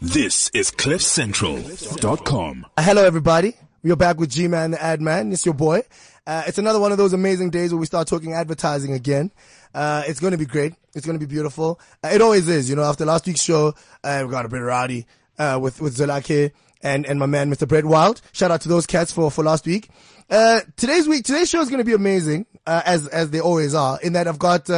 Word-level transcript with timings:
This 0.00 0.50
is 0.50 0.70
CliffCentral.com. 0.70 2.66
Uh, 2.76 2.82
Hello, 2.82 3.02
everybody. 3.04 3.54
We 3.82 3.90
are 3.90 3.96
back 3.96 4.18
with 4.18 4.30
G-Man, 4.30 4.72
the 4.72 4.82
ad 4.82 5.00
man. 5.00 5.32
It's 5.32 5.46
your 5.46 5.54
boy. 5.54 5.82
Uh, 6.26 6.42
it's 6.46 6.58
another 6.58 6.78
one 6.78 6.92
of 6.92 6.98
those 6.98 7.14
amazing 7.14 7.48
days 7.50 7.72
where 7.72 7.80
we 7.80 7.86
start 7.86 8.06
talking 8.06 8.34
advertising 8.34 8.92
again. 8.92 9.32
Uh, 9.74 10.02
it's 10.06 10.20
going 10.20 10.32
to 10.32 10.38
be 10.38 10.44
great. 10.44 10.74
It's 10.94 11.06
going 11.06 11.18
to 11.18 11.26
be 11.26 11.32
beautiful. 11.32 11.80
Uh, 12.04 12.08
it 12.12 12.20
always 12.20 12.46
is. 12.48 12.68
You 12.68 12.76
know, 12.76 12.82
after 12.82 13.06
last 13.06 13.26
week's 13.26 13.42
show, 13.42 13.74
uh, 14.04 14.22
we 14.26 14.30
got 14.30 14.44
a 14.44 14.48
bit 14.48 14.58
rowdy, 14.58 15.06
uh, 15.38 15.58
with, 15.62 15.80
with 15.80 15.96
Zolake 15.96 16.52
and, 16.82 17.06
and 17.06 17.18
my 17.18 17.26
man, 17.26 17.50
Mr. 17.50 17.66
Brett 17.66 17.86
Wild. 17.86 18.20
Shout 18.32 18.50
out 18.50 18.60
to 18.62 18.68
those 18.68 18.84
cats 18.86 19.12
for, 19.12 19.30
for 19.30 19.44
last 19.44 19.64
week. 19.66 19.88
Uh, 20.28 20.60
today's 20.76 21.08
week, 21.08 21.24
today's 21.24 21.48
show 21.48 21.60
is 21.60 21.70
going 21.70 21.78
to 21.78 21.84
be 21.84 21.94
amazing, 21.94 22.44
as, 22.66 23.06
as 23.08 23.30
they 23.30 23.40
always 23.40 23.74
are, 23.74 23.98
in 24.02 24.12
that 24.12 24.28
I've 24.28 24.38
got, 24.38 24.68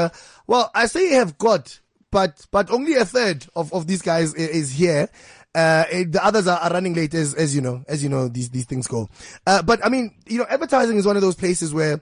well, 0.46 0.70
I 0.74 0.86
say 0.86 1.16
I 1.16 1.18
have 1.18 1.38
got, 1.38 1.80
but, 2.10 2.46
but 2.50 2.70
only 2.70 2.94
a 2.94 3.04
third 3.04 3.46
of, 3.54 3.72
of 3.72 3.86
these 3.86 4.02
guys 4.02 4.34
is, 4.34 4.72
here. 4.72 5.08
Uh, 5.54 5.84
the 6.06 6.20
others 6.22 6.46
are, 6.46 6.58
are 6.58 6.70
running 6.70 6.94
late 6.94 7.14
as, 7.14 7.34
as 7.34 7.54
you 7.54 7.60
know, 7.60 7.84
as 7.88 8.02
you 8.02 8.08
know, 8.08 8.28
these, 8.28 8.50
these 8.50 8.66
things 8.66 8.86
go. 8.86 9.08
Uh, 9.46 9.62
but 9.62 9.84
I 9.84 9.88
mean, 9.88 10.14
you 10.26 10.38
know, 10.38 10.46
advertising 10.48 10.98
is 10.98 11.06
one 11.06 11.16
of 11.16 11.22
those 11.22 11.34
places 11.34 11.72
where, 11.72 12.00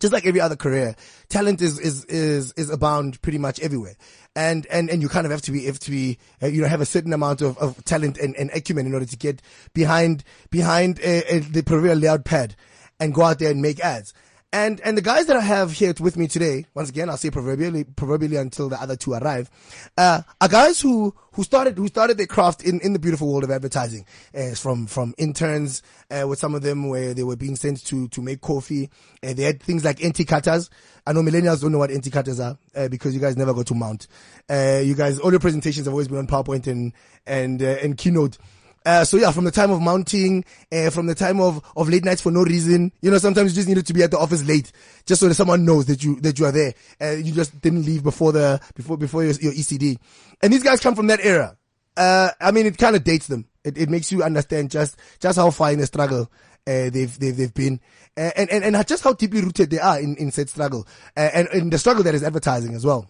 just 0.00 0.12
like 0.12 0.26
every 0.26 0.40
other 0.40 0.56
career, 0.56 0.96
talent 1.28 1.62
is, 1.62 1.78
is, 1.78 2.04
is, 2.06 2.52
is 2.54 2.70
abound 2.70 3.22
pretty 3.22 3.38
much 3.38 3.60
everywhere. 3.60 3.94
And, 4.34 4.66
and, 4.66 4.90
and 4.90 5.00
you 5.00 5.08
kind 5.08 5.26
of 5.26 5.30
have 5.30 5.42
to 5.42 5.52
be, 5.52 5.66
have 5.66 5.78
to 5.78 5.90
be, 5.92 6.18
uh, 6.42 6.48
you 6.48 6.60
know, 6.60 6.66
have 6.66 6.80
a 6.80 6.86
certain 6.86 7.12
amount 7.12 7.40
of, 7.40 7.56
of 7.58 7.82
talent 7.84 8.18
and, 8.18 8.34
and 8.34 8.50
acumen 8.50 8.86
in 8.86 8.94
order 8.94 9.06
to 9.06 9.16
get 9.16 9.40
behind, 9.74 10.24
behind 10.50 10.98
uh, 11.00 11.22
uh, 11.30 11.40
the 11.50 11.62
proverbial 11.64 11.96
layout 11.96 12.24
pad 12.24 12.56
and 12.98 13.14
go 13.14 13.22
out 13.22 13.38
there 13.38 13.52
and 13.52 13.62
make 13.62 13.78
ads. 13.78 14.12
And, 14.54 14.82
and 14.82 14.98
the 14.98 15.02
guys 15.02 15.26
that 15.26 15.36
I 15.36 15.40
have 15.40 15.72
here 15.72 15.94
with 15.98 16.18
me 16.18 16.28
today, 16.28 16.66
once 16.74 16.90
again, 16.90 17.08
I'll 17.08 17.16
say 17.16 17.30
proverbially, 17.30 17.84
proverbially 17.84 18.36
until 18.36 18.68
the 18.68 18.76
other 18.76 18.96
two 18.96 19.14
arrive, 19.14 19.50
uh, 19.96 20.20
are 20.42 20.48
guys 20.48 20.78
who, 20.78 21.14
who 21.32 21.42
started, 21.42 21.78
who 21.78 21.88
started 21.88 22.18
their 22.18 22.26
craft 22.26 22.62
in, 22.62 22.78
in 22.80 22.92
the 22.92 22.98
beautiful 22.98 23.32
world 23.32 23.44
of 23.44 23.50
advertising. 23.50 24.04
Uh, 24.36 24.54
from, 24.54 24.86
from 24.86 25.14
interns, 25.16 25.82
uh, 26.10 26.28
with 26.28 26.38
some 26.38 26.54
of 26.54 26.60
them 26.60 26.90
where 26.90 27.14
they 27.14 27.22
were 27.22 27.36
being 27.36 27.56
sent 27.56 27.82
to, 27.86 28.08
to 28.08 28.20
make 28.20 28.42
coffee. 28.42 28.90
Uh, 29.22 29.32
they 29.32 29.44
had 29.44 29.62
things 29.62 29.86
like 29.86 30.04
NT 30.04 30.28
cutters. 30.28 30.68
I 31.06 31.14
know 31.14 31.22
millennials 31.22 31.62
don't 31.62 31.72
know 31.72 31.78
what 31.78 31.90
NT 31.90 32.12
cutters 32.12 32.38
are, 32.38 32.58
uh, 32.76 32.88
because 32.88 33.14
you 33.14 33.20
guys 33.20 33.38
never 33.38 33.54
go 33.54 33.62
to 33.62 33.74
Mount. 33.74 34.06
Uh, 34.50 34.82
you 34.84 34.94
guys, 34.94 35.18
all 35.18 35.30
your 35.30 35.40
presentations 35.40 35.86
have 35.86 35.94
always 35.94 36.08
been 36.08 36.18
on 36.18 36.26
PowerPoint 36.26 36.66
and, 36.66 36.92
and, 37.26 37.62
uh, 37.62 37.76
and 37.82 37.96
Keynote. 37.96 38.36
Uh, 38.84 39.04
so 39.04 39.16
yeah, 39.16 39.30
from 39.30 39.44
the 39.44 39.50
time 39.50 39.70
of 39.70 39.80
mounting, 39.80 40.44
uh, 40.72 40.90
from 40.90 41.06
the 41.06 41.14
time 41.14 41.40
of, 41.40 41.62
of 41.76 41.88
late 41.88 42.04
nights 42.04 42.20
for 42.20 42.30
no 42.30 42.42
reason, 42.42 42.92
you 43.00 43.10
know, 43.10 43.18
sometimes 43.18 43.52
you 43.52 43.56
just 43.56 43.68
needed 43.68 43.86
to 43.86 43.92
be 43.92 44.02
at 44.02 44.10
the 44.10 44.18
office 44.18 44.44
late, 44.44 44.72
just 45.06 45.20
so 45.20 45.28
that 45.28 45.34
someone 45.34 45.64
knows 45.64 45.86
that 45.86 46.02
you, 46.02 46.20
that 46.20 46.38
you 46.38 46.46
are 46.46 46.52
there. 46.52 46.74
Uh, 47.00 47.10
you 47.12 47.32
just 47.32 47.60
didn't 47.60 47.84
leave 47.84 48.02
before 48.02 48.32
the, 48.32 48.60
before, 48.74 48.96
before 48.96 49.24
your, 49.24 49.34
your 49.34 49.52
ECD. 49.52 49.96
And 50.42 50.52
these 50.52 50.62
guys 50.62 50.80
come 50.80 50.94
from 50.94 51.06
that 51.08 51.20
era. 51.24 51.56
Uh, 51.96 52.30
I 52.40 52.50
mean, 52.50 52.66
it 52.66 52.78
kind 52.78 52.96
of 52.96 53.04
dates 53.04 53.26
them. 53.26 53.46
It, 53.64 53.78
it 53.78 53.88
makes 53.90 54.10
you 54.10 54.22
understand 54.22 54.70
just, 54.70 54.98
just 55.20 55.38
how 55.38 55.50
far 55.50 55.72
in 55.72 55.78
the 55.78 55.86
struggle, 55.86 56.30
uh, 56.66 56.90
they've, 56.90 57.18
they've, 57.18 57.36
they've 57.36 57.54
been. 57.54 57.80
Uh, 58.16 58.30
and, 58.36 58.50
and, 58.50 58.64
and 58.64 58.86
just 58.86 59.04
how 59.04 59.12
deeply 59.12 59.40
rooted 59.40 59.70
they 59.70 59.78
are 59.78 60.00
in, 60.00 60.16
in 60.16 60.30
said 60.30 60.48
struggle. 60.48 60.86
Uh, 61.16 61.30
and, 61.32 61.48
in 61.48 61.70
the 61.70 61.78
struggle 61.78 62.02
that 62.02 62.14
is 62.14 62.24
advertising 62.24 62.74
as 62.74 62.84
well. 62.84 63.08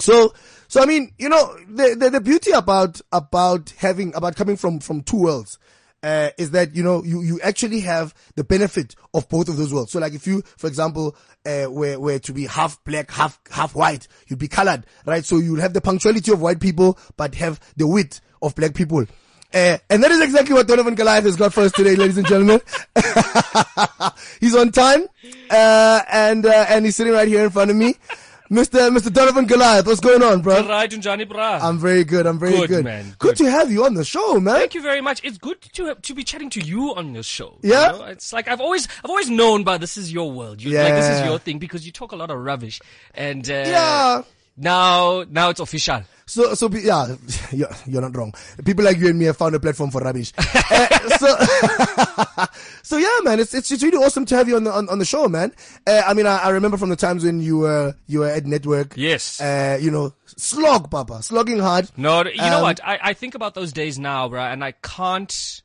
So, 0.00 0.34
so 0.68 0.82
I 0.82 0.86
mean, 0.86 1.12
you 1.18 1.28
know, 1.28 1.56
the, 1.68 1.96
the, 1.98 2.10
the 2.10 2.20
beauty 2.20 2.52
about, 2.52 3.00
about 3.12 3.72
having, 3.78 4.14
about 4.14 4.36
coming 4.36 4.56
from, 4.56 4.80
from 4.80 5.02
two 5.02 5.18
worlds, 5.18 5.58
uh, 6.02 6.30
is 6.38 6.52
that, 6.52 6.74
you 6.74 6.82
know, 6.82 7.04
you, 7.04 7.22
you 7.22 7.40
actually 7.42 7.80
have 7.80 8.14
the 8.34 8.44
benefit 8.44 8.94
of 9.12 9.28
both 9.28 9.48
of 9.48 9.56
those 9.56 9.72
worlds. 9.72 9.92
So 9.92 9.98
like 9.98 10.14
if 10.14 10.26
you, 10.26 10.42
for 10.56 10.66
example, 10.66 11.16
uh, 11.44 11.66
were, 11.68 11.98
were 11.98 12.18
to 12.20 12.32
be 12.32 12.46
half 12.46 12.82
black, 12.84 13.10
half, 13.10 13.38
half 13.50 13.74
white, 13.74 14.08
you'd 14.26 14.38
be 14.38 14.48
colored, 14.48 14.86
right? 15.04 15.24
So 15.24 15.36
you'll 15.36 15.60
have 15.60 15.74
the 15.74 15.80
punctuality 15.80 16.32
of 16.32 16.40
white 16.40 16.60
people, 16.60 16.98
but 17.16 17.34
have 17.34 17.60
the 17.76 17.86
wit 17.86 18.20
of 18.40 18.54
black 18.54 18.74
people. 18.74 19.04
Uh, 19.52 19.78
and 19.90 20.02
that 20.02 20.12
is 20.12 20.20
exactly 20.20 20.54
what 20.54 20.68
Donovan 20.68 20.94
Goliath 20.94 21.24
has 21.24 21.36
got 21.36 21.52
for 21.52 21.62
us 21.62 21.72
today, 21.72 21.96
ladies 21.96 22.18
and 22.18 22.26
gentlemen. 22.26 22.60
he's 24.40 24.54
on 24.54 24.70
time, 24.70 25.06
uh, 25.50 26.02
and, 26.10 26.46
uh, 26.46 26.66
and 26.68 26.84
he's 26.84 26.94
sitting 26.94 27.12
right 27.12 27.26
here 27.26 27.44
in 27.44 27.50
front 27.50 27.70
of 27.70 27.76
me. 27.76 27.96
Mr. 28.50 28.90
Mr. 28.90 29.12
Donovan 29.12 29.46
Goliath, 29.46 29.86
what's 29.86 30.00
going 30.00 30.24
on, 30.24 30.42
bro? 30.42 30.66
Right, 30.66 30.90
Johnny 30.90 31.24
Bra. 31.24 31.60
I'm 31.62 31.78
very 31.78 32.02
good. 32.02 32.26
I'm 32.26 32.36
very 32.38 32.52
Good, 32.56 32.68
good. 32.68 32.84
man. 32.84 33.04
Good. 33.18 33.18
Good. 33.18 33.36
to 33.44 33.50
have 33.50 33.70
you 33.70 33.84
on 33.84 33.94
the 33.94 34.04
show, 34.04 34.40
man. 34.40 34.56
Thank 34.56 34.74
you 34.74 34.82
very 34.82 35.00
much. 35.00 35.20
It's 35.22 35.38
good 35.38 35.60
to 35.74 35.84
have, 35.86 36.02
to 36.02 36.14
be 36.14 36.24
chatting 36.24 36.50
to 36.50 36.60
you 36.60 36.92
on 36.96 37.14
your 37.14 37.22
show. 37.22 37.58
Yeah? 37.62 37.92
You 37.92 37.98
know? 38.00 38.04
It's 38.06 38.32
like 38.32 38.48
I've 38.48 38.60
always 38.60 38.88
I've 39.04 39.10
always 39.10 39.30
known, 39.30 39.62
but 39.62 39.80
this 39.80 39.96
is 39.96 40.12
your 40.12 40.32
world. 40.32 40.60
You, 40.60 40.76
Like 40.76 40.94
this 40.94 41.08
is 41.20 41.24
your 41.24 41.38
thing 41.38 41.60
because 41.60 41.86
you 41.86 41.92
talk 41.92 42.10
a 42.10 42.16
lot 42.16 42.30
of 42.32 42.38
rubbish, 42.38 42.80
and 43.14 43.48
uh, 43.48 43.52
Yeah. 43.66 44.22
Now 44.56 45.24
now 45.30 45.50
it's 45.50 45.60
official. 45.60 46.02
So, 46.30 46.54
so 46.54 46.68
be- 46.68 46.82
yeah, 46.82 47.16
you're, 47.50 47.68
you're 47.86 48.00
not 48.02 48.16
wrong. 48.16 48.32
People 48.64 48.84
like 48.84 48.98
you 48.98 49.08
and 49.08 49.18
me 49.18 49.24
have 49.24 49.36
found 49.36 49.56
a 49.56 49.58
platform 49.58 49.90
for 49.90 50.00
rubbish. 50.00 50.32
Uh, 50.38 51.08
so, 51.18 51.36
so 52.84 52.96
yeah, 52.98 53.18
man, 53.24 53.40
it's, 53.40 53.52
it's 53.52 53.72
it's 53.72 53.82
really 53.82 53.98
awesome 53.98 54.24
to 54.26 54.36
have 54.36 54.48
you 54.48 54.54
on 54.54 54.62
the 54.62 54.72
on, 54.72 54.88
on 54.88 55.00
the 55.00 55.04
show, 55.04 55.26
man. 55.28 55.52
Uh, 55.88 56.02
I 56.06 56.14
mean, 56.14 56.26
I, 56.26 56.36
I 56.38 56.50
remember 56.50 56.76
from 56.76 56.88
the 56.88 56.94
times 56.94 57.24
when 57.24 57.40
you 57.40 57.58
were 57.58 57.96
you 58.06 58.20
were 58.20 58.28
at 58.28 58.46
Network. 58.46 58.94
Yes. 58.96 59.40
Uh, 59.40 59.76
you 59.80 59.90
know, 59.90 60.14
slog, 60.36 60.88
Papa, 60.88 61.20
slogging 61.22 61.58
hard. 61.58 61.90
No, 61.96 62.24
you 62.24 62.36
know 62.36 62.58
Um, 62.58 62.62
what? 62.62 62.80
I, 62.84 62.98
I 63.02 63.12
think 63.14 63.34
about 63.34 63.54
those 63.54 63.72
days 63.72 63.98
now, 63.98 64.28
bro, 64.28 64.40
and 64.40 64.62
I 64.62 64.70
can't, 64.70 65.62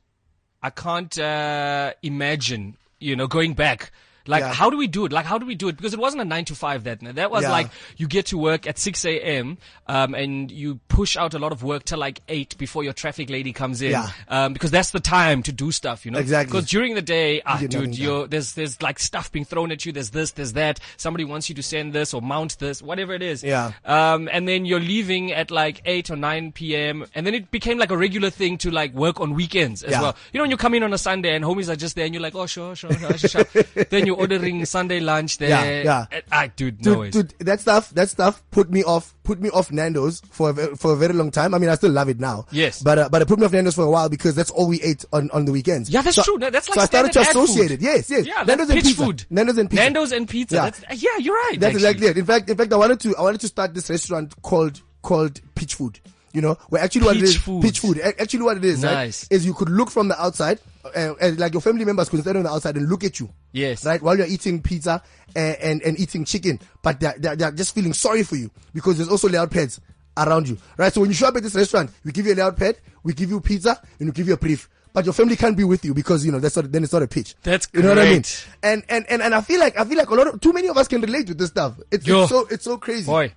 I 0.64 0.70
can't 0.70 1.16
uh, 1.16 1.92
imagine, 2.02 2.76
you 2.98 3.14
know, 3.14 3.28
going 3.28 3.54
back. 3.54 3.92
Like, 4.28 4.40
Yeah. 4.42 4.52
how 4.52 4.70
do 4.70 4.76
we 4.76 4.86
do 4.86 5.04
it? 5.06 5.12
Like, 5.12 5.26
how 5.26 5.38
do 5.38 5.46
we 5.46 5.54
do 5.54 5.68
it? 5.68 5.76
Because 5.76 5.92
it 5.94 5.98
wasn't 6.00 6.22
a 6.22 6.24
nine 6.24 6.44
to 6.46 6.54
five 6.54 6.84
that. 6.84 7.00
That 7.16 7.30
was 7.30 7.44
Yeah. 7.44 7.50
like 7.50 7.68
you 7.96 8.06
get 8.06 8.26
to 8.26 8.38
work 8.38 8.66
at 8.66 8.78
six 8.78 9.04
a.m. 9.04 9.58
Um, 9.88 10.14
and 10.14 10.50
you 10.50 10.80
push 10.88 11.16
out 11.16 11.34
a 11.34 11.38
lot 11.38 11.52
of 11.52 11.62
work 11.62 11.84
till 11.84 11.98
like 11.98 12.20
eight 12.28 12.56
before 12.58 12.82
your 12.84 12.92
traffic 12.92 13.30
lady 13.30 13.52
comes 13.52 13.82
in. 13.82 13.92
Yeah. 13.92 14.08
Um, 14.28 14.52
because 14.52 14.70
that's 14.70 14.90
the 14.90 15.00
time 15.00 15.42
to 15.44 15.52
do 15.52 15.70
stuff, 15.72 16.04
you 16.04 16.10
know. 16.10 16.18
Exactly. 16.18 16.50
Because 16.52 16.68
during 16.68 16.94
the 16.94 17.02
day, 17.02 17.40
ah, 17.46 17.52
nothing 17.54 17.68
dude, 17.68 17.98
you're 17.98 18.26
there's 18.26 18.54
there's 18.54 18.80
like 18.82 18.98
stuff 18.98 19.30
being 19.30 19.44
thrown 19.44 19.70
at 19.72 19.84
you. 19.86 19.92
There's 19.92 20.10
this, 20.10 20.32
there's 20.32 20.54
that. 20.54 20.80
Somebody 20.96 21.24
wants 21.24 21.48
you 21.48 21.54
to 21.54 21.62
send 21.62 21.92
this 21.92 22.12
or 22.14 22.20
mount 22.22 22.58
this, 22.58 22.82
whatever 22.82 23.12
it 23.14 23.22
is. 23.22 23.44
Yeah. 23.44 23.72
Um, 23.84 24.28
and 24.32 24.48
then 24.48 24.64
you're 24.64 24.80
leaving 24.80 25.32
at 25.32 25.50
like 25.50 25.82
8 25.84 26.10
or 26.10 26.16
9 26.16 26.52
p.m. 26.52 27.06
And 27.14 27.26
then 27.26 27.34
it 27.34 27.50
became 27.50 27.78
like 27.78 27.90
a 27.90 27.96
regular 27.96 28.30
thing 28.30 28.58
to 28.58 28.70
like 28.70 28.92
work 28.92 29.20
on 29.20 29.34
weekends 29.34 29.82
as 29.82 29.92
Yeah. 29.92 30.00
well. 30.02 30.16
You 30.32 30.38
know, 30.38 30.42
when 30.44 30.50
you 30.50 30.56
come 30.56 30.74
in 30.74 30.82
on 30.82 30.92
a 30.92 30.98
Sunday 30.98 31.34
and 31.34 31.44
homies 31.44 31.68
are 31.68 31.76
just 31.76 31.94
there 31.96 32.04
and 32.04 32.14
you're 32.14 32.22
like, 32.22 32.34
oh, 32.34 32.46
sure, 32.46 32.74
sure, 32.74 32.92
sure, 32.92 33.18
sure. 33.18 33.44
then 33.90 34.06
you're 34.06 34.15
ordering 34.16 34.64
Sunday 34.64 35.00
lunch 35.00 35.38
there. 35.38 35.48
Yeah, 35.50 35.82
yeah. 35.82 36.06
And, 36.10 36.22
ah, 36.32 36.48
dude, 36.54 36.84
no 36.84 36.92
Dude, 36.92 36.98
ways. 37.00 37.12
dude, 37.12 37.34
that 37.40 37.60
stuff, 37.60 37.90
that 37.90 38.08
stuff 38.08 38.42
put 38.50 38.70
me 38.70 38.82
off, 38.84 39.14
put 39.22 39.40
me 39.40 39.50
off 39.50 39.70
Nando's 39.70 40.20
for 40.30 40.50
a, 40.50 40.76
for 40.76 40.92
a 40.92 40.96
very 40.96 41.12
long 41.14 41.30
time. 41.30 41.54
I 41.54 41.58
mean, 41.58 41.70
I 41.70 41.74
still 41.76 41.90
love 41.90 42.08
it 42.08 42.18
now. 42.20 42.46
Yes. 42.50 42.82
But, 42.82 42.98
uh, 42.98 43.08
but 43.10 43.22
it 43.22 43.28
put 43.28 43.38
me 43.38 43.46
off 43.46 43.52
Nando's 43.52 43.74
for 43.74 43.84
a 43.84 43.90
while 43.90 44.08
because 44.08 44.34
that's 44.34 44.50
all 44.50 44.66
we 44.68 44.80
ate 44.82 45.04
on, 45.12 45.30
on 45.32 45.44
the 45.44 45.52
weekends. 45.52 45.90
Yeah, 45.90 46.02
that's 46.02 46.16
So- 46.16 46.22
true. 46.22 46.38
That- 46.38 46.52
That's 46.52 46.68
like 46.68 46.76
so 46.76 46.82
I 46.82 46.86
started 46.86 47.12
to 47.12 47.20
associate 47.20 47.70
it. 47.70 47.80
Yes, 47.80 48.08
yes. 48.10 48.26
Yeah, 48.26 48.42
Nando's 48.44 48.70
and 48.70 48.82
pizza. 48.82 49.04
food. 49.04 49.24
Nando's 49.30 49.58
and 49.58 49.70
pizza. 49.70 49.82
Nando's 49.84 50.12
and 50.12 50.28
pizza. 50.28 50.54
Yeah. 50.56 50.70
That's, 50.70 51.02
yeah, 51.02 51.16
you're 51.18 51.34
right. 51.34 51.56
That's 51.58 51.74
actually. 51.76 51.88
exactly 51.90 52.06
it. 52.08 52.18
In 52.18 52.24
fact, 52.24 52.50
in 52.50 52.56
fact, 52.56 52.72
I 52.72 52.76
wanted 52.76 53.00
to, 53.00 53.16
I 53.16 53.22
wanted 53.22 53.40
to 53.42 53.48
start 53.48 53.74
this 53.74 53.90
restaurant 53.90 54.40
called, 54.42 54.80
called 55.02 55.40
Pitch 55.54 55.74
Food. 55.74 56.00
You 56.36 56.42
know, 56.42 56.58
where 56.68 56.82
actually 56.82 57.06
what 57.06 57.16
it 57.16 57.20
Peach 57.20 57.28
is, 57.30 57.36
Food. 57.38 57.62
pitch 57.62 57.80
food. 57.80 57.98
Actually 57.98 58.42
what 58.42 58.58
it 58.58 58.64
is, 58.66 58.84
right, 58.84 59.26
is 59.30 59.46
you 59.46 59.54
could 59.54 59.70
look 59.70 59.90
from 59.90 60.08
the 60.08 60.22
outside, 60.22 60.60
uh, 60.84 61.14
and 61.18 61.40
like 61.40 61.54
your 61.54 61.62
family 61.62 61.86
members 61.86 62.10
could 62.10 62.20
stand 62.20 62.36
on 62.36 62.42
the 62.42 62.50
outside 62.50 62.76
and 62.76 62.90
look 62.90 63.04
at 63.04 63.18
you. 63.18 63.30
Yes. 63.52 63.86
Right? 63.86 64.02
While 64.02 64.18
you're 64.18 64.26
eating 64.26 64.60
pizza 64.60 65.02
and, 65.34 65.56
and, 65.62 65.82
and 65.82 65.98
eating 65.98 66.26
chicken, 66.26 66.60
but 66.82 67.00
they're, 67.00 67.14
they're, 67.16 67.36
they're 67.36 67.52
just 67.52 67.74
feeling 67.74 67.94
sorry 67.94 68.22
for 68.22 68.36
you 68.36 68.50
because 68.74 68.98
there's 68.98 69.08
also 69.08 69.30
layout 69.30 69.50
pads 69.50 69.80
around 70.18 70.46
you. 70.46 70.58
Right? 70.76 70.92
So 70.92 71.00
when 71.00 71.08
you 71.08 71.14
show 71.14 71.28
up 71.28 71.36
at 71.36 71.42
this 71.42 71.54
restaurant, 71.54 71.90
we 72.04 72.12
give 72.12 72.26
you 72.26 72.34
a 72.34 72.36
layout 72.36 72.58
pad, 72.58 72.76
we 73.02 73.14
give 73.14 73.30
you 73.30 73.40
pizza, 73.40 73.80
and 73.98 74.10
we 74.10 74.12
give 74.12 74.28
you 74.28 74.34
a 74.34 74.36
brief. 74.36 74.68
But 74.92 75.06
your 75.06 75.14
family 75.14 75.36
can't 75.36 75.56
be 75.56 75.64
with 75.64 75.86
you 75.86 75.94
because, 75.94 76.26
you 76.26 76.32
know, 76.32 76.38
that's 76.38 76.56
not, 76.56 76.70
then 76.70 76.84
it's 76.84 76.92
not 76.92 77.02
a 77.02 77.08
pitch. 77.08 77.34
That's 77.44 77.66
You 77.72 77.80
know 77.80 77.88
what 77.90 77.98
I 77.98 78.10
mean? 78.10 78.24
And, 78.62 78.84
and, 78.90 79.06
and, 79.08 79.22
and 79.22 79.34
I 79.34 79.40
feel 79.40 79.60
like, 79.60 79.78
I 79.78 79.84
feel 79.86 79.96
like 79.96 80.10
a 80.10 80.14
lot 80.14 80.26
of, 80.26 80.40
too 80.42 80.52
many 80.52 80.68
of 80.68 80.76
us 80.76 80.86
can 80.86 81.00
relate 81.00 81.28
with 81.28 81.38
this 81.38 81.48
stuff. 81.48 81.80
It's, 81.90 82.06
it's 82.06 82.28
so, 82.28 82.46
it's 82.50 82.64
so 82.64 82.76
crazy. 82.76 83.06
Boy. 83.06 83.32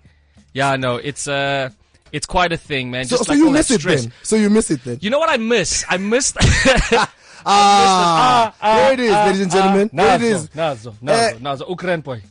Yeah, 0.53 0.75
no, 0.75 0.97
it's, 0.97 1.27
uh, 1.29 1.69
it's 2.11 2.25
quite 2.25 2.51
a 2.51 2.57
thing, 2.57 2.91
man. 2.91 3.05
so, 3.05 3.17
Just 3.17 3.25
so 3.25 3.33
like 3.33 3.39
you 3.39 3.49
miss 3.51 3.71
it 3.71 3.81
stress. 3.81 4.03
then. 4.03 4.13
So 4.23 4.35
you 4.35 4.49
miss 4.49 4.71
it 4.71 4.83
then. 4.83 4.97
You 5.01 5.09
know 5.09 5.19
what 5.19 5.29
I 5.29 5.37
miss? 5.37 5.85
I 5.89 5.97
missed. 5.97 6.37
Ah, 7.45 8.53
there 8.61 8.93
it 8.93 8.99
is, 8.99 9.13
ah, 9.13 9.25
ladies 9.25 9.41
and 9.41 9.51
gentlemen. 9.51 9.89
ah, 9.93 9.95
there 9.95 10.15
it 10.15 10.21
is. 10.23 10.49
Nazo, 10.49 10.93
Eh, 11.07 11.33
Nazo, 11.33 11.39
Nazo, 11.39 11.69
Ukraine 11.69 12.01
boy. 12.01 12.21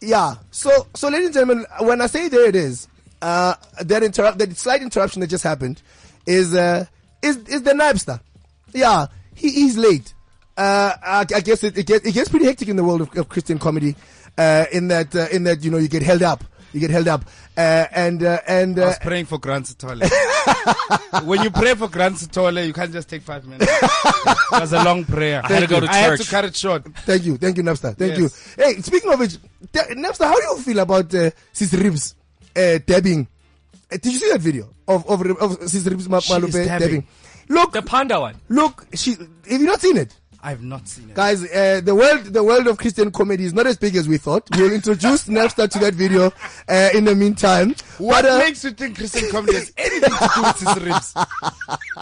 Yeah. 0.00 0.34
So, 0.50 0.86
so 0.94 1.08
ladies 1.08 1.26
and 1.28 1.34
gentlemen, 1.34 1.66
when 1.80 2.00
I 2.00 2.06
say 2.06 2.28
there 2.28 2.46
it 2.46 2.56
is, 2.56 2.86
uh, 3.22 3.54
that 3.80 4.02
interrupt, 4.02 4.38
that 4.38 4.56
slight 4.58 4.82
interruption 4.82 5.20
that 5.20 5.28
just 5.28 5.44
happened 5.44 5.80
is, 6.26 6.54
uh, 6.54 6.84
is, 7.22 7.36
is 7.48 7.62
the 7.62 7.72
Napster. 7.72 8.20
Yeah. 8.72 9.06
He, 9.34 9.50
he's 9.50 9.76
late. 9.78 10.12
Uh, 10.56 10.92
I, 11.02 11.20
I 11.34 11.40
guess 11.40 11.64
it, 11.64 11.78
it 11.78 11.86
gets, 11.86 12.06
it 12.06 12.12
gets 12.12 12.28
pretty 12.28 12.44
hectic 12.46 12.68
in 12.68 12.76
the 12.76 12.84
world 12.84 13.00
of, 13.00 13.16
of 13.16 13.28
Christian 13.30 13.58
comedy, 13.58 13.96
uh, 14.36 14.66
in 14.72 14.88
that, 14.88 15.14
uh, 15.16 15.26
in 15.32 15.44
that, 15.44 15.64
you 15.64 15.70
know, 15.70 15.78
you 15.78 15.88
get 15.88 16.02
held 16.02 16.22
up. 16.22 16.44
You 16.72 16.80
get 16.80 16.90
held 16.90 17.08
up. 17.08 17.24
Uh, 17.56 17.86
and, 17.92 18.22
uh, 18.22 18.38
and, 18.46 18.78
I 18.78 18.82
uh, 18.82 18.86
was 18.86 18.98
praying 19.00 19.26
for 19.26 19.38
Grant 19.38 19.66
Sitole. 19.66 20.08
when 21.24 21.42
you 21.42 21.50
pray 21.50 21.74
for 21.74 21.88
Grant 21.88 22.16
Sitole, 22.16 22.66
you 22.66 22.72
can't 22.72 22.92
just 22.92 23.08
take 23.08 23.22
five 23.22 23.46
minutes. 23.46 23.66
That's 24.50 24.72
a 24.72 24.84
long 24.84 25.04
prayer. 25.04 25.40
I 25.44 25.48
had 25.48 25.60
to 25.60 25.66
go 25.66 25.80
to 25.80 25.86
I 25.90 25.96
had 25.96 26.18
to 26.20 26.26
cut 26.30 26.44
it 26.44 26.56
short. 26.56 26.84
thank 27.00 27.24
you. 27.24 27.36
Thank 27.36 27.56
you, 27.56 27.62
Napster. 27.62 27.96
Thank 27.96 28.18
Yes. 28.18 28.54
you. 28.56 28.64
Hey, 28.64 28.80
speaking 28.80 29.12
of 29.12 29.18
which, 29.18 29.36
Da- 29.72 29.86
Napster, 29.94 30.24
how 30.26 30.36
do 30.36 30.42
you 30.42 30.58
feel 30.58 30.78
about, 30.78 31.12
uh, 31.14 31.30
Sis 31.52 31.72
Ribs, 31.74 32.14
uh, 32.56 32.78
dabbing, 32.86 33.26
Uh, 33.92 33.96
Did 33.96 34.12
you 34.12 34.18
see 34.20 34.30
that 34.30 34.40
video 34.40 34.68
of 34.86 35.04
of, 35.10 35.26
of 35.42 35.68
Sis 35.68 35.84
Ribs 35.86 36.08
Ma- 36.08 36.20
She 36.20 36.32
is 36.32 36.38
Malupe 36.38 36.52
dabbing. 36.64 36.78
dabbing? 36.88 37.06
Look, 37.48 37.72
The 37.72 37.82
panda 37.82 38.20
one. 38.20 38.36
look. 38.48 38.86
She. 38.94 39.16
Have 39.50 39.60
you 39.60 39.66
not 39.66 39.80
seen 39.80 39.96
it? 39.96 40.14
I've 40.42 40.62
not 40.62 40.88
seen 40.88 41.10
it. 41.10 41.14
Guys, 41.14 41.44
uh, 41.44 41.80
the 41.84 41.94
world, 41.94 42.24
the 42.24 42.42
world 42.42 42.66
of 42.66 42.78
Christian 42.78 43.10
comedy 43.10 43.44
is 43.44 43.52
not 43.52 43.66
as 43.66 43.76
big 43.76 43.94
as 43.96 44.08
we 44.08 44.16
thought. 44.16 44.48
We'll 44.56 44.72
introduce 44.72 45.24
Napster 45.28 45.68
to 45.68 45.78
that 45.80 45.94
video, 45.94 46.32
uh, 46.68 46.88
in 46.94 47.04
the 47.04 47.14
meantime. 47.14 47.74
What 47.98 48.22
But, 48.22 48.32
uh, 48.32 48.38
makes 48.38 48.64
you 48.64 48.70
think 48.70 48.96
Christian 48.96 49.30
comedy 49.30 49.54
has 49.54 49.72
anything 49.76 50.10
to 50.10 50.30
do 50.34 50.42
with 50.42 50.60
his 50.60 50.82
ribs? 50.84 51.14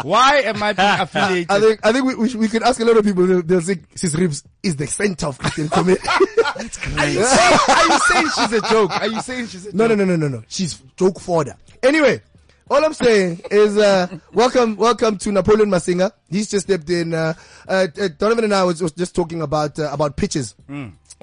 Why 0.02 0.37
am 0.37 0.62
I 0.62 0.73
being 0.73 1.00
affiliated? 1.00 1.46
I 1.50 1.61
think, 1.61 1.81
I 1.87 1.93
think 1.93 2.05
we, 2.06 2.14
we, 2.14 2.35
we 2.37 2.49
could 2.49 2.62
ask 2.62 2.81
a 2.81 2.85
lot 2.85 2.96
of 2.96 3.05
people, 3.05 3.26
they'll, 3.26 3.43
they'll 3.43 3.61
say 3.61 3.81
Sis 3.96 4.14
Ribs 4.14 4.44
is 4.62 4.76
the 4.76 4.87
center 4.87 5.26
of 5.26 5.38
Christian 5.38 5.69
comedy. 5.69 6.00
are, 6.08 6.62
you 6.62 7.25
saying, 7.25 7.58
are 7.69 7.87
you 7.87 7.99
saying 7.99 8.29
she's 8.37 8.52
a 8.52 8.61
joke? 8.70 8.90
Are 9.00 9.06
you 9.08 9.20
saying 9.20 9.46
she's 9.49 9.67
a 9.67 9.76
no, 9.76 9.88
joke? 9.88 9.99
no, 9.99 10.05
no, 10.05 10.17
no, 10.17 10.29
no, 10.29 10.37
no. 10.38 10.44
She's 10.49 10.81
joke 10.96 11.19
fodder. 11.20 11.56
Anyway, 11.82 12.23
all 12.70 12.84
I'm 12.84 12.92
saying 12.94 13.40
is, 13.50 13.76
uh, 13.76 14.06
welcome, 14.32 14.76
welcome 14.76 15.18
to 15.18 15.32
Napoleon 15.32 15.70
Masinga. 15.70 16.12
He's 16.28 16.50
just 16.50 16.66
stepped 16.66 16.90
in, 16.90 17.14
uh, 17.14 17.34
uh, 17.66 17.86
Donovan 18.18 18.44
and 18.44 18.54
I 18.54 18.64
was, 18.64 18.82
was 18.82 18.92
just 18.92 19.14
talking 19.14 19.42
about, 19.42 19.78
uh, 19.78 19.90
about 19.92 20.16
pitches. 20.16 20.54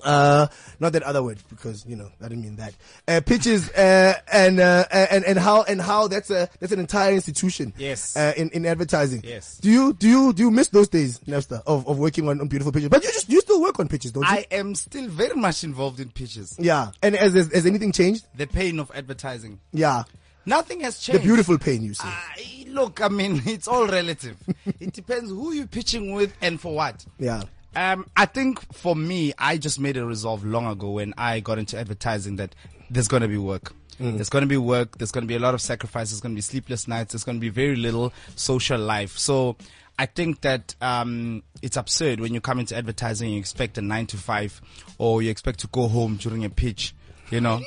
Uh, 0.04 0.48
not 0.82 0.92
that 0.92 1.04
other 1.04 1.24
word 1.24 1.38
because 1.50 1.86
you 1.88 1.96
know 1.96 2.10
I 2.22 2.28
didn't 2.28 2.44
mean 2.44 2.58
that. 2.58 2.74
Uh, 3.08 3.22
pitches 3.26 3.70
uh, 3.72 4.16
and 4.30 4.60
uh, 4.60 4.84
and 4.92 5.24
and 5.24 5.40
how 5.40 5.64
and 5.64 5.80
how 5.80 6.10
that's 6.10 6.30
a 6.30 6.50
that's 6.60 6.74
an 6.74 6.82
entire 6.82 7.14
institution. 7.14 7.72
Yes. 7.78 8.18
Uh, 8.18 8.34
in 8.36 8.50
in 8.50 8.66
advertising. 8.66 9.22
Yes. 9.24 9.58
Do 9.60 9.72
you 9.72 9.94
do 9.94 10.10
you 10.10 10.34
do 10.34 10.44
you 10.44 10.52
miss 10.52 10.68
those 10.68 10.90
days, 10.90 11.20
Napster, 11.20 11.62
of, 11.66 11.88
of 11.88 11.98
working 11.98 12.28
on, 12.28 12.42
on 12.42 12.50
beautiful 12.50 12.74
pitches? 12.74 12.90
But 12.90 13.04
you 13.06 13.10
just 13.14 13.30
you 13.30 13.40
still 13.40 13.62
work 13.62 13.80
on 13.80 13.88
pitches, 13.88 14.12
don't 14.12 14.24
you? 14.24 14.30
I 14.30 14.46
am 14.52 14.76
still 14.76 15.08
very 15.08 15.36
much 15.36 15.64
involved 15.64 16.02
in 16.02 16.10
pitches. 16.10 16.58
yeah. 16.60 16.92
And 17.02 17.16
has 17.16 17.34
has 17.34 17.66
anything 17.66 17.94
changed? 17.94 18.26
The 18.36 18.48
pain 18.48 18.80
of 18.80 18.92
advertising. 18.94 19.62
Yeah. 19.72 20.04
Nothing 20.46 20.82
has 20.82 21.00
changed. 21.00 21.22
The 21.22 21.26
beautiful 21.26 21.58
pain, 21.58 21.84
you 21.84 21.94
see. 21.94 22.08
I- 22.08 22.66
look, 22.70 23.02
I 23.02 23.08
mean, 23.08 23.42
it's 23.46 23.68
all 23.68 23.88
relative. 23.88 24.38
it 24.80 24.94
depends 24.94 25.30
who 25.30 25.54
you're 25.54 25.68
pitching 25.68 26.14
with 26.14 26.34
and 26.42 26.60
for 26.60 26.76
what. 26.76 27.06
yeah. 27.20 27.44
Um, 27.78 28.06
I 28.16 28.26
think 28.26 28.74
for 28.74 28.96
me, 28.96 29.34
I 29.38 29.58
just 29.58 29.82
made 29.82 29.98
a 29.98 30.06
resolve 30.06 30.46
long 30.46 30.66
ago 30.66 30.92
when 30.92 31.14
I 31.18 31.42
got 31.42 31.58
into 31.60 31.78
advertising 31.78 32.38
that 32.38 32.56
there's 32.90 33.10
going 33.10 33.22
to 33.22 33.28
be 33.28 33.38
work. 33.38 33.74
There's 34.00 34.30
going 34.30 34.44
to 34.44 34.48
be 34.48 34.56
work. 34.58 34.98
There's 34.98 35.12
going 35.12 35.24
to 35.24 35.28
be 35.28 35.36
a 35.36 35.40
lot 35.40 35.54
of 35.54 35.62
sacrifice. 35.62 36.10
There's 36.12 36.22
going 36.22 36.34
to 36.34 36.38
be 36.38 36.42
sleepless 36.42 36.88
nights. 36.88 37.12
There's 37.14 37.24
going 37.26 37.38
to 37.38 37.42
be 37.42 37.50
very 37.50 37.76
little 37.76 38.14
social 38.36 38.80
life. 38.80 39.18
So 39.18 39.58
I 40.00 40.06
think 40.06 40.40
that 40.42 40.74
um, 40.82 41.44
it's 41.62 41.76
absurd 41.78 42.20
when 42.22 42.34
you 42.34 42.40
come 42.42 42.60
into 42.60 42.76
advertising, 42.78 43.32
you 43.32 43.40
expect 43.40 43.78
a 43.78 43.82
nine 43.82 44.06
to 44.08 44.18
five, 44.18 44.62
or 44.98 45.22
you 45.22 45.30
expect 45.30 45.60
to 45.62 45.68
go 45.68 45.88
home 45.90 46.16
during 46.18 46.46
a 46.46 46.50
pitch. 46.50 46.94
You 47.32 47.42
know, 47.42 47.60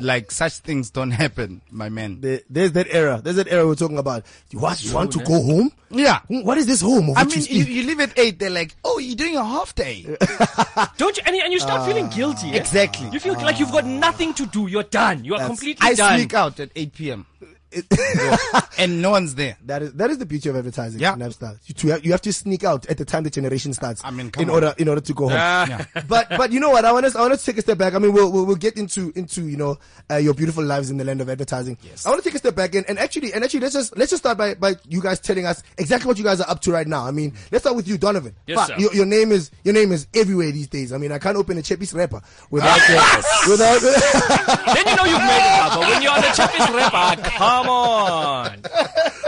like 0.00 0.30
such 0.30 0.58
things 0.58 0.90
don't 0.90 1.10
happen, 1.12 1.62
my 1.70 1.88
man. 1.88 2.20
There, 2.20 2.40
there's 2.50 2.72
that 2.72 2.88
era. 2.90 3.20
There's 3.24 3.36
that 3.36 3.48
era 3.48 3.66
we're 3.66 3.74
talking 3.74 3.96
about. 3.98 4.24
You 4.50 4.58
what? 4.58 4.82
You 4.84 4.92
want 4.94 5.12
to 5.12 5.20
go 5.20 5.42
home? 5.42 5.72
Yeah. 5.90 6.20
What 6.28 6.58
is 6.58 6.66
this 6.66 6.82
home? 6.82 7.12
I 7.16 7.24
mean, 7.24 7.38
you 7.48 7.64
you, 7.64 7.64
you 7.64 7.82
leave 7.86 8.00
at 8.00 8.18
eight. 8.18 8.38
They're 8.38 8.50
like, 8.50 8.76
"Oh, 8.84 8.98
you're 8.98 9.16
doing 9.16 9.36
a 9.36 9.44
half 9.44 9.74
day." 9.74 10.02
Don't 10.98 11.16
you? 11.16 11.22
And, 11.26 11.34
you- 11.34 11.42
and 11.42 11.52
you 11.52 11.58
start 11.58 11.86
feeling 11.88 12.08
guilty. 12.10 12.50
eh? 12.50 12.56
Exactly. 12.56 13.08
You 13.10 13.18
feel 13.18 13.32
like 13.34 13.58
you've 13.58 13.72
got 13.72 13.86
nothing 13.86 14.34
to 14.34 14.44
do. 14.46 14.66
You're 14.66 14.82
done. 14.82 15.24
You 15.24 15.36
are 15.36 15.46
completely 15.46 15.88
I 15.88 15.94
done. 15.94 16.18
sneak 16.18 16.34
out 16.34 16.60
at 16.60 16.70
8 16.76 16.92
p.m. 16.92 17.26
and 18.78 19.02
no 19.02 19.10
one's 19.10 19.34
there. 19.34 19.56
That 19.66 19.82
is 19.82 19.92
that 19.94 20.10
is 20.10 20.18
the 20.18 20.26
beauty 20.26 20.48
of 20.48 20.56
advertising. 20.56 21.00
Yeah. 21.00 21.14
Napster. 21.16 21.58
You, 21.66 21.74
to, 21.74 22.00
you 22.04 22.12
have 22.12 22.22
to 22.22 22.32
sneak 22.32 22.64
out 22.64 22.86
at 22.86 22.96
the 22.96 23.04
time 23.04 23.24
the 23.24 23.30
generation 23.30 23.74
starts. 23.74 24.00
I 24.04 24.10
mean, 24.10 24.30
come 24.30 24.42
in 24.42 24.48
on. 24.48 24.54
order 24.54 24.74
in 24.78 24.88
order 24.88 25.00
to 25.00 25.12
go 25.12 25.28
home. 25.28 25.38
Ah. 25.38 25.86
but 26.08 26.28
but 26.30 26.52
you 26.52 26.60
know 26.60 26.70
what? 26.70 26.84
I 26.84 26.92
want 26.92 27.06
to 27.06 27.18
I 27.18 27.22
want 27.22 27.38
to 27.38 27.44
take 27.44 27.58
a 27.58 27.62
step 27.62 27.78
back. 27.78 27.94
I 27.94 27.98
mean, 27.98 28.12
we'll 28.12 28.32
we'll, 28.32 28.46
we'll 28.46 28.56
get 28.56 28.76
into 28.76 29.12
into 29.14 29.42
you 29.42 29.56
know 29.56 29.78
uh, 30.10 30.16
your 30.16 30.34
beautiful 30.34 30.64
lives 30.64 30.90
in 30.90 30.96
the 30.96 31.04
land 31.04 31.20
of 31.20 31.28
advertising. 31.28 31.76
Yes. 31.82 32.06
I 32.06 32.10
want 32.10 32.22
to 32.22 32.28
take 32.28 32.36
a 32.36 32.38
step 32.38 32.54
back 32.54 32.74
and, 32.74 32.88
and 32.88 32.98
actually 32.98 33.32
and 33.32 33.44
actually 33.44 33.60
let's 33.60 33.74
just 33.74 33.96
let's 33.96 34.10
just 34.10 34.22
start 34.22 34.38
by 34.38 34.54
by 34.54 34.76
you 34.88 35.02
guys 35.02 35.20
telling 35.20 35.46
us 35.46 35.62
exactly 35.76 36.08
what 36.08 36.18
you 36.18 36.24
guys 36.24 36.40
are 36.40 36.48
up 36.48 36.60
to 36.62 36.72
right 36.72 36.86
now. 36.86 37.04
I 37.04 37.10
mean, 37.10 37.34
let's 37.52 37.64
start 37.64 37.76
with 37.76 37.86
you, 37.86 37.98
Donovan. 37.98 38.34
Yes, 38.46 38.58
Fuck, 38.58 38.68
sir. 38.68 38.76
Your, 38.78 38.94
your 38.94 39.06
name 39.06 39.32
is 39.32 39.50
your 39.64 39.74
name 39.74 39.92
is 39.92 40.06
everywhere 40.14 40.50
these 40.52 40.68
days. 40.68 40.92
I 40.92 40.98
mean, 40.98 41.12
I 41.12 41.18
can't 41.18 41.36
open 41.36 41.58
a 41.58 41.62
Chappies 41.62 41.94
wrapper 41.94 42.22
without 42.50 42.80
uh, 42.88 43.22
without. 43.48 43.80
then 44.74 44.86
you 44.86 44.96
know 44.96 45.04
you've 45.04 45.20
made 45.20 45.44
it 45.44 45.60
up. 45.60 45.78
But 45.78 45.80
when 45.80 46.02
you're 46.02 46.12
on 46.12 46.22
the 46.22 46.32
Champions 46.34 46.70
wrapper, 46.70 47.22
come 47.62 47.68
on. 47.68 48.62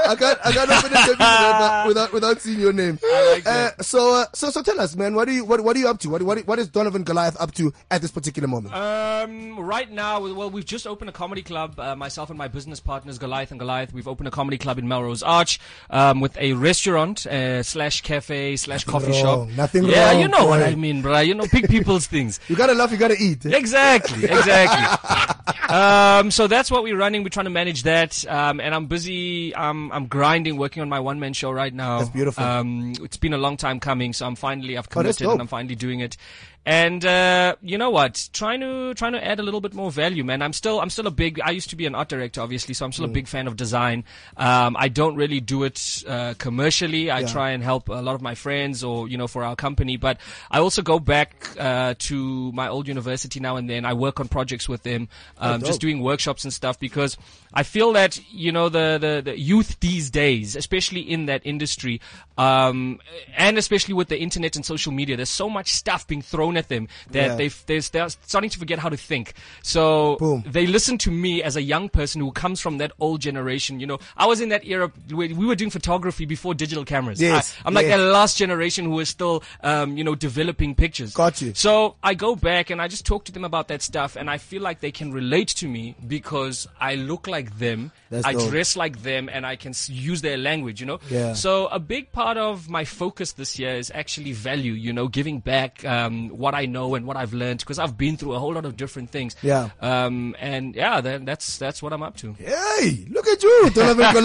I 0.07 0.17
can't 0.17 0.39
I 0.45 0.53
can't 0.53 0.71
open 0.71 0.91
Chappies 0.91 1.19
wrapper 1.19 1.89
without 1.89 2.13
without 2.13 2.41
seeing 2.41 2.61
your 2.61 2.73
name. 2.73 2.99
Like 3.03 3.47
Uh, 3.47 3.71
so, 3.81 4.15
uh, 4.15 4.27
so, 4.33 4.51
so 4.51 4.63
tell 4.63 4.81
us, 4.81 4.97
man, 4.97 5.15
what 5.15 5.29
are 5.29 5.33
you, 5.33 5.45
what, 5.45 5.61
what 5.63 5.77
are 5.77 5.79
you 5.79 5.89
up 5.89 5.99
to? 6.01 6.11
What, 6.11 6.23
what, 6.23 6.39
what 6.47 6.59
is 6.59 6.69
Donovan 6.69 7.03
Goliath 7.03 7.41
up 7.41 7.53
to 7.55 7.73
at 7.91 8.01
this 8.03 8.11
particular 8.11 8.49
moment? 8.49 8.75
Um, 8.75 9.59
right 9.59 9.91
now, 9.91 10.21
well, 10.21 10.51
we've 10.51 10.65
just 10.65 10.87
opened 10.87 11.11
a 11.11 11.13
comedy 11.13 11.43
club. 11.43 11.79
Uh, 11.79 11.97
myself 11.97 12.31
and 12.31 12.39
my 12.39 12.49
business 12.49 12.81
partners, 12.81 13.19
Goliath 13.19 13.51
and 13.51 13.61
Goliath, 13.61 13.93
we've 13.93 14.09
opened 14.09 14.29
a 14.29 14.31
comedy 14.31 14.59
club 14.59 14.79
in 14.79 14.89
Melrose 14.89 15.23
Arch 15.23 15.61
um, 15.91 16.21
with 16.21 16.37
a 16.39 16.53
restaurant 16.55 17.27
uh, 17.27 17.63
slash 17.63 18.01
cafe 18.03 18.57
slash 18.57 18.85
coffee 18.85 19.13
wrong. 19.13 19.49
shop. 19.49 19.49
Nothing 19.57 19.85
yeah, 19.85 20.13
wrong, 20.13 20.21
you 20.21 20.29
know 20.29 20.47
what. 20.47 20.63
I 20.63 20.75
mean, 20.75 21.03
bruh. 21.03 21.27
You 21.27 21.35
know, 21.35 21.47
big 21.51 21.69
people's 21.69 22.07
things. 22.07 22.41
you 22.49 22.57
gotta 22.57 22.75
laugh, 22.75 22.91
you 22.93 22.99
gotta 22.99 23.17
eat. 23.19 23.45
Exactly, 23.47 24.25
exactly. 24.25 25.69
um, 25.69 26.31
so 26.31 26.47
that's 26.47 26.71
what 26.71 26.83
we're 26.83 26.97
running. 26.97 27.23
We're 27.23 27.31
trying 27.31 27.45
to 27.45 27.51
manage 27.51 27.85
that, 27.85 28.20
um, 28.27 28.61
and 28.61 28.75
I'm 28.75 28.87
busy. 28.87 29.55
Um, 29.55 29.91
I'm 29.93 30.07
grinding, 30.07 30.57
working 30.57 30.83
on 30.83 30.89
my 30.89 31.01
one 31.01 31.21
man 31.21 31.33
show 31.33 31.51
right 31.51 31.73
now. 31.73 31.99
That's 31.99 32.11
beautiful. 32.11 32.43
Um, 32.45 32.93
it's 33.03 33.17
been 33.17 33.33
a 33.33 33.39
long 33.39 33.57
time 33.57 33.81
coming, 33.81 34.13
so 34.13 34.27
I'm 34.27 34.37
finally 34.37 34.77
I've 34.77 34.87
Oh, 34.87 34.91
committed 34.91 35.17
dope. 35.25 35.33
and 35.33 35.41
I'm 35.41 35.47
finally 35.49 35.75
doing 35.75 36.01
it. 36.01 36.17
And 36.67 37.05
uh, 37.07 37.57
you 37.63 37.79
know 37.79 37.89
what? 37.89 38.29
Trying 38.35 38.61
to 38.61 38.93
trying 38.95 39.13
to 39.13 39.25
add 39.27 39.41
a 39.41 39.43
little 39.43 39.63
bit 39.63 39.73
more 39.73 39.91
value, 39.91 40.23
man. 40.25 40.43
I'm 40.43 40.53
still 40.53 40.79
I'm 40.81 40.91
still 40.91 41.07
a 41.07 41.11
big. 41.11 41.41
I 41.43 41.53
used 41.53 41.71
to 41.71 41.77
be 41.77 41.87
an 41.87 41.95
art 41.95 42.11
director, 42.11 42.43
obviously, 42.43 42.75
so 42.75 42.85
I'm 42.85 42.91
Mm. 42.91 42.95
still 42.95 43.07
a 43.07 43.09
big 43.09 43.29
fan 43.29 43.47
of 43.47 43.57
design. 43.57 44.05
Um, 44.37 44.77
I 44.79 44.89
don't 44.89 45.17
really 45.17 45.41
do 45.41 45.63
it 45.65 46.05
uh, 46.07 46.35
commercially. 46.37 47.11
I 47.11 47.21
Yeah. 47.21 47.29
try 47.29 47.51
and 47.53 47.63
help 47.65 47.89
a 47.89 48.03
lot 48.03 48.15
of 48.15 48.21
my 48.21 48.35
friends, 48.35 48.85
or 48.85 49.09
you 49.09 49.17
know, 49.17 49.27
for 49.27 49.43
our 49.43 49.57
company. 49.57 49.97
But 49.97 50.19
I 50.51 50.59
also 50.59 50.83
go 50.83 50.99
back 50.99 51.49
uh, 51.59 51.95
to 52.01 52.53
my 52.53 52.69
old 52.69 52.89
university 52.89 53.41
now 53.41 53.57
and 53.57 53.69
then. 53.69 53.87
I 53.87 53.95
work 53.95 54.21
on 54.21 54.29
projects 54.29 54.69
with 54.69 54.83
them, 54.83 55.09
um, 55.39 55.63
Oh, 55.63 55.67
just 55.67 55.81
doing 55.81 56.01
workshops 56.03 56.45
and 56.45 56.53
stuff 56.53 56.79
because 56.79 57.17
I 57.55 57.63
feel 57.63 57.95
that 57.95 58.21
you 58.31 58.53
know 58.53 58.69
the 58.69 58.99
the, 59.01 59.23
the 59.25 59.41
youth 59.41 59.81
these 59.81 60.11
days, 60.11 60.57
especially 60.57 61.01
in 61.01 61.25
that 61.25 61.41
industry, 61.47 62.03
um, 62.37 63.01
and 63.35 63.57
especially 63.57 63.95
with 63.95 64.09
the 64.09 64.21
internet 64.21 64.57
and 64.57 64.65
social 64.67 64.93
media, 64.93 65.17
there's 65.17 65.31
so 65.31 65.49
much 65.49 65.73
stuff 65.73 66.07
being 66.07 66.21
thrown 66.21 66.50
at 66.57 66.69
them 66.69 66.89
that 67.11 67.27
Yeah. 67.27 67.35
they've 67.37 67.63
they're, 67.67 67.81
starting 67.81 68.51
to 68.51 68.59
forget 68.59 68.79
how 68.79 68.89
to 68.89 68.97
think. 68.97 69.35
So 69.63 70.17
Boom. 70.17 70.45
they 70.47 70.67
listen 70.67 70.99
to 70.99 71.11
me 71.11 71.43
as 71.43 71.57
a 71.57 71.63
young 71.63 71.89
person 71.89 72.21
who 72.21 72.33
comes 72.33 72.61
from 72.61 72.79
that 72.79 72.93
old 73.01 73.21
generation. 73.21 73.81
You 73.81 73.87
know, 73.87 73.99
I 74.17 74.27
was 74.27 74.41
in 74.41 74.49
that 74.51 74.65
era 74.67 74.93
where 75.11 75.29
we 75.29 75.47
were 75.47 75.55
doing 75.55 75.71
photography 75.71 76.25
before 76.27 76.55
digital 76.55 76.85
cameras. 76.85 77.21
Yes, 77.21 77.55
I, 77.65 77.69
am 77.69 77.75
like 77.75 77.87
yeah. 77.87 77.97
that 77.97 78.03
last 78.05 78.37
generation 78.37 78.85
who 78.87 79.01
is 79.01 79.09
still, 79.09 79.43
um, 79.63 79.97
you 79.97 80.05
know, 80.05 80.15
developing 80.15 80.75
pictures. 80.75 81.15
Got 81.15 81.41
you. 81.41 81.53
So 81.55 81.97
I 82.03 82.15
go 82.15 82.37
back 82.37 82.71
and 82.71 82.81
I 82.81 82.89
just 82.89 83.07
talk 83.07 83.25
to 83.27 83.33
them 83.33 83.45
about 83.45 83.69
that 83.69 83.83
stuff, 83.83 84.17
and 84.17 84.29
I 84.31 84.39
feel 84.39 84.63
like 84.63 84.81
they 84.81 84.93
can 84.93 85.13
relate 85.13 85.49
to 85.49 85.69
me 85.69 85.95
because 86.07 86.67
I 86.81 86.95
look 86.95 87.27
like 87.27 87.59
them, 87.59 87.93
That's 88.11 88.27
I 88.27 88.33
dope. 88.33 88.51
dress 88.51 88.77
like 88.77 89.03
them, 89.03 89.29
and 89.29 89.47
I 89.47 89.57
can 89.57 89.73
use 89.89 90.23
their 90.23 90.37
language. 90.37 90.81
You 90.81 90.87
know. 90.87 91.01
Yeah. 91.11 91.35
So 91.35 91.67
a 91.69 91.79
big 91.79 92.13
part 92.13 92.37
of 92.37 92.69
my 92.69 92.85
focus 92.85 93.33
this 93.33 93.59
year 93.59 93.75
is 93.75 93.91
actually 93.95 94.33
value. 94.33 94.73
You 94.73 94.93
know, 94.93 95.09
giving 95.09 95.41
back 95.41 95.85
um, 95.85 96.31
what 96.41 96.55
I 96.55 96.67
know 96.67 96.95
and 96.95 97.07
what 97.07 97.17
I've 97.17 97.33
learned 97.35 97.61
because 97.61 97.79
I've 97.79 97.97
been 97.97 98.17
through 98.17 98.33
a 98.33 98.39
whole 98.39 98.55
lot 98.55 98.65
of 98.65 98.77
different 98.77 99.11
things. 99.11 99.37
Yeah. 99.43 99.71
Um, 99.81 100.35
and 100.41 100.75
yeah, 100.75 101.01
then 101.01 101.25
that's 101.25 101.59
that's 101.59 101.83
what 101.83 101.93
I'm 101.93 102.03
up 102.03 102.17
to. 102.19 102.33
Hey, 102.33 103.07
look 103.09 103.27
at 103.29 103.43
you, 103.43 103.71
Donovan. 103.71 104.25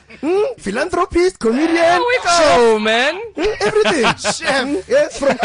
Hmm? 0.20 0.54
Philanthropist, 0.58 1.38
comedian, 1.38 1.74
There 1.74 2.00
we 2.00 2.18
go, 2.24 2.78
man. 2.78 3.20
hmm? 3.34 3.40
everything. 3.60 4.16
Chef. 4.32 4.88
Yeah, 4.88 5.08
from, 5.08 5.36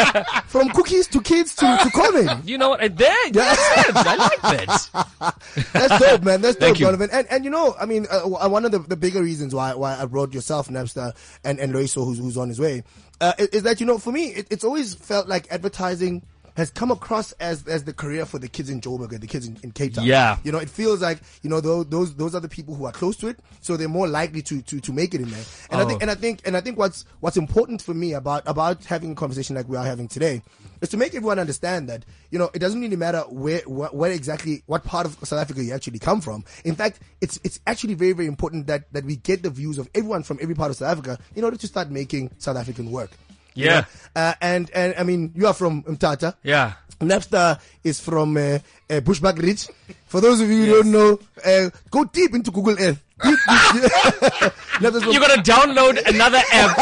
from 0.46 0.68
cookies 0.70 1.06
to 1.08 1.20
kids 1.20 1.54
to, 1.56 1.78
to 1.82 1.90
comedy. 1.90 2.28
You 2.50 2.58
know 2.58 2.70
what? 2.70 2.80
There, 2.96 3.14
that's 3.32 3.88
it. 3.88 3.96
I 3.96 4.16
like 4.16 4.42
that. 4.42 5.34
That's 5.72 5.98
dope, 5.98 6.22
man. 6.22 6.40
That's 6.40 6.56
dope, 6.56 6.76
Donovan. 6.76 7.10
And 7.12 7.26
and 7.30 7.44
you 7.44 7.50
know, 7.50 7.74
I 7.78 7.86
mean, 7.86 8.06
uh, 8.10 8.24
uh, 8.24 8.48
one 8.48 8.64
of 8.64 8.72
the, 8.72 8.78
the 8.80 8.96
bigger 8.96 9.22
reasons 9.22 9.54
why 9.54 9.74
why 9.74 9.96
I 10.00 10.04
brought 10.06 10.32
yourself, 10.34 10.68
Napster, 10.68 11.12
and 11.44 11.58
and 11.58 11.72
Loyiso, 11.72 12.04
who's 12.04 12.18
who's 12.18 12.36
on 12.36 12.48
his 12.48 12.58
way, 12.60 12.82
uh, 13.20 13.32
is, 13.38 13.48
is 13.48 13.62
that 13.64 13.80
you 13.80 13.86
know, 13.86 13.98
for 13.98 14.12
me, 14.12 14.26
it, 14.28 14.46
it's 14.50 14.64
always 14.64 14.94
felt 14.94 15.28
like 15.28 15.46
advertising 15.50 16.22
has 16.56 16.70
come 16.70 16.90
across 16.90 17.32
as 17.32 17.66
as 17.66 17.84
the 17.84 17.92
career 17.92 18.26
for 18.26 18.38
the 18.38 18.48
kids 18.48 18.68
in 18.70 18.80
Joburg, 18.80 19.12
and 19.12 19.20
the 19.20 19.26
kids 19.26 19.46
in, 19.46 19.58
in 19.62 19.72
Cape 19.72 19.94
Town. 19.94 20.04
Yeah. 20.04 20.36
you 20.44 20.52
know, 20.52 20.58
it 20.58 20.68
feels 20.70 21.00
like 21.00 21.18
you 21.42 21.50
know 21.50 21.60
those 21.60 21.86
those 21.86 22.14
those 22.16 22.34
are 22.34 22.40
the 22.40 22.48
people 22.48 22.74
who 22.74 22.84
are 22.84 22.92
close 22.92 23.16
to 23.18 23.28
it, 23.28 23.38
so 23.60 23.76
they're 23.76 23.88
more 23.88 24.08
likely 24.08 24.42
to 24.42 24.62
to 24.62 24.80
to 24.80 24.92
make 24.92 25.14
it 25.14 25.20
in 25.20 25.30
there. 25.30 25.44
And 25.70 25.80
I 25.80 25.84
Oh. 25.84 25.88
think 25.88 26.02
and 26.02 26.10
I 26.10 26.14
think 26.14 26.40
and 26.46 26.56
I 26.56 26.60
think 26.60 26.78
what's 26.78 27.04
what's 27.20 27.36
important 27.36 27.80
for 27.82 27.94
me 27.94 28.12
about 28.12 28.42
about 28.46 28.84
having 28.84 29.12
a 29.12 29.14
conversation 29.14 29.56
like 29.56 29.68
we 29.68 29.76
are 29.76 29.84
having 29.84 30.08
today 30.08 30.42
is 30.80 30.88
to 30.90 30.96
make 30.96 31.14
everyone 31.14 31.38
understand 31.38 31.88
that 31.88 32.04
you 32.30 32.38
know 32.38 32.50
it 32.54 32.58
doesn't 32.58 32.80
really 32.80 32.96
matter 32.96 33.20
where 33.28 33.60
where, 33.66 33.88
where 33.90 34.10
exactly 34.12 34.62
what 34.66 34.84
part 34.84 35.06
of 35.06 35.16
South 35.26 35.40
Africa 35.40 35.62
you 35.62 35.72
actually 35.72 35.98
come 35.98 36.20
from. 36.20 36.44
In 36.64 36.74
fact, 36.74 37.00
it's 37.20 37.38
it's 37.44 37.60
actually 37.66 37.94
very 37.94 38.12
very 38.12 38.26
important 38.28 38.66
that 38.66 38.92
that 38.92 39.04
we 39.04 39.16
get 39.16 39.42
the 39.42 39.50
views 39.50 39.78
of 39.78 39.88
everyone 39.94 40.22
from 40.22 40.38
every 40.42 40.54
part 40.54 40.70
of 40.70 40.76
South 40.76 40.90
Africa 40.90 41.18
in 41.34 41.44
order 41.44 41.56
to 41.56 41.66
start 41.66 41.90
making 41.90 42.30
South 42.38 42.56
African 42.56 42.90
work. 42.90 43.10
Yeah. 43.54 43.84
Uh, 44.14 44.34
and 44.40 44.70
and 44.74 44.94
I 44.98 45.02
mean 45.02 45.32
you 45.34 45.46
are 45.46 45.54
from 45.54 45.82
Mtata. 45.84 46.34
Yeah. 46.42 46.72
Napster 47.00 47.58
is 47.82 47.98
from 47.98 48.36
uh, 48.36 48.40
uh, 48.40 49.00
Bushbuckridge. 49.00 49.68
For 50.06 50.20
those 50.20 50.40
of 50.40 50.48
you 50.48 50.66
who 50.66 50.82
don't 50.82 50.92
know, 50.92 51.18
uh, 51.44 51.70
go 51.90 52.04
deep 52.04 52.32
into 52.34 52.50
Google 52.52 52.76
Earth. 52.78 53.02
Deep, 53.22 53.38
deep, 53.38 53.92
Napster's 54.82 55.02
from- 55.04 55.12
You 55.12 55.20
gotta 55.20 55.40
download 55.42 56.04
another 56.08 56.40
app, 56.52 56.76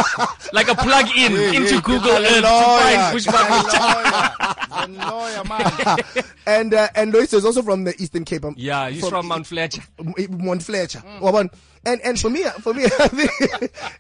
like 0.54 0.68
a 0.68 0.74
plug-in 0.74 1.32
into 1.54 1.80
Google 1.82 2.12
Earth 2.12 2.42
to 2.42 3.30
find 3.32 4.96
lawyer, 4.96 5.44
man. 5.44 5.98
and 6.46 6.74
uh, 6.74 6.88
and 6.94 7.12
Lois 7.12 7.32
is 7.34 7.44
also 7.44 7.60
from 7.62 7.84
the 7.84 7.94
Eastern 8.00 8.24
Cape. 8.24 8.44
um, 8.44 8.54
Yeah, 8.56 8.88
he's 8.88 9.06
from 9.08 9.26
Mount 9.28 9.46
Fletcher. 9.46 9.82
Mount 10.30 10.62
Fletcher. 10.62 11.02
Wabon. 11.20 11.50
And 11.86 12.00
and 12.02 12.20
for 12.20 12.28
me, 12.30 12.42
for 12.60 12.74
me, 12.74 12.84
I 13.00 13.08
think 13.08 13.30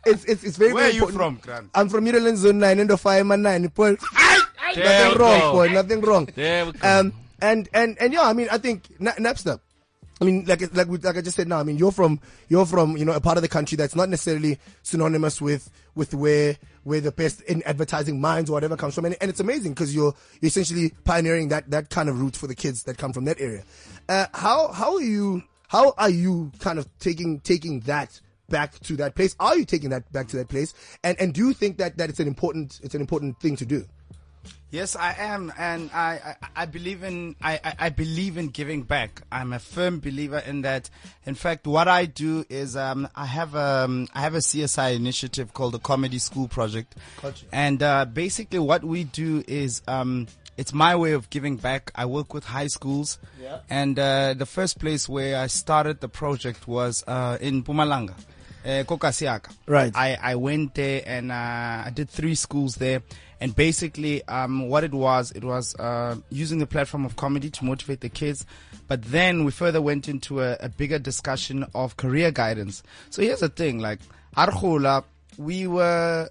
it's 0.06 0.24
it's 0.24 0.44
it's 0.44 0.56
very 0.56 0.72
Where 0.72 0.84
very 0.84 0.92
are 0.92 0.96
you 0.96 1.08
important. 1.08 1.42
from, 1.42 1.50
Grant? 1.52 1.70
I'm 1.74 1.88
from 1.88 2.04
Middleland 2.04 2.38
Zone 2.38 2.58
Nine, 2.58 2.78
and 2.78 3.00
fireman 3.00 3.42
nine. 3.42 3.68
Paul. 3.70 3.96
Nothing 4.76 5.12
we 5.12 5.16
wrong, 5.16 5.40
go. 5.40 5.52
boy. 5.52 5.68
Nothing 5.72 6.00
wrong. 6.02 6.28
There 6.34 6.66
we 6.66 6.72
go. 6.72 6.88
Um, 7.00 7.12
and 7.40 7.68
and 7.72 7.96
and 7.98 8.12
yeah, 8.12 8.22
I 8.22 8.32
mean, 8.34 8.48
I 8.52 8.58
think 8.58 8.84
Na- 9.00 9.12
Napster. 9.12 9.60
I 10.20 10.26
mean, 10.26 10.44
like 10.44 10.60
like 10.76 10.88
like 11.02 11.16
I 11.16 11.22
just 11.22 11.36
said 11.36 11.48
now. 11.48 11.58
I 11.58 11.62
mean, 11.62 11.78
you're 11.78 11.90
from 11.92 12.20
you're 12.48 12.66
from 12.66 12.96
you 12.98 13.06
know 13.06 13.12
a 13.12 13.20
part 13.20 13.38
of 13.38 13.42
the 13.42 13.48
country 13.48 13.76
that's 13.76 13.96
not 13.96 14.10
necessarily 14.10 14.58
synonymous 14.82 15.40
with 15.40 15.70
with 15.94 16.12
where 16.12 16.56
where 16.84 17.00
the 17.00 17.10
best 17.10 17.40
in 17.42 17.62
advertising 17.62 18.20
minds 18.20 18.50
or 18.50 18.52
whatever 18.52 18.76
comes 18.76 18.94
from, 18.94 19.06
and, 19.06 19.16
and 19.22 19.30
it's 19.30 19.40
amazing 19.40 19.72
because 19.72 19.94
you're 19.94 20.14
you're 20.42 20.48
essentially 20.48 20.92
pioneering 21.04 21.48
that 21.48 21.70
that 21.70 21.88
kind 21.88 22.10
of 22.10 22.20
route 22.20 22.36
for 22.36 22.46
the 22.46 22.54
kids 22.54 22.82
that 22.82 22.98
come 22.98 23.14
from 23.14 23.24
that 23.24 23.40
area. 23.40 23.64
Uh, 24.10 24.26
how 24.34 24.68
how 24.72 24.94
are 24.94 25.00
you 25.02 25.42
how 25.70 25.94
are 25.96 26.10
you 26.10 26.50
kind 26.58 26.80
of 26.80 26.98
taking 26.98 27.38
taking 27.38 27.78
that 27.80 28.20
back 28.48 28.76
to 28.80 28.96
that 28.96 29.14
place? 29.14 29.36
Are 29.38 29.56
you 29.56 29.64
taking 29.64 29.90
that 29.90 30.10
back 30.12 30.26
to 30.28 30.36
that 30.38 30.48
place? 30.48 30.74
And 31.04 31.16
and 31.20 31.32
do 31.32 31.46
you 31.46 31.52
think 31.54 31.78
that 31.78 31.96
that 31.98 32.10
it's 32.10 32.18
an 32.18 32.26
important 32.26 32.80
it's 32.82 32.96
an 32.96 33.00
important 33.00 33.38
thing 33.40 33.54
to 33.56 33.64
do? 33.64 33.84
Yes, 34.72 34.94
I 34.94 35.14
am, 35.18 35.52
and 35.58 35.90
I, 35.92 36.36
I, 36.42 36.62
I 36.62 36.66
believe 36.66 37.02
in 37.02 37.34
I, 37.42 37.60
I, 37.64 37.74
I 37.86 37.88
believe 37.90 38.36
in 38.36 38.48
giving 38.48 38.82
back. 38.82 39.22
I'm 39.30 39.52
a 39.52 39.58
firm 39.58 39.98
believer 40.00 40.38
in 40.38 40.62
that. 40.62 40.88
In 41.26 41.34
fact, 41.34 41.66
what 41.66 41.86
I 41.88 42.06
do 42.06 42.44
is 42.48 42.76
um, 42.76 43.08
I 43.14 43.26
have 43.26 43.54
um 43.54 44.08
I 44.12 44.20
have 44.22 44.34
a 44.34 44.38
CSI 44.38 44.96
initiative 44.96 45.54
called 45.54 45.74
the 45.74 45.78
Comedy 45.80 46.18
School 46.18 46.48
Project, 46.48 46.96
Gotcha. 47.22 47.46
and 47.52 47.80
uh, 47.82 48.04
basically 48.06 48.58
what 48.58 48.82
we 48.82 49.04
do 49.04 49.44
is 49.46 49.82
um 49.86 50.26
it's 50.60 50.74
my 50.74 50.94
way 50.94 51.12
of 51.12 51.30
giving 51.30 51.56
back. 51.56 51.90
I 51.94 52.04
work 52.16 52.34
with 52.34 52.44
high 52.44 52.66
schools, 52.68 53.18
Yeah. 53.42 53.60
and 53.70 53.98
uh, 53.98 54.34
the 54.34 54.44
first 54.56 54.74
place 54.78 55.08
where 55.08 55.38
I 55.44 55.46
started 55.48 56.00
the 56.00 56.08
project 56.22 56.68
was 56.68 57.02
uh, 57.06 57.38
in 57.40 57.62
Mpumalanga. 57.64 58.14
Uh, 58.62 58.84
Kokasiaka. 58.90 59.50
Right. 59.66 59.90
I, 59.96 60.18
I 60.20 60.34
went 60.34 60.74
there 60.74 61.00
and 61.06 61.32
uh, 61.32 61.86
I 61.86 61.90
did 61.94 62.10
three 62.10 62.34
schools 62.34 62.74
there. 62.74 63.00
And 63.40 63.56
basically, 63.56 64.22
um, 64.28 64.68
what 64.68 64.84
it 64.84 64.92
was, 64.92 65.32
it 65.32 65.42
was 65.44 65.74
uh, 65.76 66.16
using 66.28 66.58
the 66.58 66.66
platform 66.66 67.06
of 67.06 67.16
comedy 67.16 67.48
to 67.48 67.64
motivate 67.64 68.00
the 68.00 68.10
kids. 68.10 68.44
But 68.86 69.02
then 69.04 69.46
we 69.46 69.50
further 69.50 69.80
went 69.80 70.08
into 70.10 70.42
a, 70.42 70.58
a 70.60 70.68
bigger 70.68 70.98
discussion 70.98 71.64
of 71.74 71.96
career 71.96 72.30
guidance. 72.32 72.82
So 73.08 73.22
here's 73.22 73.40
the 73.40 73.48
thing, 73.48 73.78
like 73.78 74.00
Arhula, 74.36 75.04
we 75.38 75.66
were, 75.66 76.28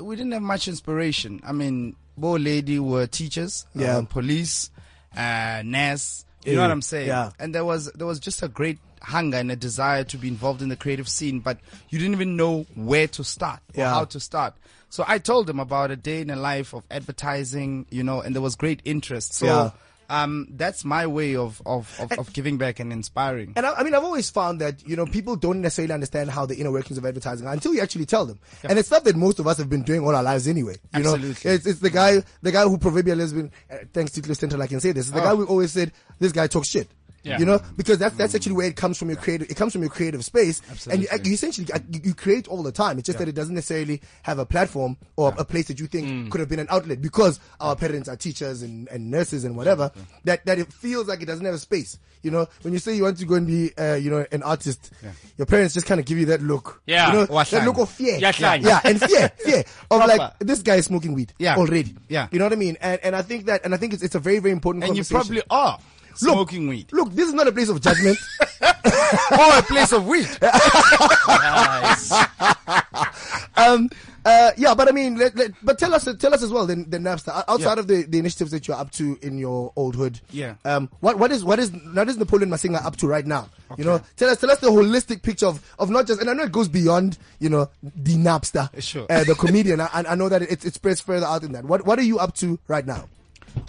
we 0.00 0.14
didn't 0.14 0.30
have 0.38 0.42
much 0.42 0.68
inspiration. 0.68 1.40
I 1.44 1.50
mean, 1.50 1.96
Bo 2.22 2.34
Lady 2.34 2.78
were 2.78 3.08
teachers, 3.08 3.66
Yeah. 3.74 3.96
uh, 3.98 4.02
police, 4.02 4.70
uh, 5.16 5.60
nurse. 5.64 6.24
You 6.44 6.54
know 6.54 6.62
what 6.62 6.70
I'm 6.70 6.82
saying? 6.82 7.08
Yeah. 7.08 7.30
and 7.38 7.52
there 7.54 7.64
was 7.64 7.86
there 7.98 8.06
was 8.06 8.18
just 8.20 8.42
a 8.42 8.48
great 8.48 8.78
hunger 9.00 9.38
and 9.38 9.50
a 9.50 9.56
desire 9.56 10.04
to 10.04 10.16
be 10.16 10.28
involved 10.28 10.62
in 10.62 10.68
the 10.68 10.76
creative 10.76 11.08
scene, 11.08 11.40
but 11.40 11.58
you 11.90 11.98
didn't 11.98 12.14
even 12.14 12.36
know 12.36 12.64
where 12.76 13.08
to 13.08 13.24
start 13.24 13.60
or 13.76 13.80
Yeah. 13.80 13.90
how 13.92 14.04
to 14.04 14.20
start. 14.20 14.54
So 14.88 15.04
I 15.08 15.18
told 15.18 15.46
them 15.48 15.58
about 15.58 15.90
a 15.90 15.96
day 15.96 16.20
in 16.20 16.28
the 16.28 16.36
life 16.36 16.72
of 16.74 16.84
advertising, 16.90 17.86
you 17.90 18.04
know, 18.04 18.20
and 18.20 18.34
there 18.36 18.42
was 18.42 18.54
great 18.56 18.80
interest. 18.84 19.34
So 19.34 19.46
Yeah. 19.46 19.70
Um, 20.12 20.46
that's 20.50 20.84
my 20.84 21.06
way 21.06 21.34
of, 21.36 21.60
of, 21.64 21.98
of, 22.00 22.12
of 22.18 22.32
giving 22.32 22.58
back 22.58 22.78
and 22.80 22.92
inspiring. 22.92 23.52
And 23.56 23.64
I, 23.66 23.72
I 23.72 23.82
mean, 23.82 23.94
I've 23.94 24.04
always 24.04 24.28
found 24.30 24.60
that 24.60 24.86
you 24.86 24.94
know 24.94 25.06
people 25.06 25.36
don't 25.36 25.60
necessarily 25.60 25.94
understand 25.94 26.30
how 26.30 26.46
the 26.46 26.54
inner 26.56 26.70
workings 26.70 26.98
of 26.98 27.04
advertising 27.06 27.46
are 27.46 27.52
until 27.54 27.74
you 27.74 27.80
actually 27.80 28.06
tell 28.06 28.26
them. 28.26 28.38
And 28.62 28.78
it's 28.78 28.88
stuff 28.88 29.04
that 29.04 29.16
most 29.16 29.38
of 29.38 29.46
us 29.46 29.58
have 29.58 29.70
been 29.70 29.82
doing 29.82 30.00
all 30.04 30.14
our 30.14 30.22
lives 30.22 30.46
anyway. 30.46 30.76
You 30.96 31.02
know, 31.02 31.14
it's, 31.14 31.44
it's 31.66 31.80
the 31.80 31.90
guy, 31.90 32.22
the 32.42 32.52
guy 32.52 32.62
who 32.64 32.78
proverbially 32.78 33.20
has 33.20 33.32
been. 33.32 33.50
Uh, 33.70 33.78
thanks 33.92 34.12
to 34.12 34.20
Cliff 34.22 34.38
Central, 34.38 34.60
I 34.62 34.66
can 34.66 34.80
say 34.80 34.92
this. 34.92 35.06
It's 35.06 35.14
the 35.14 35.20
Oh. 35.22 35.24
guy 35.24 35.34
who 35.36 35.46
always 35.46 35.72
said 35.72 35.92
this 36.18 36.32
guy 36.32 36.46
talks 36.46 36.68
shit. 36.68 36.88
Yeah. 37.22 37.38
You 37.38 37.44
know, 37.46 37.60
because 37.76 37.98
that's 37.98 38.16
that's 38.16 38.34
actually 38.34 38.52
where 38.54 38.66
it 38.66 38.76
comes 38.76 38.98
from 38.98 39.08
your 39.08 39.16
creative. 39.18 39.48
It 39.50 39.56
comes 39.56 39.72
from 39.72 39.82
your 39.82 39.90
creative 39.90 40.24
space, 40.24 40.60
and 40.90 41.02
you, 41.02 41.08
you 41.24 41.32
essentially 41.34 41.68
you, 41.90 42.00
you 42.04 42.14
create 42.14 42.48
all 42.48 42.62
the 42.64 42.72
time. 42.72 42.98
It's 42.98 43.06
just 43.06 43.18
that 43.20 43.28
it 43.28 43.34
doesn't 43.34 43.54
necessarily 43.54 44.02
have 44.22 44.38
a 44.40 44.46
platform 44.46 44.96
or 45.16 45.32
a 45.38 45.44
place 45.44 45.68
that 45.68 45.78
you 45.78 45.86
think 45.86 46.02
Mm. 46.02 46.30
could 46.30 46.40
have 46.40 46.48
been 46.48 46.58
an 46.58 46.66
outlet 46.68 47.00
because 47.00 47.38
our 47.60 47.76
parents 47.76 48.08
are 48.08 48.16
teachers 48.16 48.62
and, 48.62 48.88
and 48.88 49.08
nurses 49.10 49.44
and 49.44 49.56
whatever. 49.56 49.92
That 50.24 50.44
that 50.46 50.58
it 50.58 50.72
feels 50.72 51.06
like 51.06 51.22
it 51.22 51.26
doesn't 51.26 51.44
have 51.44 51.54
a 51.54 51.58
space. 51.58 51.98
You 52.22 52.30
know, 52.32 52.46
when 52.62 52.72
you 52.72 52.78
say 52.80 52.94
you 52.96 53.02
want 53.04 53.18
to 53.18 53.24
go 53.24 53.34
and 53.34 53.46
be, 53.46 53.70
uh, 53.76 53.94
you 53.94 54.08
know, 54.10 54.24
an 54.32 54.42
artist, 54.44 54.90
your 55.36 55.46
parents 55.46 55.74
just 55.74 55.86
kind 55.86 55.98
of 56.00 56.06
give 56.06 56.18
you 56.18 56.26
that 56.26 56.40
look. 56.42 56.80
Yeah. 56.86 57.06
you 57.08 57.12
know, 57.18 57.26
that 57.26 57.64
look 57.64 57.78
of 57.78 57.88
fear. 57.88 58.16
Yeah, 58.18 58.32
yeah, 58.38 58.54
yeah, 58.54 58.80
and 58.84 59.00
fear, 59.00 59.28
fear 59.38 59.58
of 59.90 60.00
Proper. 60.00 60.16
like 60.16 60.38
this 60.40 60.62
guy 60.62 60.76
is 60.76 60.86
smoking 60.86 61.14
weed. 61.14 61.32
Yeah. 61.38 61.56
already. 61.56 61.94
Yeah. 62.08 62.28
you 62.32 62.38
know 62.38 62.44
what 62.46 62.52
I 62.52 62.56
mean. 62.56 62.76
And 62.80 63.00
and 63.02 63.14
I 63.16 63.22
think 63.22 63.46
that, 63.46 63.64
and 63.64 63.74
I 63.74 63.76
think 63.76 63.92
it's 63.94 64.02
it's 64.02 64.14
a 64.14 64.20
very 64.20 64.38
very 64.40 64.52
important. 64.52 64.84
And 64.84 64.96
you 64.96 65.04
probably 65.04 65.42
are 65.50 65.78
Look, 66.22 66.34
smoking 66.34 66.68
weed. 66.68 66.86
Look, 66.92 67.12
this 67.12 67.28
is 67.28 67.34
not 67.34 67.46
a 67.48 67.52
place 67.52 67.68
of 67.68 67.80
judgment. 67.80 68.18
or 68.62 69.58
a 69.58 69.62
place 69.62 69.92
of 69.92 70.06
weed. 70.06 70.28
Nice. 70.42 72.12
um, 73.56 73.88
uh, 74.24 74.52
yeah, 74.56 74.72
but 74.74 74.88
I 74.88 74.92
mean, 74.92 75.16
let, 75.16 75.34
let, 75.34 75.50
but 75.64 75.78
tell 75.78 75.92
us, 75.94 76.08
tell 76.18 76.32
us 76.32 76.42
as 76.44 76.50
well, 76.50 76.64
then, 76.66 76.84
then 76.88 77.02
Napster, 77.02 77.42
outside 77.48 77.74
Yeah. 77.74 77.80
of 77.80 77.88
the, 77.88 78.02
the 78.04 78.18
initiatives 78.20 78.52
that 78.52 78.68
you're 78.68 78.76
up 78.76 78.92
to 78.92 79.18
in 79.20 79.36
your 79.36 79.72
old 79.74 79.96
hood. 79.96 80.20
Yeah. 80.30 80.54
Um, 80.64 80.88
what, 81.00 81.18
what 81.18 81.32
is, 81.32 81.42
what 81.44 81.58
is, 81.58 81.72
what 81.72 82.08
is 82.08 82.16
Napoleon 82.16 82.48
Masinga 82.48 82.84
up 82.84 82.96
to 82.98 83.08
right 83.08 83.26
now? 83.26 83.48
You 83.76 83.84
know, 83.84 84.00
tell 84.16 84.28
us, 84.28 84.38
tell 84.38 84.50
us 84.50 84.58
the 84.60 84.68
holistic 84.68 85.22
picture 85.22 85.46
of, 85.46 85.60
of 85.78 85.90
not 85.90 86.06
just, 86.06 86.20
and 86.20 86.30
I 86.30 86.34
know 86.34 86.44
it 86.44 86.52
goes 86.52 86.68
beyond, 86.68 87.18
you 87.40 87.48
know, 87.48 87.68
the 87.82 88.14
Napster, 88.14 88.70
Sure. 88.80 89.06
uh, 89.10 89.24
the 89.24 89.34
comedian. 89.34 89.80
I, 89.80 89.88
I 89.92 90.14
know 90.14 90.28
that 90.28 90.42
it, 90.42 90.64
it 90.64 90.74
spreads 90.74 91.00
further 91.00 91.26
out 91.26 91.42
than 91.42 91.52
that. 91.52 91.64
What, 91.64 91.84
what 91.84 91.98
are 91.98 92.02
you 92.02 92.18
up 92.20 92.34
to 92.36 92.58
right 92.68 92.86
now? 92.86 93.08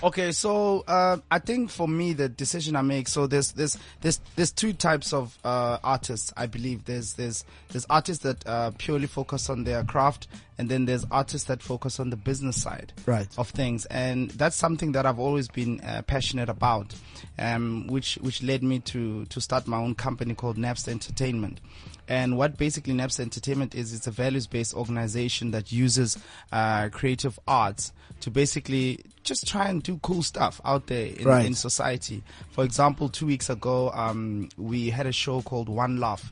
Okay, 0.02 0.32
so 0.32 0.84
uh, 0.88 1.18
I 1.32 1.40
think 1.40 1.70
for 1.70 1.88
me 1.88 2.14
the 2.14 2.30
decision 2.30 2.76
I 2.76 2.82
make. 2.82 3.08
So 3.08 3.28
there's 3.28 3.52
there's 3.54 3.78
there's 4.02 4.20
there's 4.36 4.52
two 4.52 4.74
types 4.74 5.14
of 5.14 5.38
uh, 5.44 5.78
artists. 5.84 6.34
I 6.36 6.46
believe 6.46 6.86
there's 6.86 7.14
there's 7.14 7.46
there's 7.70 7.86
artists 7.90 8.24
that 8.24 8.46
uh, 8.48 8.72
purely 8.78 9.08
focus 9.08 9.50
on 9.50 9.64
their 9.64 9.84
craft, 9.84 10.28
and 10.58 10.70
then 10.70 10.86
there's 10.86 11.06
artists 11.12 11.48
that 11.48 11.62
focus 11.62 12.00
on 12.00 12.10
the 12.10 12.16
business 12.18 12.62
side 12.62 12.92
Right. 13.06 13.28
of 13.38 13.50
things. 13.50 13.86
And 13.88 14.30
that's 14.32 14.56
something 14.56 14.92
that 14.94 15.06
I've 15.06 15.20
always 15.20 15.48
been 15.48 15.80
uh, 15.82 16.02
passionate 16.06 16.50
about, 16.50 16.94
um, 17.40 17.88
which 17.88 18.16
which 18.22 18.44
led 18.44 18.64
me 18.64 18.80
to 18.80 19.26
to 19.26 19.42
start 19.42 19.68
my 19.68 19.78
own 19.78 19.96
company 19.96 20.34
called 20.36 20.58
Napster 20.58 20.90
Entertainment. 20.90 21.60
And 22.08 22.38
what 22.38 22.58
basically 22.58 22.94
Napster 22.94 23.22
Entertainment 23.22 23.76
is, 23.76 23.94
it's 23.94 24.08
a 24.08 24.12
values-based 24.12 24.74
organization 24.74 25.52
that 25.52 25.72
uses 25.72 26.18
uh, 26.52 26.90
creative 26.90 27.40
arts 27.48 27.94
to 28.22 28.30
basically 28.32 29.00
just 29.24 29.48
try 29.48 29.68
and 29.70 29.82
do 29.82 30.00
cool 30.04 30.22
stuff 30.22 30.60
out 30.66 30.88
there 30.88 31.08
in, 31.08 31.26
Right. 31.26 31.46
in 31.46 31.54
society. 31.54 32.24
For 32.52 32.64
example, 32.66 33.08
two 33.10 33.26
weeks 33.26 33.50
ago, 33.50 33.90
um, 33.94 34.50
we 34.58 34.90
had 34.90 35.08
a 35.08 35.12
show 35.14 35.42
called 35.42 35.70
One 35.70 35.98
Love. 36.00 36.32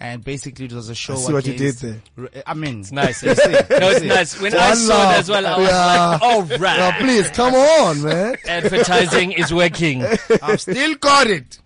And 0.00 0.24
basically 0.24 0.64
it 0.64 0.72
was 0.72 0.88
a 0.88 0.96
show 0.96 1.12
I 1.12 1.16
see 1.16 1.32
what 1.32 1.46
you 1.46 1.52
against- 1.54 1.80
did 1.82 2.02
I 2.44 2.54
mean, 2.54 2.80
It's 2.80 2.90
nice. 2.90 3.22
you 3.22 3.36
see, 3.36 3.52
No, 3.52 3.58
it's 3.90 4.02
nice. 4.04 4.40
When 4.40 4.52
I 4.56 4.68
One 4.70 4.76
saw 4.76 4.94
love. 4.98 5.14
it 5.14 5.18
as 5.18 5.28
well, 5.28 5.46
I 5.46 5.58
was 5.58 5.68
Yeah. 5.68 6.06
like, 6.08 6.22
all 6.22 6.38
Oh, 6.50 6.56
right. 6.58 6.94
please, 7.00 7.28
come 7.28 7.54
on, 7.54 8.02
man. 8.02 8.36
Advertising 8.48 9.32
is 9.32 9.54
working. 9.54 10.04
I've 10.42 10.60
still 10.60 10.96
got 10.96 11.28
it. 11.28 11.58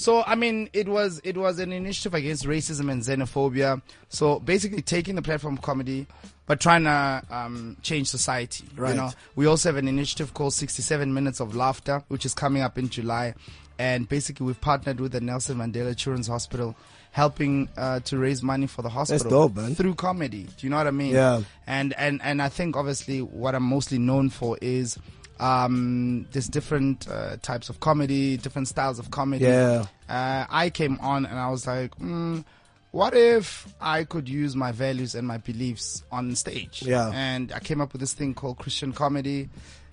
So 0.00 0.22
I 0.22 0.34
mean, 0.34 0.70
it 0.72 0.88
was 0.88 1.20
it 1.24 1.36
was 1.36 1.58
an 1.58 1.74
initiative 1.74 2.14
against 2.14 2.46
racism 2.46 2.90
and 2.90 3.02
xenophobia. 3.02 3.82
So 4.08 4.40
basically, 4.40 4.80
taking 4.80 5.14
the 5.14 5.20
platform 5.20 5.58
of 5.58 5.62
comedy, 5.62 6.06
but 6.46 6.58
trying 6.58 6.84
to 6.84 7.22
um, 7.28 7.76
change 7.82 8.08
society. 8.08 8.64
Right. 8.74 8.92
You 8.92 8.96
know, 8.96 9.10
we 9.36 9.44
also 9.44 9.68
have 9.68 9.76
an 9.76 9.88
initiative 9.88 10.32
called 10.32 10.54
67 10.54 11.12
Minutes 11.12 11.38
of 11.38 11.54
Laughter, 11.54 12.02
which 12.08 12.24
is 12.24 12.32
coming 12.32 12.62
up 12.62 12.78
in 12.78 12.88
July, 12.88 13.34
and 13.78 14.08
basically 14.08 14.46
we've 14.46 14.60
partnered 14.62 15.00
with 15.00 15.12
the 15.12 15.20
Nelson 15.20 15.58
Mandela 15.58 15.94
Children's 15.94 16.28
Hospital. 16.28 16.74
Helping 17.12 17.68
uh, 17.76 17.98
to 17.98 18.18
raise 18.18 18.40
money 18.40 18.68
for 18.68 18.82
the 18.82 18.88
hospital 18.88 19.48
dope, 19.48 19.76
through 19.76 19.96
comedy. 19.96 20.44
Do 20.44 20.64
you 20.64 20.70
know 20.70 20.76
what 20.76 20.86
I 20.86 20.92
mean? 20.92 21.12
Yeah. 21.12 21.42
And 21.66 21.92
and 21.94 22.22
and 22.22 22.40
I 22.40 22.48
think 22.48 22.76
obviously 22.76 23.20
what 23.20 23.56
I'm 23.56 23.64
mostly 23.64 23.98
known 23.98 24.30
for 24.30 24.56
is 24.62 24.96
um, 25.40 26.26
there's 26.32 26.48
different 26.48 27.08
uh, 27.08 27.36
types 27.42 27.68
of 27.70 27.80
comedy, 27.80 28.36
different 28.36 28.68
styles 28.68 28.98
of 28.98 29.10
comedy. 29.10 29.44
Yeah. 29.44 29.86
Uh, 30.08 30.44
I 30.48 30.70
came 30.70 30.98
on 31.00 31.24
and 31.26 31.38
I 31.38 31.48
was 31.50 31.66
like, 31.66 31.96
mm, 31.98 32.44
what 32.92 33.14
if 33.16 33.72
I 33.80 34.04
could 34.04 34.28
use 34.28 34.54
my 34.54 34.70
values 34.72 35.14
and 35.14 35.26
my 35.26 35.38
beliefs 35.38 36.04
on 36.12 36.34
stage? 36.36 36.82
Yeah. 36.82 37.10
And 37.14 37.52
I 37.52 37.60
came 37.60 37.80
up 37.80 37.92
with 37.92 38.00
this 38.00 38.12
thing 38.12 38.34
called 38.34 38.58
Christian 38.58 38.92
comedy. 38.92 39.48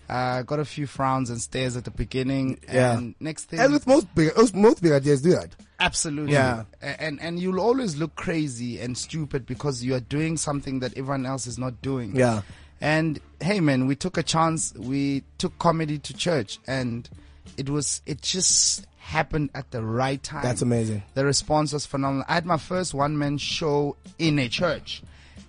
Uh, 0.10 0.42
got 0.44 0.58
a 0.60 0.64
few 0.66 0.88
frowns 0.88 1.30
and 1.30 1.40
stares 1.42 1.76
at 1.76 1.84
the 1.84 1.92
beginning. 1.92 2.60
Yeah. 2.72 2.98
And 2.98 3.16
next 3.20 3.46
thing, 3.46 3.60
And 3.60 3.74
with 3.74 3.86
most 3.88 4.14
big, 4.16 4.36
most- 4.38 4.56
most 4.56 4.82
big 4.82 4.94
ideas 4.94 5.22
do 5.22 5.32
that. 5.32 5.50
Absolutely. 5.80 6.34
Yeah. 6.34 6.64
And 6.82 7.22
and 7.22 7.40
you'll 7.40 7.60
always 7.60 7.98
look 7.98 8.16
crazy 8.16 8.80
and 8.80 8.98
stupid 8.98 9.46
because 9.46 9.84
you 9.84 9.94
are 9.96 10.00
doing 10.00 10.36
something 10.38 10.80
that 10.80 10.98
everyone 10.98 11.26
else 11.26 11.46
is 11.46 11.58
not 11.60 11.82
doing. 11.82 12.16
Yeah. 12.16 12.42
And 12.82 13.20
hey, 13.42 13.60
man, 13.60 13.88
we 13.88 13.96
took 13.96 14.18
a 14.18 14.24
chance. 14.24 14.74
We 14.76 15.24
took 15.38 15.58
comedy 15.60 15.98
to 16.00 16.14
church, 16.14 16.60
and 16.68 17.10
it 17.58 17.70
was 17.70 18.02
it 18.06 18.22
just 18.22 18.86
happened 19.00 19.50
at 19.56 19.72
the 19.72 19.82
right 19.84 20.22
time. 20.22 20.44
That's 20.44 20.62
amazing. 20.62 21.02
The 21.14 21.26
response 21.26 21.74
was 21.74 21.86
phenomenal. 21.86 22.26
I 22.28 22.36
had 22.36 22.46
my 22.46 22.58
first 22.58 22.94
one 22.94 23.18
man 23.18 23.38
show 23.38 23.96
in 24.20 24.38
a 24.38 24.48
church 24.50 25.02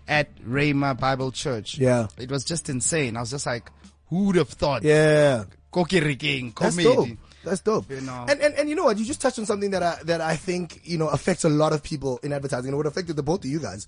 at 0.07 0.35
Rhema 0.43 0.99
Bible 0.99 1.33
Church. 1.33 1.77
Yeah. 1.77 2.07
It 2.17 2.31
was 2.31 2.45
just 2.45 2.71
insane. 2.71 3.17
I 3.17 3.21
was 3.21 3.31
just 3.31 3.45
like, 3.47 3.71
who 4.09 4.25
would 4.27 4.37
have 4.37 4.49
thought? 4.49 4.83
Yeah. 4.85 5.45
Kokiriking, 5.73 6.55
That's 6.59 6.77
comedy. 6.77 7.11
dope. 7.11 7.19
That's 7.45 7.61
dope. 7.61 7.91
You 7.91 8.01
know. 8.01 8.25
And, 8.29 8.41
and 8.41 8.55
and 8.55 8.69
you 8.71 8.75
know 8.75 8.85
what? 8.85 8.97
You 8.99 9.05
just 9.05 9.21
touched 9.21 9.39
on 9.39 9.45
something 9.47 9.71
that 9.73 9.83
I 9.83 9.99
that 10.05 10.21
I 10.21 10.37
think 10.37 10.81
you 10.85 10.97
know 10.99 11.09
affects 11.09 11.45
a 11.45 11.49
lot 11.49 11.73
of 11.73 11.83
people 11.83 12.19
in 12.23 12.33
advertising. 12.33 12.69
and 12.69 12.75
It 12.75 12.77
would 12.79 12.87
affected 12.87 13.17
the 13.17 13.23
both 13.23 13.45
of 13.45 13.51
you 13.51 13.59
guys. 13.61 13.87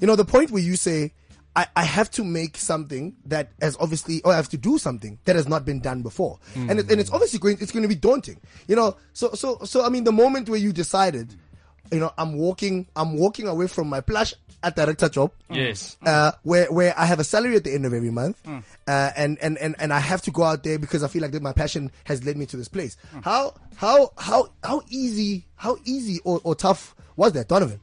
You 0.00 0.06
know, 0.06 0.16
the 0.16 0.24
point 0.24 0.50
where 0.50 0.62
you 0.62 0.76
say, 0.76 1.12
I, 1.56 1.66
I 1.74 1.82
have 1.84 2.10
to 2.12 2.24
make 2.24 2.56
something 2.56 3.16
that 3.26 3.50
has 3.60 3.76
obviously, 3.80 4.22
or 4.22 4.32
I 4.32 4.36
have 4.36 4.48
to 4.50 4.56
do 4.58 4.78
something 4.78 5.18
that 5.24 5.34
has 5.36 5.48
not 5.48 5.64
been 5.64 5.80
done 5.80 6.02
before, 6.02 6.38
and 6.54 6.78
it, 6.78 6.90
and 6.90 7.00
it's 7.00 7.10
obviously 7.10 7.38
going, 7.40 7.58
it's 7.60 7.72
going 7.72 7.82
to 7.82 7.88
be 7.88 7.94
daunting. 7.96 8.38
You 8.68 8.76
know, 8.76 8.96
so 9.12 9.32
so 9.32 9.58
so 9.64 9.84
I 9.84 9.88
mean, 9.88 10.04
the 10.04 10.12
moment 10.12 10.48
where 10.48 10.58
you 10.60 10.72
decided, 10.72 11.34
you 11.90 11.98
know, 11.98 12.12
I'm 12.16 12.34
walking, 12.34 12.86
I'm 12.94 13.16
walking 13.16 13.48
away 13.48 13.66
from 13.66 13.88
my 13.88 14.00
plush 14.00 14.34
at 14.62 14.74
director 14.74 15.08
job 15.08 15.30
Yes. 15.50 15.96
uh, 16.04 16.32
where 16.42 16.66
where 16.72 16.92
I 16.98 17.06
have 17.06 17.20
a 17.20 17.24
salary 17.24 17.54
at 17.56 17.64
the 17.64 17.72
end 17.74 17.86
of 17.86 17.92
every 17.94 18.10
month, 18.10 18.40
uh, 18.46 18.60
and, 19.16 19.38
and 19.40 19.56
and 19.58 19.74
and 19.78 19.92
I 19.92 19.98
have 20.00 20.22
to 20.22 20.30
go 20.30 20.42
out 20.44 20.62
there 20.64 20.78
because 20.78 21.02
I 21.02 21.08
feel 21.08 21.22
like 21.22 21.30
that 21.32 21.42
my 21.42 21.52
passion 21.52 21.90
has 22.04 22.24
led 22.24 22.36
me 22.36 22.46
to 22.46 22.56
this 22.56 22.68
place. 22.68 22.96
How 23.22 23.54
how 23.76 24.12
how 24.18 24.50
how 24.62 24.82
easy 24.90 25.46
how 25.56 25.76
easy 25.84 26.20
or, 26.24 26.40
or 26.44 26.54
tough 26.54 26.94
was 27.16 27.32
that, 27.32 27.48
Donovan? 27.48 27.80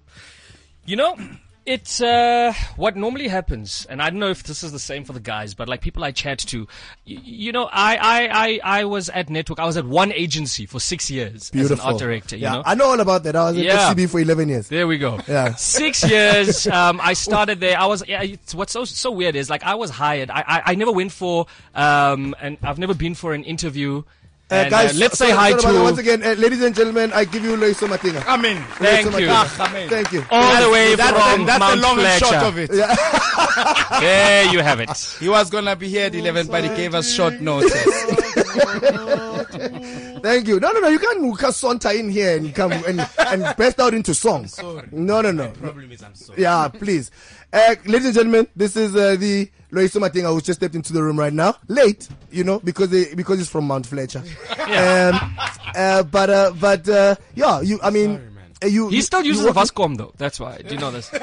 You 0.85 0.97
know, 0.97 1.17
it's 1.65 1.99
uh, 1.99 2.53
what 2.75 2.95
normally 2.95 3.27
happens, 3.27 3.87
and 3.89 4.01
I 4.01 4.09
don't 4.11 4.19
know 4.19 4.29
if 4.29 4.43
this 4.43 4.63
is 4.63 4.71
the 4.71 4.79
same 4.79 5.03
for 5.03 5.13
the 5.13 5.19
guys, 5.19 5.53
but 5.55 5.67
like 5.67 5.81
people 5.81 6.03
I 6.03 6.11
chat 6.11 6.37
to, 6.39 6.67
y- 7.07 7.19
you 7.23 7.51
know, 7.51 7.63
I, 7.71 7.95
I, 7.95 8.29
I, 8.31 8.59
I 8.81 8.85
was 8.85 9.09
at 9.09 9.29
Network. 9.29 9.59
I 9.59 9.65
was 9.65 9.75
at 9.75 9.85
one 9.85 10.11
agency 10.11 10.65
for 10.67 10.79
six 10.79 11.09
years 11.09 11.51
as 11.55 11.71
an 11.71 11.79
art 11.79 11.97
director. 11.97 12.35
You 12.35 12.43
yeah, 12.43 12.51
know, 12.53 12.63
I 12.65 12.75
know 12.75 12.85
all 12.91 12.99
about 12.99 13.23
that. 13.23 13.35
I 13.35 13.49
was 13.49 13.57
at 13.57 13.63
Yeah. 13.65 13.93
FCB 13.93 14.09
for 14.11 14.19
eleven 14.19 14.49
years. 14.49 14.67
There 14.67 14.85
we 14.87 14.97
go. 14.99 15.19
Yeah. 15.27 15.55
Six 15.55 16.07
years. 16.09 16.67
Um, 16.75 16.99
I 17.01 17.13
started 17.13 17.59
there. 17.61 17.79
I 17.79 17.85
was. 17.85 18.03
Yeah, 18.07 18.21
it's, 18.21 18.53
what's 18.53 18.73
so 18.73 18.83
so 18.85 19.09
weird 19.11 19.35
is 19.35 19.49
like 19.49 19.63
I 19.63 19.75
was 19.75 19.89
hired. 19.89 20.29
I 20.29 20.43
I, 20.45 20.61
I 20.67 20.75
never 20.75 20.91
went 20.91 21.11
for 21.11 21.45
um, 21.73 22.35
and 22.41 22.57
I've 22.63 22.77
never 22.79 22.93
been 22.93 23.15
for 23.15 23.33
an 23.33 23.43
interview. 23.43 24.03
Uh, 24.51 24.55
And, 24.55 24.69
guys, 24.69 24.93
uh, 24.93 24.97
let's 24.99 25.17
sorry- 25.17 25.31
say 25.31 25.35
hi 25.35 25.57
sorry 25.57 25.73
to 25.75 25.81
once 25.81 25.97
again, 25.97 26.21
uh, 26.23 26.33
ladies 26.37 26.61
and 26.61 26.75
gentlemen. 26.75 27.11
I 27.13 27.25
give 27.25 27.43
you 27.43 27.55
Loyiso 27.57 27.87
Madinga. 27.87 28.23
Amen. 28.27 28.63
Thank 28.77 29.07
Loyiso 29.07 29.19
you. 29.19 29.27
Madinga. 29.27 29.89
Thank 29.89 30.11
you. 30.11 30.23
all 30.29 30.61
the 30.61 30.69
way 30.69 30.93
That's, 30.95 31.17
from 31.17 31.39
the, 31.41 31.45
that's 31.47 31.59
Mount 31.59 31.75
the 31.75 31.81
long 31.81 31.97
and 31.99 32.07
Fletcher. 32.19 32.25
short 32.25 32.43
of 32.43 32.57
it. 32.59 32.71
There 34.01 34.45
you 34.53 34.59
have 34.59 34.79
it. 34.81 35.15
He 35.19 35.29
was 35.29 35.49
gonna 35.49 35.75
be 35.75 35.87
here 35.89 36.05
at 36.07 36.13
11, 36.15 36.47
but 36.47 36.63
he 36.63 36.69
gave 36.75 36.93
us 36.93 37.11
short 37.11 37.39
notice. 37.41 37.73
Thank 40.25 40.47
you. 40.47 40.59
No, 40.59 40.71
no, 40.71 40.79
no. 40.79 40.87
You 40.87 40.97
can't, 41.37 41.53
saunter 41.53 41.91
in 41.91 42.09
here 42.09 42.35
and 42.35 42.53
come 42.55 42.71
and, 42.71 43.07
and 43.19 43.55
burst 43.57 43.79
out 43.79 43.93
into 43.93 44.15
song. 44.15 44.49
No, 44.91 45.21
no, 45.21 45.29
no. 45.31 45.51
problem 45.51 45.91
is 45.91 46.01
I'm 46.01 46.15
sorry. 46.15 46.41
Yeah, 46.41 46.67
please. 46.67 47.11
Uh, 47.53 47.75
ladies 47.85 48.05
and 48.07 48.15
gentlemen, 48.15 48.47
this 48.55 48.75
is 48.75 48.95
uh, 48.95 49.17
the 49.17 49.47
Loyiso 49.71 50.01
Madinga 50.01 50.33
who 50.33 50.41
just 50.41 50.59
stepped 50.59 50.73
into 50.73 50.93
the 50.93 51.03
room 51.03 51.19
right 51.19 51.31
now. 51.31 51.53
Late, 51.67 52.09
you 52.31 52.43
know, 52.43 52.59
because 52.59 52.89
they, 52.89 53.13
because 53.13 53.37
he's 53.37 53.49
from 53.49 53.67
Mount 53.67 53.85
Fletcher. 53.85 54.23
Um, 54.65 55.37
uh, 55.75 56.01
but 56.01 56.29
uh, 56.31 56.51
but 56.59 56.89
uh, 56.89 57.15
yeah, 57.35 57.61
you. 57.61 57.79
I 57.83 57.91
mean, 57.91 58.15
uh, 58.15 58.19
you. 58.63 58.89
He 58.89 59.01
still 59.01 59.21
you 59.21 59.29
uses 59.29 59.45
a 59.45 59.47
work- 59.47 59.57
Vascom 59.57 59.97
though. 59.97 60.13
That's 60.17 60.39
why. 60.39 60.57
Do 60.57 60.73
you 60.73 60.79
know 60.79 60.91
this? 60.91 61.11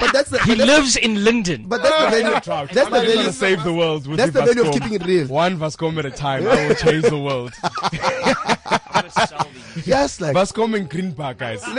But 0.00 0.12
that's 0.14 0.30
the. 0.30 0.38
He 0.44 0.54
but 0.56 0.66
that's, 0.66 0.70
lives 0.70 0.96
in 0.96 1.24
Linden. 1.24 1.68
but 1.68 1.82
that's 1.82 2.04
the 2.04 2.10
value. 2.10 2.30
That's 2.32 2.48
I'm 2.48 2.66
the 2.68 2.74
not 2.84 2.90
gonna 2.90 3.06
value. 3.16 3.30
save 3.32 3.62
the 3.64 3.72
world 3.74 4.06
with 4.06 4.16
That's 4.16 4.32
the 4.32 4.40
the 4.40 4.46
value 4.54 4.68
of 4.68 4.72
keeping 4.74 4.94
it 4.94 5.04
real. 5.04 5.26
One 5.28 5.58
Vascom 5.58 5.98
at 5.98 6.06
a 6.06 6.10
time. 6.10 6.46
I 6.48 6.68
will 6.68 6.74
change 6.74 7.04
the 7.04 7.18
world. 7.18 7.52
Yes, 9.86 10.20
like. 10.20 10.36
Vascom 10.36 10.76
and 10.76 10.88
Green 10.90 11.12
Park, 11.12 11.38
guys. 11.38 11.62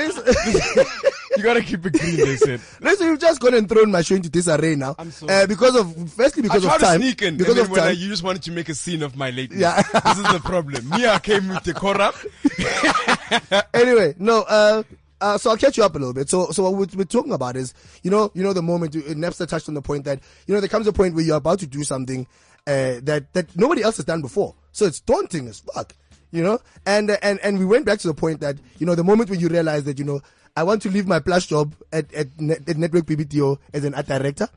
You 1.38 1.44
gotta 1.44 1.62
keep 1.62 1.86
it 1.86 1.94
green, 1.94 2.18
they 2.18 2.36
said. 2.36 2.60
listen, 2.82 3.08
you've 3.08 3.20
just 3.22 3.40
gone 3.40 3.54
and 3.54 3.68
thrown 3.68 3.90
my 3.90 4.02
show 4.02 4.16
into 4.16 4.30
disarray 4.30 4.76
now. 4.76 4.96
I'm 5.00 5.12
sorry. 5.12 5.34
Uh, 5.34 5.48
because 5.48 5.78
of, 5.78 6.12
firstly, 6.12 6.42
I 6.44 6.44
because 6.44 6.64
tried 6.64 6.76
of 6.76 6.80
to 6.82 6.86
time. 6.88 7.00
sneak 7.02 7.22
in, 7.22 7.38
Because 7.38 7.52
and 7.52 7.58
then 7.58 7.66
of 7.68 7.72
when 7.72 7.80
I, 7.80 7.88
time. 7.94 8.02
you 8.02 8.10
just 8.10 8.22
wanted 8.22 8.44
to 8.44 8.52
make 8.52 8.68
a 8.68 8.76
scene 8.76 9.02
of 9.02 9.16
my 9.16 9.30
lateness. 9.30 9.62
Yeah. 9.62 9.82
this 9.82 10.18
is 10.18 10.24
the 10.24 10.42
problem. 10.44 10.90
Me, 10.90 11.08
I 11.08 11.20
came 11.20 11.48
with 11.48 11.64
the 11.64 11.74
corrupt. 11.74 12.26
anyway, 13.74 14.16
no. 14.18 14.42
Uh, 14.44 14.84
uh, 15.22 15.38
so 15.38 15.52
I'll 15.52 15.58
catch 15.58 15.78
you 15.78 15.84
up 15.84 15.96
a 15.96 16.00
little 16.00 16.14
bit. 16.14 16.30
So, 16.30 16.50
so 16.50 16.70
what 16.70 16.96
we're, 16.96 17.06
talking 17.06 17.32
about 17.32 17.56
is, 17.56 17.74
you 18.02 18.10
know, 18.10 18.32
you 18.34 18.42
know, 18.42 18.54
the 18.54 18.64
moment 18.64 18.96
you, 18.96 19.04
Napster 19.04 19.48
touched 19.48 19.70
on 19.70 19.76
the 19.76 19.82
point 19.82 20.06
that, 20.06 20.20
you 20.48 20.54
know, 20.54 20.60
there 20.60 20.68
comes 20.68 20.88
a 20.88 20.94
point 20.94 21.14
where 21.14 21.24
you're 21.24 21.38
about 21.38 21.60
to 21.60 21.68
do 21.68 21.84
something 21.84 22.26
uh, 22.68 23.00
that 23.04 23.32
that 23.34 23.56
nobody 23.56 23.84
else 23.84 23.98
has 23.98 24.06
done 24.06 24.22
before. 24.22 24.56
So 24.72 24.86
it's 24.86 25.00
daunting 25.00 25.48
as 25.48 25.60
fuck, 25.60 25.96
you 26.32 26.44
know. 26.44 26.60
And 26.86 27.12
uh, 27.12 27.18
and 27.22 27.40
and 27.42 27.60
we 27.60 27.66
went 27.66 27.86
back 27.86 28.00
to 28.00 28.08
the 28.08 28.14
point 28.14 28.40
that, 28.42 28.58
you 28.80 28.86
know, 28.86 28.96
the 28.96 29.04
moment 29.04 29.30
when 29.30 29.40
you 29.40 29.48
realize 29.48 29.84
that, 29.86 30.00
you 30.00 30.06
know, 30.06 30.22
I 30.56 30.64
want 30.64 30.82
to 30.84 30.90
leave 30.90 31.08
my 31.08 31.20
plush 31.20 31.48
job 31.48 31.76
at 31.94 32.12
at, 32.14 32.28
at 32.40 32.78
Network 32.78 33.06
BBDO 33.06 33.58
as 33.74 33.84
an 33.84 33.94
art 33.94 34.08
director. 34.08 34.50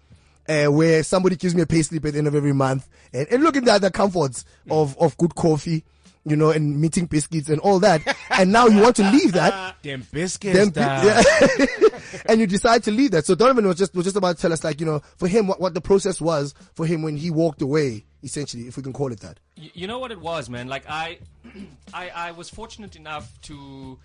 Uh, 0.46 0.66
where 0.66 1.02
somebody 1.02 1.36
gives 1.36 1.54
me 1.54 1.62
a 1.62 1.66
pay 1.66 1.80
slip 1.80 2.04
at 2.04 2.12
the 2.12 2.18
end 2.18 2.28
of 2.28 2.34
every 2.34 2.52
month 2.52 2.86
and, 3.14 3.26
and 3.28 3.42
look 3.42 3.56
at 3.56 3.64
the 3.64 3.72
other 3.72 3.88
comforts 3.88 4.44
of, 4.68 4.94
of 4.98 5.16
good 5.16 5.34
coffee, 5.34 5.82
you 6.26 6.36
know, 6.36 6.50
and 6.50 6.80
meeting 6.80 7.06
biscuits 7.06 7.48
and 7.48 7.60
all 7.60 7.78
that. 7.80 8.00
and 8.30 8.50
now 8.52 8.66
you 8.66 8.80
want 8.80 8.96
to 8.96 9.10
leave 9.10 9.32
that 9.32 9.76
Damn 9.82 10.02
biscuits. 10.12 10.56
then, 10.56 10.70
dog. 10.70 11.04
yeah. 11.04 11.66
and 12.26 12.40
you 12.40 12.46
decide 12.46 12.82
to 12.84 12.90
leave 12.90 13.10
that. 13.10 13.26
So 13.26 13.34
Donovan 13.34 13.66
was 13.66 13.76
just 13.76 13.94
was 13.94 14.04
just 14.04 14.16
about 14.16 14.36
to 14.36 14.42
tell 14.42 14.52
us, 14.52 14.64
like 14.64 14.80
you 14.80 14.86
know, 14.86 15.00
for 15.16 15.28
him, 15.28 15.46
what, 15.46 15.60
what 15.60 15.74
the 15.74 15.80
process 15.80 16.20
was 16.20 16.54
for 16.74 16.86
him 16.86 17.02
when 17.02 17.16
he 17.16 17.30
walked 17.30 17.60
away, 17.62 18.04
essentially, 18.22 18.62
if 18.66 18.76
we 18.76 18.82
can 18.82 18.92
call 18.92 19.12
it 19.12 19.20
that. 19.20 19.38
Y- 19.58 19.70
you 19.74 19.86
know 19.86 19.98
what 19.98 20.10
it 20.12 20.20
was, 20.20 20.48
man. 20.48 20.68
Like 20.68 20.84
I, 20.88 21.18
I, 21.94 22.08
I 22.10 22.30
was 22.32 22.48
fortunate 22.48 22.96
enough 22.96 23.40
to. 23.42 23.98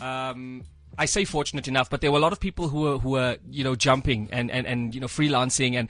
Um, 0.00 0.62
I 0.98 1.06
say 1.06 1.24
fortunate 1.24 1.66
enough, 1.66 1.88
but 1.88 2.02
there 2.02 2.12
were 2.12 2.18
a 2.18 2.20
lot 2.20 2.32
of 2.32 2.40
people 2.40 2.68
who 2.68 2.80
were 2.82 2.98
who 2.98 3.10
were 3.10 3.38
you 3.50 3.64
know 3.64 3.74
jumping 3.74 4.28
and 4.32 4.50
and, 4.50 4.66
and 4.66 4.94
you 4.94 5.00
know 5.00 5.06
freelancing, 5.06 5.74
and 5.74 5.88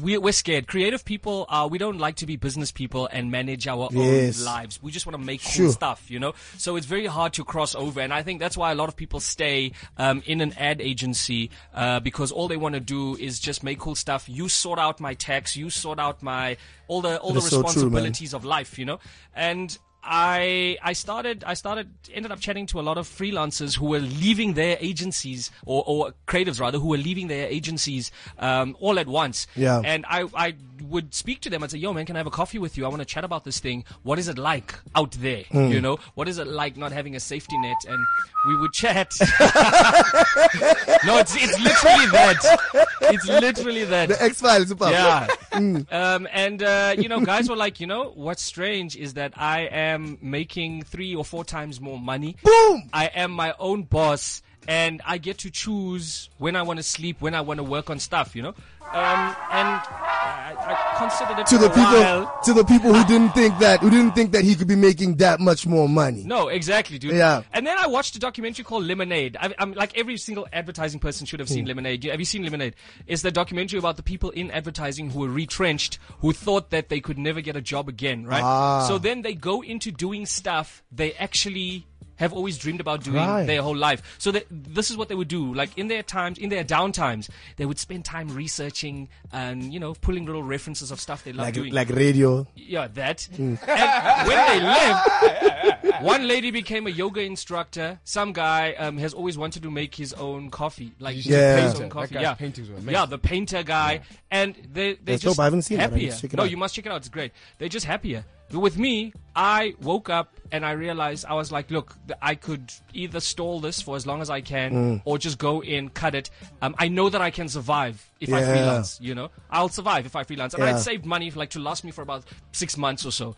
we, 0.00 0.16
we're 0.18 0.32
scared. 0.32 0.68
Creative 0.68 1.04
people 1.04 1.46
are 1.48 1.66
we 1.66 1.78
don't 1.78 1.98
like 1.98 2.16
to 2.16 2.26
be 2.26 2.36
business 2.36 2.70
people 2.70 3.08
and 3.10 3.30
manage 3.30 3.66
our 3.66 3.88
Yes. 3.90 4.38
own 4.40 4.44
lives. 4.44 4.80
We 4.82 4.92
just 4.92 5.06
want 5.06 5.18
to 5.18 5.24
make 5.24 5.42
cool 5.42 5.72
stuff, 5.72 6.10
you 6.10 6.20
know. 6.20 6.34
So 6.56 6.76
it's 6.76 6.86
very 6.86 7.06
hard 7.06 7.32
to 7.34 7.44
cross 7.44 7.74
over, 7.74 8.00
and 8.00 8.12
I 8.12 8.22
think 8.22 8.38
that's 8.38 8.56
why 8.56 8.70
a 8.70 8.74
lot 8.76 8.88
of 8.88 8.96
people 8.96 9.18
stay 9.18 9.72
um, 9.96 10.22
in 10.26 10.40
an 10.40 10.52
ad 10.56 10.80
agency 10.80 11.50
uh, 11.74 11.98
because 12.00 12.30
all 12.30 12.46
they 12.48 12.56
want 12.56 12.74
to 12.74 12.80
do 12.80 13.16
is 13.16 13.40
just 13.40 13.64
make 13.64 13.78
cool 13.80 13.94
stuff. 13.96 14.28
You 14.28 14.48
sort 14.48 14.78
out 14.78 15.00
my 15.00 15.14
tax, 15.14 15.56
you 15.56 15.68
sort 15.70 15.98
out 15.98 16.22
my 16.22 16.56
all 16.86 17.00
the 17.02 17.18
all 17.18 17.32
the 17.32 17.38
is 17.38 17.44
so 17.48 17.62
true, 17.62 17.64
responsibilities 17.64 18.34
of 18.34 18.44
life, 18.44 18.78
you 18.78 18.84
know. 18.84 19.00
And 19.34 19.76
I 20.10 20.78
I 20.82 20.94
started 20.94 21.44
I 21.46 21.52
started 21.52 21.90
ended 22.14 22.32
up 22.32 22.40
chatting 22.40 22.66
to 22.68 22.80
a 22.80 22.82
lot 22.82 22.96
of 22.96 23.06
freelancers 23.06 23.76
who 23.76 23.86
were 23.86 23.98
leaving 23.98 24.54
their 24.54 24.78
agencies 24.80 25.50
or, 25.66 25.84
or 25.86 26.14
creatives 26.26 26.58
rather 26.58 26.78
who 26.78 26.88
were 26.88 26.96
leaving 26.96 27.28
their 27.28 27.46
agencies 27.46 28.10
um, 28.38 28.74
all 28.80 28.98
at 28.98 29.06
once. 29.06 29.46
Yeah. 29.54 29.82
And 29.84 30.06
I 30.08 30.24
I 30.34 30.54
would 30.82 31.14
speak 31.14 31.40
to 31.42 31.50
them 31.50 31.62
and 31.62 31.70
say, 31.70 31.78
"Yo, 31.78 31.92
man, 31.92 32.06
can 32.06 32.16
I 32.16 32.20
have 32.20 32.26
a 32.26 32.30
coffee 32.30 32.58
with 32.58 32.76
you? 32.76 32.84
I 32.84 32.88
want 32.88 33.00
to 33.00 33.06
chat 33.06 33.24
about 33.24 33.44
this 33.44 33.58
thing. 33.60 33.84
What 34.02 34.18
is 34.18 34.28
it 34.28 34.38
like 34.38 34.74
out 34.94 35.12
there? 35.12 35.44
Hmm. 35.50 35.68
You 35.68 35.80
know, 35.80 35.98
what 36.14 36.28
is 36.28 36.38
it 36.38 36.46
like 36.46 36.76
not 36.76 36.92
having 36.92 37.16
a 37.16 37.20
safety 37.20 37.58
net?" 37.58 37.76
And 37.88 38.04
we 38.46 38.56
would 38.56 38.72
chat. 38.72 39.14
no, 39.20 41.18
it's 41.18 41.34
it's 41.36 41.58
literally 41.60 42.06
that. 42.06 42.86
It's 43.02 43.26
literally 43.26 43.84
that. 43.84 44.08
The 44.08 44.22
X 44.22 44.40
Files, 44.40 44.72
Yeah. 44.80 45.26
Um, 45.52 46.28
and, 46.32 46.62
uh, 46.62 46.94
you 46.96 47.08
know, 47.08 47.20
guys 47.20 47.48
were 47.48 47.56
like, 47.56 47.80
you 47.80 47.86
know, 47.86 48.12
what's 48.14 48.42
strange 48.42 48.96
is 48.96 49.14
that 49.14 49.32
I 49.36 49.62
am 49.62 50.18
making 50.20 50.82
three 50.82 51.14
or 51.14 51.24
four 51.24 51.44
times 51.44 51.80
more 51.80 51.98
money. 51.98 52.36
Boom! 52.42 52.90
I 52.92 53.06
am 53.06 53.30
my 53.30 53.54
own 53.58 53.82
boss 53.82 54.42
and 54.68 55.00
I 55.06 55.16
get 55.18 55.38
to 55.38 55.50
choose 55.50 56.28
when 56.38 56.54
I 56.54 56.62
want 56.62 56.76
to 56.78 56.82
sleep, 56.82 57.20
when 57.20 57.34
I 57.34 57.40
want 57.40 57.56
to 57.58 57.64
work 57.64 57.88
on 57.90 57.98
stuff, 57.98 58.36
you 58.36 58.42
know? 58.42 58.54
Um, 58.90 59.36
and 59.52 59.68
I, 59.68 60.54
I 60.56 60.98
considered 60.98 61.40
it 61.40 61.46
To 61.48 61.58
the 61.58 61.68
people, 61.68 61.82
while. 62.00 62.40
to 62.44 62.52
the 62.54 62.64
people 62.64 62.92
who 62.94 63.04
didn't 63.06 63.30
think 63.30 63.58
that, 63.58 63.80
who 63.80 63.90
didn't 63.90 64.12
think 64.12 64.32
that 64.32 64.44
he 64.44 64.54
could 64.54 64.68
be 64.68 64.76
making 64.76 65.16
that 65.16 65.40
much 65.40 65.66
more 65.66 65.88
money. 65.88 66.22
No, 66.24 66.48
exactly, 66.48 66.98
dude. 66.98 67.14
Yeah. 67.14 67.42
And 67.52 67.66
then 67.66 67.76
I 67.78 67.86
watched 67.86 68.16
a 68.16 68.18
documentary 68.18 68.64
called 68.64 68.84
Lemonade. 68.84 69.36
I, 69.40 69.54
I'm 69.58 69.72
like 69.72 69.96
every 69.96 70.16
single 70.16 70.46
advertising 70.52 71.00
person 71.00 71.26
should 71.26 71.40
have 71.40 71.48
seen 71.48 71.64
Hmm. 71.64 71.68
Lemonade. 71.68 72.04
Have 72.04 72.18
you 72.20 72.24
seen 72.26 72.44
Lemonade? 72.44 72.76
It's 73.06 73.22
the 73.22 73.30
documentary 73.30 73.78
about 73.78 73.96
the 73.96 74.02
people 74.02 74.30
in 74.30 74.50
advertising 74.50 75.10
who 75.10 75.20
were 75.20 75.28
retrenched, 75.28 75.98
who 76.20 76.32
thought 76.32 76.70
that 76.70 76.88
they 76.88 77.00
could 77.00 77.18
never 77.18 77.40
get 77.42 77.56
a 77.56 77.62
job 77.62 77.88
again, 77.88 78.24
right? 78.26 78.42
Ah. 78.42 78.86
So 78.88 78.96
then 78.98 79.22
they 79.22 79.34
go 79.34 79.62
into 79.62 79.90
doing 79.90 80.24
stuff 80.26 80.82
they 80.92 81.12
actually 81.14 81.86
have 82.18 82.32
always 82.32 82.58
dreamed 82.58 82.80
about 82.80 83.02
doing 83.02 83.16
Right. 83.16 83.46
their 83.46 83.62
whole 83.62 83.76
life. 83.76 84.02
So 84.18 84.30
that, 84.32 84.46
this 84.50 84.90
is 84.90 84.96
what 84.96 85.08
they 85.08 85.14
would 85.14 85.28
do. 85.28 85.54
Like 85.54 85.76
in 85.78 85.88
their 85.88 86.02
times, 86.02 86.38
in 86.38 86.50
their 86.50 86.62
down 86.64 86.92
times, 86.92 87.30
they 87.56 87.64
would 87.66 87.78
spend 87.78 88.04
time 88.04 88.28
researching 88.28 89.08
and 89.32 89.72
you 89.72 89.80
know 89.80 89.94
pulling 89.94 90.26
little 90.26 90.42
references 90.42 90.90
of 90.90 91.00
stuff 91.00 91.24
they 91.24 91.32
love 91.32 91.46
Like 91.46 91.54
doing. 91.54 91.72
like 91.72 91.90
radio. 91.90 92.46
Yeah, 92.54 92.88
that. 92.94 93.28
And 93.38 93.58
when 93.58 94.46
they 94.48 94.60
left, 94.60 96.02
one 96.02 96.26
lady 96.28 96.50
became 96.50 96.86
a 96.86 96.90
yoga 96.90 97.20
instructor. 97.22 97.98
Some 98.04 98.32
guy 98.32 98.72
um, 98.74 98.98
has 98.98 99.14
always 99.14 99.36
wanted 99.38 99.62
to 99.62 99.70
make 99.70 99.94
his 99.94 100.12
own 100.12 100.50
coffee, 100.50 100.92
like 100.98 101.16
You 101.16 101.22
his 101.22 101.26
Yeah. 101.32 101.72
own 101.82 101.88
coffee. 101.90 102.08
That 102.08 102.14
guy's 102.14 102.22
yeah, 102.22 102.34
paintings 102.34 102.68
were 102.68 102.74
amazing. 102.76 102.92
yeah, 102.92 103.06
the 103.06 103.18
painter 103.18 103.62
guy, 103.62 104.00
and 104.30 104.54
they 104.72 104.94
they 104.94 105.14
just 105.14 105.24
hope 105.24 105.38
I 105.40 105.44
haven't 105.44 105.62
seen 105.62 105.78
that. 105.78 105.90
I 105.92 105.94
happier. 105.94 106.14
it 106.22 106.32
no, 106.34 106.42
out. 106.44 106.50
you 106.50 106.56
must 106.56 106.74
check 106.74 106.86
it 106.86 106.92
out. 106.92 106.98
It's 106.98 107.08
great. 107.08 107.32
They're 107.58 107.68
just 107.68 107.86
happier. 107.86 108.24
With 108.52 108.78
me, 108.78 109.12
I 109.36 109.74
woke 109.82 110.08
up 110.08 110.34
and 110.50 110.64
I 110.64 110.72
realized 110.72 111.26
I 111.26 111.34
was 111.34 111.52
like, 111.52 111.70
look, 111.70 111.94
I 112.22 112.34
could 112.34 112.72
either 112.94 113.20
stall 113.20 113.60
this 113.60 113.82
for 113.82 113.96
as 113.96 114.06
long 114.06 114.22
as 114.22 114.30
I 114.30 114.40
can, 114.40 114.72
Mm. 114.72 115.02
or 115.04 115.18
just 115.18 115.36
go 115.38 115.62
in, 115.62 115.90
cut 115.90 116.14
it. 116.14 116.30
Um, 116.62 116.74
I 116.78 116.88
know 116.88 117.10
that 117.10 117.20
I 117.20 117.30
can 117.30 117.48
survive 117.48 118.10
if 118.20 118.32
I 118.32 118.42
freelance. 118.42 118.98
You 119.02 119.14
know, 119.14 119.28
I'll 119.50 119.68
survive 119.68 120.06
if 120.06 120.16
I 120.16 120.24
freelance, 120.24 120.54
and 120.54 120.62
Yeah. 120.62 120.70
I'd 120.76 120.80
saved 120.80 121.04
money 121.04 121.30
like 121.30 121.50
to 121.50 121.58
last 121.60 121.84
me 121.84 121.90
for 121.90 122.00
about 122.02 122.24
six 122.52 122.76
months 122.78 123.04
or 123.04 123.12
so. 123.12 123.36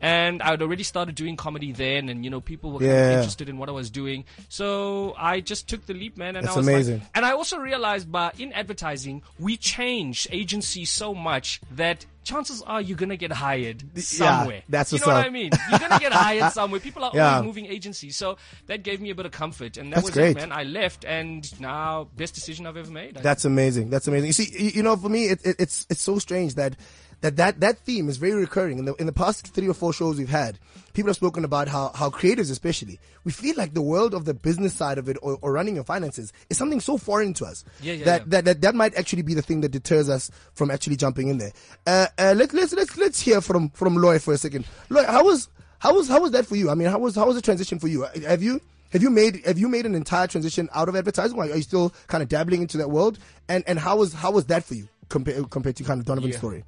And 0.00 0.40
I'd 0.42 0.62
already 0.62 0.82
started 0.84 1.14
doing 1.14 1.36
comedy 1.36 1.72
then, 1.72 2.08
and 2.08 2.24
you 2.24 2.30
know, 2.30 2.40
people 2.40 2.70
were 2.72 2.78
kind 2.80 2.90
Yeah. 2.90 3.10
of 3.10 3.18
interested 3.18 3.48
in 3.48 3.58
what 3.58 3.68
I 3.68 3.72
was 3.72 3.90
doing. 3.90 4.24
So 4.48 5.14
I 5.18 5.40
just 5.40 5.68
took 5.68 5.86
the 5.86 5.94
leap, 5.94 6.16
man. 6.16 6.36
And 6.36 6.44
That's 6.46 6.54
I 6.56 6.58
was 6.58 6.68
amazing. 6.68 6.98
Like, 7.00 7.08
and 7.14 7.24
I 7.26 7.32
also 7.32 7.58
realized, 7.58 8.10
but 8.10 8.38
in 8.38 8.52
advertising, 8.52 9.22
we 9.38 9.56
change 9.56 10.26
agencies 10.30 10.90
so 10.90 11.14
much 11.14 11.60
that 11.72 12.06
chances 12.24 12.60
are 12.62 12.80
you're 12.82 12.96
gonna 12.98 13.16
get 13.16 13.32
hired 13.32 13.82
somewhere. 13.98 14.56
Yeah, 14.56 14.62
that's 14.68 14.92
you 14.92 14.98
know 14.98 15.06
what. 15.06 15.24
I 15.26 15.30
mean. 15.30 15.50
You're 15.70 15.78
gonna 15.78 15.98
get 15.98 16.12
hired 16.12 16.52
somewhere. 16.58 16.78
People 16.78 17.02
are 17.04 17.10
Yeah. 17.14 17.36
always 17.36 17.46
moving 17.46 17.66
agencies, 17.66 18.16
so 18.16 18.36
that 18.66 18.82
gave 18.82 19.00
me 19.00 19.10
a 19.10 19.14
bit 19.14 19.24
of 19.26 19.32
comfort, 19.32 19.76
and 19.78 19.90
that 19.92 19.96
That's 19.96 20.06
was 20.08 20.14
great. 20.14 20.30
it, 20.36 20.36
man. 20.36 20.52
I 20.52 20.64
left, 20.64 21.04
and 21.06 21.48
now 21.60 22.08
best 22.16 22.34
decision 22.34 22.66
I've 22.66 22.76
ever 22.76 22.90
made. 22.90 23.16
I 23.16 23.22
That's 23.22 23.44
amazing. 23.46 23.88
That's 23.90 24.06
amazing. 24.08 24.26
You 24.26 24.32
see, 24.34 24.62
you, 24.64 24.70
you 24.76 24.82
know, 24.82 24.94
for 24.96 25.08
me, 25.08 25.28
it, 25.28 25.40
it, 25.44 25.56
it's 25.58 25.86
it's 25.88 26.02
so 26.02 26.18
strange 26.18 26.54
that 26.56 26.76
that 27.20 27.36
that 27.36 27.60
that 27.60 27.78
theme 27.78 28.08
is 28.08 28.16
very 28.16 28.34
recurring 28.34 28.78
in 28.78 28.84
the 28.84 28.94
in 28.94 29.06
the 29.06 29.12
past 29.12 29.48
three 29.48 29.68
or 29.68 29.74
four 29.74 29.92
shows 29.92 30.18
we've 30.18 30.28
had. 30.28 30.58
People 30.94 31.10
have 31.10 31.16
spoken 31.16 31.44
about 31.44 31.68
how 31.68 31.90
how 31.94 32.10
creatives, 32.10 32.50
especially, 32.50 32.98
we 33.24 33.32
feel 33.32 33.54
like 33.56 33.74
the 33.74 33.82
world 33.82 34.14
of 34.14 34.24
the 34.24 34.34
business 34.34 34.74
side 34.74 34.98
of 34.98 35.08
it 35.08 35.16
or, 35.22 35.38
or 35.42 35.52
running 35.52 35.74
your 35.76 35.84
finances 35.84 36.32
is 36.50 36.56
something 36.58 36.80
so 36.80 36.96
foreign 36.98 37.34
to 37.34 37.44
us 37.44 37.64
Yeah, 37.80 37.92
yeah, 37.94 38.04
that, 38.04 38.20
yeah. 38.20 38.24
that 38.28 38.44
that 38.46 38.60
that 38.62 38.74
might 38.74 38.94
actually 38.96 39.22
be 39.22 39.34
the 39.34 39.42
thing 39.42 39.60
that 39.60 39.70
deters 39.70 40.08
us 40.08 40.30
from 40.54 40.70
actually 40.70 40.96
jumping 40.96 41.28
in 41.28 41.38
there. 41.38 41.52
Uh, 41.86 42.06
uh, 42.18 42.34
let, 42.36 42.52
let's 42.54 42.72
let's 42.72 42.96
let's 42.96 43.20
hear 43.20 43.40
from 43.40 43.70
from 43.70 43.96
Loy 43.96 44.18
for 44.18 44.34
a 44.34 44.38
second. 44.38 44.64
Loy, 44.88 45.04
how 45.04 45.24
was 45.24 45.48
how 45.78 45.94
was 45.94 46.08
how 46.08 46.20
was 46.20 46.32
that 46.32 46.46
for 46.46 46.56
you? 46.56 46.70
I 46.70 46.74
mean, 46.74 46.88
how 46.88 46.98
was 46.98 47.14
how 47.14 47.26
was 47.26 47.36
the 47.36 47.42
transition 47.42 47.78
for 47.78 47.88
you? 47.88 48.04
Uh, 48.04 48.10
Have 48.26 48.42
you 48.42 48.60
have 48.90 49.02
you 49.02 49.10
made 49.10 49.44
have 49.44 49.58
you 49.58 49.68
made 49.68 49.86
an 49.86 49.94
entire 49.94 50.26
transition 50.26 50.68
out 50.74 50.88
of 50.88 50.96
advertising? 50.96 51.36
Or 51.38 51.44
are 51.44 51.56
you 51.56 51.62
still 51.62 51.92
kind 52.06 52.22
of 52.22 52.28
dabbling 52.28 52.62
into 52.62 52.78
that 52.78 52.90
world? 52.90 53.18
And 53.48 53.62
and 53.66 53.78
how 53.78 53.98
was 53.98 54.12
how 54.14 54.30
was 54.32 54.46
that 54.46 54.64
for 54.64 54.74
you 54.74 54.88
compared 55.10 55.50
compared 55.50 55.76
to 55.76 55.84
kind 55.84 56.00
of 56.00 56.06
Donovan's 56.06 56.32
Yeah. 56.34 56.38
story? 56.38 56.64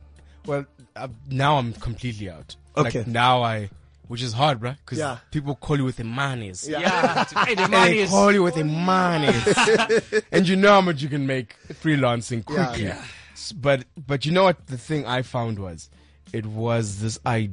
Well, 0.47 0.65
uh, 0.97 1.09
now 1.29 1.57
I'm 1.59 1.73
completely 1.75 2.31
out. 2.31 2.57
Okay. 2.77 2.99
Like 3.01 3.07
now 3.09 3.43
I, 3.43 3.71
which 4.09 4.23
is 4.23 4.33
hard, 4.33 4.61
bruh, 4.61 4.77
because 4.85 4.99
Yeah. 4.99 5.19
people 5.31 5.55
call 5.55 5.77
you 5.77 5.85
with 5.85 5.97
the 5.97 6.05
monies. 6.05 6.69
yeah, 6.69 7.25
hey, 7.45 7.55
the 7.55 7.63
And 7.63 7.71
money 7.71 7.93
they 7.95 7.99
is 8.01 8.11
call 8.11 8.33
you 8.33 8.43
with 8.43 8.55
the 8.55 8.65
monies. 8.65 10.23
and 10.33 10.49
you 10.49 10.57
know 10.57 10.71
how 10.73 10.81
much 10.81 11.03
you 11.03 11.09
can 11.09 11.27
make 11.27 11.57
freelancing 11.83 12.45
Yeah. 12.51 12.67
quickly. 12.67 12.93
S- 13.33 13.53
But 13.53 13.85
but 14.07 14.27
you 14.27 14.33
know 14.33 14.45
what 14.45 14.67
the 14.67 14.79
thing 14.79 15.07
I 15.07 15.23
found 15.23 15.59
was, 15.59 15.91
it 16.33 16.47
was 16.47 17.01
this 17.01 17.19
I, 17.25 17.51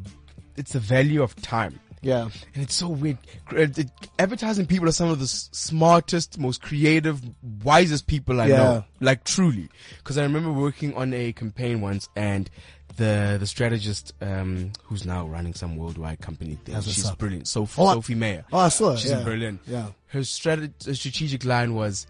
it's 0.55 0.73
the 0.73 0.79
value 0.79 1.21
of 1.23 1.35
time. 1.35 1.79
Yeah. 2.03 2.29
And 2.53 2.63
it's 2.63 2.75
so 2.75 2.87
weird. 2.89 3.17
Cr- 3.45 3.57
it- 3.57 3.91
Advertising 4.19 4.67
people 4.67 4.87
are 4.87 4.91
some 4.91 5.09
of 5.09 5.17
the 5.19 5.23
s- 5.25 5.49
smartest, 5.51 6.37
most 6.39 6.61
creative, 6.61 7.21
wisest 7.63 8.05
people 8.07 8.39
I 8.39 8.47
Yeah. 8.47 8.57
know. 8.57 8.83
Like 8.99 9.23
truly. 9.23 9.69
Cause 10.03 10.17
I 10.17 10.23
remember 10.23 10.51
working 10.51 10.93
on 10.95 11.13
a 11.13 11.33
campaign 11.33 11.81
once 11.81 12.07
and 12.15 12.49
the, 12.97 13.37
the 13.39 13.47
strategist, 13.47 14.13
um, 14.21 14.71
who's 14.83 15.05
now 15.05 15.25
running 15.27 15.53
some 15.53 15.77
worldwide 15.77 16.19
company 16.19 16.55
thing. 16.65 16.75
That's 16.75 16.91
She's 16.91 17.09
brilliant. 17.11 17.47
So 17.47 17.61
Oh, 17.77 17.93
Sophie 17.93 18.15
Mayer. 18.15 18.43
Oh, 18.51 18.57
I 18.59 18.69
saw. 18.69 18.91
it, 18.93 18.99
She's 18.99 19.11
yeah. 19.11 19.23
brilliant. 19.23 19.61
Yeah. 19.65 19.87
Her 20.07 20.19
strat- 20.21 20.95
strategic 20.95 21.45
line 21.45 21.73
was, 21.75 22.07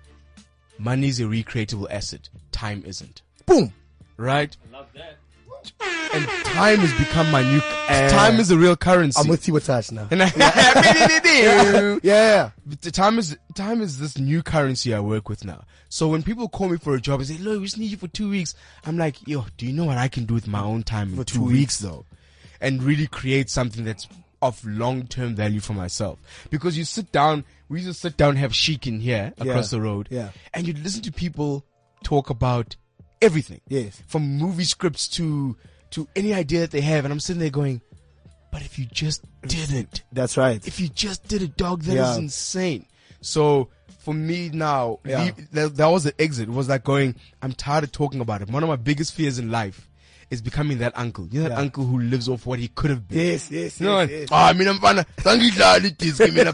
money 0.79 1.07
is 1.09 1.19
a 1.19 1.23
recreatable 1.23 1.87
asset. 1.91 2.29
Time 2.51 2.83
isn't. 2.85 3.21
Boom. 3.45 3.71
Right? 4.17 4.55
Love 4.73 4.87
that. 4.95 5.17
And 6.13 6.25
time 6.45 6.79
has 6.79 6.93
become 6.97 7.29
my 7.31 7.43
new, 7.43 7.59
time 8.09 8.39
is 8.39 8.47
the 8.47 8.57
real 8.57 8.75
currency. 8.77 9.19
I'm 9.21 9.27
with 9.27 9.47
you 9.47 9.53
with 9.53 9.65
touch 9.65 9.91
now. 9.91 10.07
And 10.09 10.23
I- 10.23 11.99
Yeah. 12.03 12.51
But 12.65 12.81
the 12.81 12.91
time 12.91 13.19
is 13.19 13.37
time 13.55 13.81
is 13.81 13.99
this 13.99 14.17
new 14.17 14.41
currency 14.43 14.93
I 14.93 14.99
work 14.99 15.29
with 15.29 15.43
now. 15.45 15.63
So 15.89 16.07
when 16.07 16.23
people 16.23 16.49
call 16.49 16.69
me 16.69 16.77
for 16.77 16.95
a 16.95 17.01
job 17.01 17.19
and 17.19 17.27
say, 17.27 17.37
"Look, 17.37 17.59
we 17.59 17.65
just 17.65 17.77
need 17.77 17.91
you 17.91 17.97
for 17.97 18.07
two 18.07 18.29
weeks," 18.29 18.55
I'm 18.85 18.97
like, 18.97 19.25
"Yo, 19.27 19.45
do 19.57 19.65
you 19.65 19.73
know 19.73 19.85
what 19.85 19.97
I 19.97 20.07
can 20.07 20.25
do 20.25 20.33
with 20.33 20.47
my 20.47 20.61
own 20.61 20.83
time 20.83 21.09
in 21.11 21.17
two, 21.17 21.23
two 21.39 21.43
weeks, 21.43 21.79
though, 21.79 22.05
and 22.61 22.81
really 22.83 23.07
create 23.07 23.49
something 23.49 23.83
that's 23.85 24.07
of 24.41 24.63
long 24.65 25.07
term 25.07 25.35
value 25.35 25.59
for 25.59 25.73
myself?" 25.73 26.19
Because 26.49 26.77
you 26.77 26.83
sit 26.83 27.11
down, 27.11 27.45
we 27.69 27.79
used 27.81 27.89
to 27.93 27.99
sit 27.99 28.17
down, 28.17 28.35
have 28.37 28.53
chic 28.55 28.87
in 28.87 28.99
here 28.99 29.33
across 29.37 29.71
Yeah. 29.71 29.77
the 29.77 29.81
road, 29.83 30.07
Yeah. 30.11 30.29
and 30.53 30.67
you 30.67 30.73
listen 30.73 31.01
to 31.03 31.11
people 31.11 31.65
talk 32.03 32.29
about 32.29 32.75
everything, 33.21 33.61
Yes. 33.67 34.01
from 34.07 34.37
movie 34.37 34.63
scripts 34.65 35.07
to 35.09 35.57
to 35.91 36.07
any 36.15 36.33
idea 36.33 36.61
that 36.61 36.71
they 36.71 36.81
have, 36.81 37.05
and 37.05 37.13
I'm 37.13 37.19
sitting 37.21 37.39
there 37.39 37.49
going, 37.49 37.81
"But 38.51 38.61
if 38.61 38.77
you 38.77 38.85
just 38.85 39.21
didn't." 39.47 40.03
That's 40.11 40.35
right. 40.37 40.65
if 40.67 40.79
you 40.79 40.89
just 40.89 41.27
did 41.27 41.41
it, 41.41 41.55
dog, 41.55 41.83
that 41.83 41.91
is 41.93 41.95
Yeah. 41.97 42.17
insane. 42.17 42.85
So 43.21 43.69
for 43.99 44.13
me 44.13 44.49
now, 44.49 44.99
Yeah. 45.05 45.23
leave- 45.23 45.51
that, 45.51 45.75
that 45.77 45.87
was 45.87 46.03
the 46.03 46.19
exit. 46.21 46.49
It 46.49 46.51
was 46.53 46.67
like 46.69 46.83
going, 46.83 47.15
I'm 47.41 47.53
tired 47.53 47.83
of 47.85 47.91
talking 47.91 48.19
about 48.21 48.41
it. 48.41 48.49
One 48.49 48.63
of 48.63 48.69
my 48.69 48.75
biggest 48.75 49.13
fears 49.13 49.39
in 49.39 49.49
life 49.51 49.87
is 50.29 50.41
becoming 50.41 50.79
that 50.79 50.91
uncle. 50.97 51.27
You 51.27 51.41
know 51.43 51.49
that 51.49 51.55
Yeah. 51.55 51.61
uncle 51.61 51.85
who 51.85 51.99
lives 51.99 52.27
off 52.27 52.45
what 52.45 52.59
he 52.59 52.67
could 52.67 52.89
have 52.89 53.07
been. 53.07 53.17
Yes, 53.19 53.49
yes, 53.49 53.79
You 53.79 53.85
know, 53.85 53.99
yes, 54.01 54.09
and, 54.09 54.19
yes. 54.19 54.29
"Oh, 54.31 54.35
I 54.35 54.53
mean, 54.53 54.67
I'm 54.67 54.79
fine. 54.79 55.05
Thank 55.17 55.43
you, 55.43 55.51
darling, 55.51 55.95
this, 55.97 56.17
give 56.17 56.33
me 56.33 56.43
that." 56.43 56.53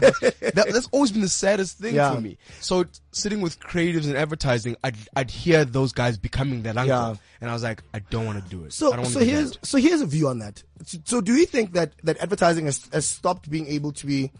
That- 0.54 0.72
That's 0.72 0.88
always 0.92 1.10
been 1.12 1.22
the 1.22 1.28
saddest 1.28 1.78
thing 1.78 1.94
Yeah. 1.96 2.14
for 2.14 2.20
me. 2.20 2.38
So 2.60 2.84
sitting 3.12 3.40
with 3.40 3.58
creatives 3.60 4.04
and 4.06 4.16
advertising, 4.16 4.76
I'd, 4.84 4.96
I'd 5.16 5.30
hear 5.30 5.64
those 5.64 5.92
guys 5.92 6.16
becoming 6.18 6.62
that 6.62 6.76
uncle. 6.76 6.86
Yeah. 6.96 7.14
And 7.40 7.50
I 7.50 7.52
was 7.52 7.62
like, 7.64 7.82
I 7.92 7.98
don't 7.98 8.26
want 8.26 8.42
to 8.42 8.48
do 8.48 8.62
it. 8.62 8.66
I 8.66 8.70
So, 8.70 8.92
don't 8.94 9.04
so 9.06 9.18
do 9.20 9.26
here's 9.26 9.58
so 9.62 9.78
here's 9.78 10.00
a 10.00 10.06
view 10.06 10.28
on 10.28 10.38
that. 10.38 10.62
So, 10.86 10.98
so 11.04 11.20
do 11.20 11.34
you 11.34 11.44
think 11.46 11.72
that 11.72 11.92
that 12.04 12.16
advertising 12.18 12.66
has, 12.66 12.88
has 12.92 13.06
stopped 13.06 13.50
being 13.50 13.66
able 13.66 13.92
to 13.92 14.06
be 14.06 14.30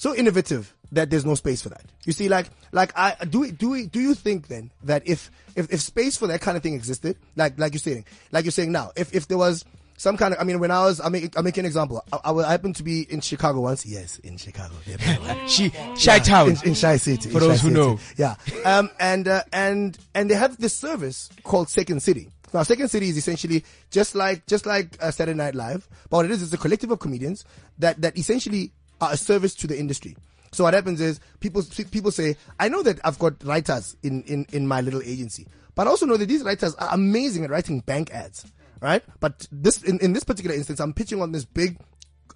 so 0.00 0.14
innovative 0.14 0.74
that 0.92 1.10
there's 1.10 1.26
no 1.26 1.34
space 1.34 1.60
for 1.60 1.68
that? 1.68 1.84
You 2.06 2.14
see, 2.14 2.30
like 2.30 2.46
like 2.72 2.90
I 2.96 3.16
do 3.28 3.40
we, 3.40 3.50
do 3.50 3.68
we, 3.68 3.86
do 3.86 4.00
you 4.00 4.14
think 4.14 4.48
then 4.48 4.70
that 4.84 5.02
if, 5.06 5.30
if 5.56 5.70
if 5.70 5.82
space 5.82 6.16
for 6.16 6.26
that 6.28 6.40
kind 6.40 6.56
of 6.56 6.62
thing 6.62 6.72
existed, 6.72 7.18
like 7.36 7.58
like 7.58 7.74
you're 7.74 7.80
saying, 7.80 8.06
like 8.32 8.46
you're 8.46 8.52
saying 8.52 8.72
now, 8.72 8.92
if 8.96 9.14
if 9.14 9.28
there 9.28 9.36
was 9.36 9.62
some 9.98 10.16
kind 10.16 10.32
of, 10.32 10.40
I 10.40 10.44
mean, 10.44 10.58
when 10.60 10.70
I 10.70 10.84
was, 10.84 10.98
I 10.98 11.10
make, 11.10 11.38
I 11.38 11.42
make 11.42 11.58
an 11.58 11.66
example. 11.66 12.02
I, 12.10 12.32
I, 12.32 12.50
happened 12.50 12.76
to 12.76 12.82
be 12.82 13.02
in 13.12 13.20
Chicago 13.20 13.60
once. 13.60 13.84
Yes, 13.84 14.18
in 14.20 14.38
Chicago. 14.38 14.74
Yeah. 14.86 14.96
She, 15.46 15.70
Shy 15.94 16.18
Town. 16.20 16.48
in, 16.48 16.68
in 16.68 16.74
Shy 16.74 16.96
City. 16.96 17.28
For 17.28 17.38
those 17.38 17.60
who 17.60 17.68
City. 17.68 17.74
know. 17.74 17.98
Yeah. 18.16 18.36
Um, 18.64 18.88
and, 18.98 19.28
uh, 19.28 19.42
and, 19.52 19.98
and 20.14 20.30
they 20.30 20.34
have 20.36 20.56
this 20.56 20.74
service 20.74 21.28
called 21.44 21.68
Second 21.68 22.02
City. 22.02 22.30
Now, 22.54 22.62
Second 22.62 22.88
City 22.88 23.10
is 23.10 23.18
essentially 23.18 23.62
just 23.90 24.14
like, 24.14 24.46
just 24.46 24.64
like 24.64 24.96
uh, 25.02 25.10
Saturday 25.10 25.36
Night 25.36 25.54
Live, 25.54 25.86
but 26.08 26.16
what 26.16 26.24
it 26.24 26.30
is, 26.30 26.42
it's 26.42 26.54
a 26.54 26.56
collective 26.56 26.90
of 26.90 26.98
comedians 26.98 27.44
that, 27.78 28.00
that 28.00 28.16
essentially 28.16 28.72
a 29.00 29.16
service 29.16 29.54
to 29.56 29.66
the 29.66 29.78
industry. 29.78 30.16
So 30.52 30.64
what 30.64 30.74
happens 30.74 31.00
is 31.00 31.20
people, 31.38 31.62
people 31.90 32.10
say, 32.10 32.36
I 32.58 32.68
know 32.68 32.82
that 32.82 33.00
I've 33.04 33.18
got 33.18 33.42
writers 33.44 33.96
in, 34.02 34.22
in, 34.24 34.46
in 34.52 34.66
my 34.66 34.80
little 34.80 35.02
agency, 35.02 35.46
but 35.74 35.86
I 35.86 35.90
also 35.90 36.06
know 36.06 36.16
that 36.16 36.26
these 36.26 36.42
writers 36.42 36.74
are 36.74 36.88
amazing 36.92 37.44
at 37.44 37.50
writing 37.50 37.80
bank 37.80 38.10
ads, 38.10 38.44
right? 38.80 39.02
But 39.20 39.46
this, 39.52 39.82
in, 39.82 40.00
in 40.00 40.12
this 40.12 40.24
particular 40.24 40.56
instance, 40.56 40.80
I'm 40.80 40.92
pitching 40.92 41.22
on 41.22 41.32
this 41.32 41.44
big 41.44 41.78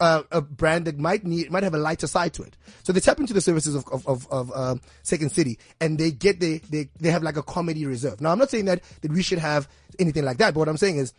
uh, 0.01 0.23
a 0.33 0.41
brand 0.41 0.87
that 0.87 0.99
might 0.99 1.25
need 1.25 1.51
might 1.51 1.63
have 1.63 1.75
a 1.75 1.79
lighter 1.79 2.07
side 2.07 2.33
to 2.35 2.43
it. 2.43 2.57
So 2.83 2.93
they 2.93 3.01
tap 3.01 3.21
into 3.21 3.33
the 3.33 3.41
services 3.41 3.75
of 3.75 3.87
of 3.89 4.07
of, 4.09 4.31
of 4.31 4.53
um, 4.53 4.81
Second 5.03 5.31
City, 5.31 5.59
and 5.81 5.99
they 5.99 6.11
get 6.11 6.41
they 6.41 6.59
they 6.59 6.89
they 7.01 7.11
have 7.11 7.23
like 7.23 7.37
a 7.37 7.43
comedy 7.43 7.87
reserve. 7.87 8.21
Now 8.21 8.33
I'm 8.33 8.39
not 8.39 8.51
saying 8.51 8.65
that 8.65 8.83
that 9.03 9.13
we 9.13 9.23
should 9.23 9.39
have 9.39 9.69
anything 9.99 10.25
like 10.25 10.39
that, 10.39 10.55
but 10.55 10.61
what 10.61 10.69
I'm 10.69 10.77
saying 10.77 10.97
is, 10.97 11.13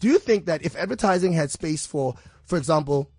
do 0.00 0.08
you 0.08 0.18
think 0.18 0.46
that 0.46 0.64
if 0.64 0.76
advertising 0.76 1.32
had 1.32 1.50
space 1.50 1.86
for, 1.86 2.14
for 2.44 2.56
example, 2.56 3.10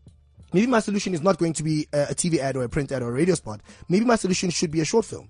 maybe 0.54 0.68
my 0.68 0.80
solution 0.80 1.13
is 1.13 1.22
not 1.22 1.38
going 1.38 1.54
to 1.54 1.63
be 1.63 1.88
a, 1.94 2.04
a 2.12 2.16
TV 2.16 2.38
ad 2.38 2.56
or 2.56 2.63
a 2.63 2.70
print 2.70 2.92
ad 2.92 3.02
or 3.02 3.10
a 3.10 3.12
radio 3.12 3.36
spot. 3.36 3.62
Maybe 3.89 4.06
my 4.06 4.16
solution 4.16 4.50
should 4.50 4.72
be 4.72 4.82
a 4.82 4.86
short 4.86 5.06
film. 5.06 5.30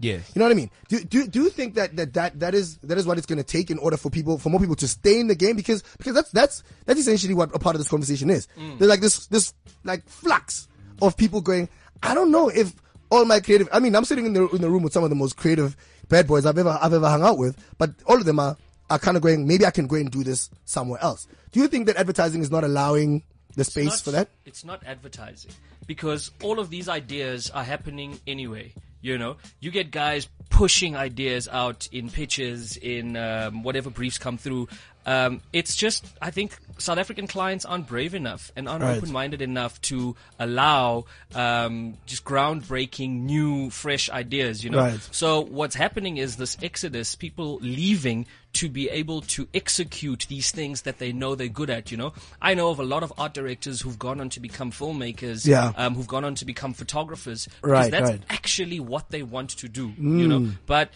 Yes. 0.00 0.32
You 0.34 0.40
know 0.40 0.46
what 0.46 0.52
I 0.52 0.56
mean? 0.56 0.70
Do 0.88 1.00
do 1.04 1.26
do 1.26 1.44
you 1.44 1.50
think 1.50 1.74
that 1.74 1.96
that 1.96 2.12
that, 2.14 2.40
that 2.40 2.54
is 2.54 2.78
that 2.78 2.98
is 2.98 3.06
what 3.06 3.16
it's 3.16 3.26
going 3.26 3.38
to 3.38 3.44
take 3.44 3.70
in 3.70 3.78
order 3.78 3.96
for 3.96 4.10
people 4.10 4.38
for 4.38 4.50
more 4.50 4.60
people 4.60 4.74
to 4.76 4.88
stay 4.88 5.20
in 5.20 5.28
the 5.28 5.34
game 5.34 5.56
because 5.56 5.82
because 5.98 6.14
that's 6.14 6.30
that's 6.30 6.62
that's 6.84 6.98
essentially 6.98 7.34
what 7.34 7.54
a 7.54 7.58
part 7.58 7.76
of 7.76 7.80
this 7.80 7.88
conversation 7.88 8.28
is. 8.28 8.48
Mm. 8.58 8.78
There's 8.78 8.88
like 8.88 9.00
this 9.00 9.26
this 9.28 9.54
like 9.84 10.06
flux 10.08 10.68
of 11.00 11.16
people 11.16 11.40
going. 11.40 11.68
I 12.02 12.14
don't 12.14 12.32
know 12.32 12.48
if 12.48 12.74
all 13.10 13.24
my 13.24 13.40
creative. 13.40 13.68
I 13.72 13.78
mean, 13.78 13.94
I'm 13.94 14.04
sitting 14.04 14.26
in 14.26 14.32
the 14.32 14.48
in 14.48 14.60
the 14.60 14.70
room 14.70 14.82
with 14.82 14.92
some 14.92 15.04
of 15.04 15.10
the 15.10 15.16
most 15.16 15.36
creative 15.36 15.76
bad 16.08 16.26
boys 16.26 16.44
I've 16.44 16.58
ever 16.58 16.76
I've 16.82 16.92
ever 16.92 17.08
hung 17.08 17.22
out 17.22 17.38
with, 17.38 17.56
but 17.78 17.90
all 18.06 18.16
of 18.16 18.24
them 18.24 18.40
are 18.40 18.56
are 18.90 18.98
kind 18.98 19.16
of 19.16 19.22
going. 19.22 19.46
Maybe 19.46 19.64
I 19.64 19.70
can 19.70 19.86
go 19.86 19.96
and 19.96 20.10
do 20.10 20.24
this 20.24 20.50
somewhere 20.64 21.00
else. 21.02 21.28
Do 21.52 21.60
you 21.60 21.68
think 21.68 21.86
that 21.86 21.96
advertising 21.96 22.42
is 22.42 22.50
not 22.50 22.64
allowing 22.64 23.22
the 23.56 23.64
space 23.64 23.86
not- 23.86 24.00
for 24.00 24.10
that? 24.12 24.28
It's 24.44 24.64
not 24.64 24.82
advertising 24.86 25.52
because 25.86 26.30
all 26.42 26.58
of 26.58 26.70
these 26.70 26.88
ideas 26.88 27.50
are 27.50 27.64
happening 27.64 28.20
anyway. 28.26 28.72
You 29.00 29.18
know, 29.18 29.36
you 29.60 29.70
get 29.70 29.90
guys 29.90 30.28
pushing 30.48 30.96
ideas 30.96 31.46
out 31.46 31.86
in 31.92 32.08
pitches, 32.08 32.78
in 32.78 33.16
um, 33.18 33.62
whatever 33.62 33.90
briefs 33.90 34.16
come 34.16 34.38
through. 34.38 34.66
Um, 35.04 35.42
it's 35.52 35.76
just, 35.76 36.06
I 36.22 36.30
think 36.30 36.56
South 36.78 36.96
African 36.96 37.26
clients 37.26 37.66
aren't 37.66 37.86
brave 37.86 38.14
enough 38.14 38.50
and 38.56 38.66
aren't 38.66 38.82
Right. 38.82 38.96
open-minded 38.96 39.42
enough 39.42 39.78
to 39.82 40.16
allow 40.38 41.04
um, 41.34 41.98
just 42.06 42.24
groundbreaking, 42.24 43.24
new, 43.24 43.68
fresh 43.68 44.08
ideas. 44.08 44.64
You 44.64 44.70
know, 44.70 44.78
Right. 44.78 45.08
so 45.10 45.40
what's 45.42 45.74
happening 45.74 46.16
is 46.16 46.36
this 46.36 46.56
exodus, 46.62 47.14
people 47.14 47.58
leaving 47.60 48.24
to 48.54 48.68
be 48.68 48.88
able 48.88 49.20
to 49.20 49.46
execute 49.54 50.26
these 50.28 50.50
things 50.50 50.82
that 50.82 50.98
they 50.98 51.12
know 51.12 51.34
they're 51.34 51.48
good 51.48 51.70
at, 51.70 51.90
you 51.90 51.96
know. 51.96 52.12
I 52.40 52.54
know 52.54 52.70
of 52.70 52.78
a 52.80 52.84
lot 52.84 53.02
of 53.02 53.12
art 53.18 53.34
directors 53.34 53.80
who've 53.82 53.98
gone 53.98 54.20
on 54.20 54.28
to 54.30 54.40
become 54.40 54.70
filmmakers, 54.72 55.46
Yeah. 55.46 55.72
um, 55.76 55.94
who've 55.94 56.06
gone 56.06 56.24
on 56.24 56.34
to 56.36 56.44
become 56.44 56.72
photographers. 56.74 57.46
Because 57.46 57.70
Right, 57.70 57.90
that's 57.90 58.10
right. 58.10 58.22
actually 58.30 58.80
what 58.80 59.10
they 59.10 59.22
want 59.22 59.50
to 59.50 59.68
do, 59.68 59.92
you 59.98 60.26
know. 60.28 60.40
Mm. 60.40 60.56
But 60.66 60.90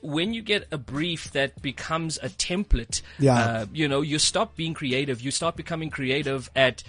when 0.00 0.32
you 0.32 0.42
get 0.42 0.66
a 0.70 0.78
brief 0.78 1.32
that 1.32 1.60
becomes 1.60 2.18
a 2.22 2.28
template, 2.28 3.02
Yeah. 3.18 3.34
uh, 3.38 3.66
you 3.72 3.88
know, 3.88 4.00
you 4.00 4.18
stop 4.18 4.54
being 4.56 4.72
creative. 4.74 5.20
You 5.20 5.30
start 5.30 5.56
becoming 5.56 5.90
creative 5.90 6.50
at 6.54 6.82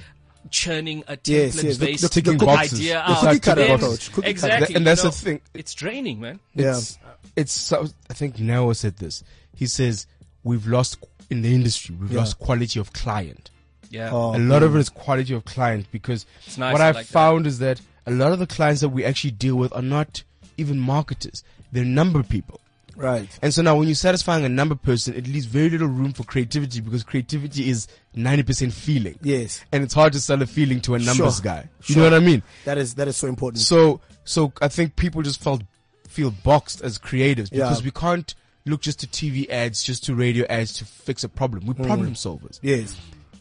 churning 0.51 1.03
a 1.07 1.17
Yes, 1.25 1.27
yes, 1.27 1.55
the- 1.55 1.61
template-based 1.85 2.01
the- 2.03 2.09
Ticking 2.09 2.37
the 2.37 2.45
boxes. 2.45 2.79
idea 2.79 2.93
The 2.93 3.11
out. 3.11 3.19
cookie 3.21 3.39
cutter 3.39 3.61
Then- 3.61 3.75
approach, 3.75 4.11
cookie 4.11 4.21
cutter. 4.21 4.29
exactly. 4.29 4.75
And 4.75 4.87
that's 4.87 5.03
you 5.03 5.09
the 5.09 5.15
thing. 5.15 5.41
It's 5.53 5.73
draining, 5.73 6.19
man. 6.19 6.39
Yeah. 6.55 6.77
It's, 6.77 6.97
it's 7.35 7.51
so, 7.51 7.87
I 8.09 8.13
think 8.13 8.39
Noah 8.39 8.75
said 8.75 8.97
this. 8.97 9.23
He 9.59 9.67
says 9.67 10.07
we've 10.43 10.65
lost 10.65 10.97
in 11.29 11.41
the 11.41 11.53
industry. 11.53 11.95
We've 11.99 12.11
Yeah. 12.13 12.19
lost 12.19 12.39
quality 12.39 12.79
of 12.79 12.93
client. 12.93 13.51
Yeah. 13.89 14.09
Oh, 14.11 14.35
a 14.35 14.39
lot 14.39 14.63
of 14.63 14.73
it 14.75 14.79
is 14.79 14.87
quality 14.89 15.33
of 15.33 15.43
client 15.45 15.87
because 15.91 16.25
It's 16.47 16.57
nice, 16.57 16.71
what 16.71 16.81
I 16.81 16.89
I've 16.89 16.95
like 16.95 17.07
found 17.07 17.45
is 17.45 17.59
that 17.59 17.81
a 18.07 18.11
lot 18.11 18.31
of 18.31 18.39
the 18.39 18.47
clients 18.47 18.79
that 18.81 18.89
we 18.89 19.03
actually 19.03 19.31
deal 19.31 19.55
with 19.55 19.73
are 19.73 19.81
not 19.81 20.23
even 20.57 20.79
marketers. 20.79 21.43
They're 21.73 21.83
number 21.85 22.23
people. 22.23 22.61
right. 22.95 23.29
And 23.41 23.53
so 23.53 23.61
now 23.61 23.75
when 23.77 23.87
you're 23.87 23.95
satisfying 23.95 24.43
a 24.45 24.49
number 24.49 24.75
person, 24.75 25.13
it 25.15 25.25
leaves 25.27 25.45
very 25.45 25.69
little 25.69 25.87
room 25.87 26.11
for 26.13 26.23
creativity 26.23 26.81
because 26.81 27.03
creativity 27.03 27.69
is 27.69 27.87
90% 28.15 28.71
feeling. 28.73 29.17
Yes. 29.21 29.61
And 29.71 29.83
it's 29.83 29.93
hard 29.93 30.11
to 30.13 30.19
sell 30.19 30.41
a 30.41 30.45
feeling 30.45 30.81
to 30.81 30.95
a 30.95 30.99
numbers 30.99 31.35
Sure. 31.37 31.43
guy. 31.43 31.69
You 31.87 31.93
Sure. 31.95 32.03
know 32.03 32.09
what 32.11 32.21
I 32.21 32.25
mean? 32.25 32.43
That 32.65 32.77
is 32.77 32.95
that 32.95 33.07
is 33.07 33.15
so 33.17 33.27
important. 33.27 33.61
So, 33.63 34.01
so 34.25 34.51
I 34.61 34.67
think 34.67 34.95
people 34.97 35.21
just 35.21 35.39
felt, 35.41 35.61
feel 36.09 36.31
boxed 36.31 36.81
as 36.81 36.97
creatives 36.99 37.49
Yeah. 37.51 37.63
because 37.69 37.83
we 37.83 37.91
can't 37.91 38.33
look 38.69 38.81
just 38.81 38.99
to 39.01 39.07
TV 39.07 39.49
ads, 39.49 39.83
just 39.83 40.03
to 40.05 40.15
radio 40.15 40.45
ads 40.47 40.73
to 40.73 40.85
fix 40.85 41.23
a 41.23 41.29
problem. 41.29 41.65
We're 41.65 41.73
mm. 41.73 41.85
problem 41.85 42.13
solvers. 42.13 42.59
yes. 42.61 42.95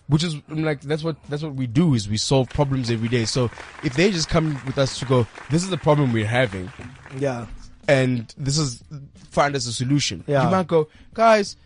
Which 0.09 0.25
is 0.25 0.37
I'm 0.49 0.65
like 0.65 0.81
that's 0.81 1.05
what 1.05 1.23
that's 1.29 1.43
what 1.43 1.55
we 1.55 1.67
do 1.67 1.93
is 1.93 2.09
we 2.09 2.17
solve 2.17 2.49
problems 2.49 2.91
every 2.91 3.09
day. 3.09 3.27
So 3.27 3.51
if 3.85 3.95
they 3.95 4.11
just 4.11 4.31
come 4.31 4.59
with 4.65 4.79
us 4.79 4.99
to 5.01 5.05
go, 5.05 5.27
this 5.51 5.63
is 5.63 5.69
the 5.69 5.77
problem 5.77 6.15
we're 6.15 6.25
having, 6.27 6.73
Yeah. 7.19 7.45
and 7.87 8.35
this 8.39 8.57
is 8.57 8.83
find 9.31 9.55
us 9.55 9.67
a 9.67 9.73
solution. 9.73 10.25
Yeah. 10.27 10.45
You 10.45 10.51
might 10.51 10.67
go, 10.67 10.89
guys, 11.13 11.57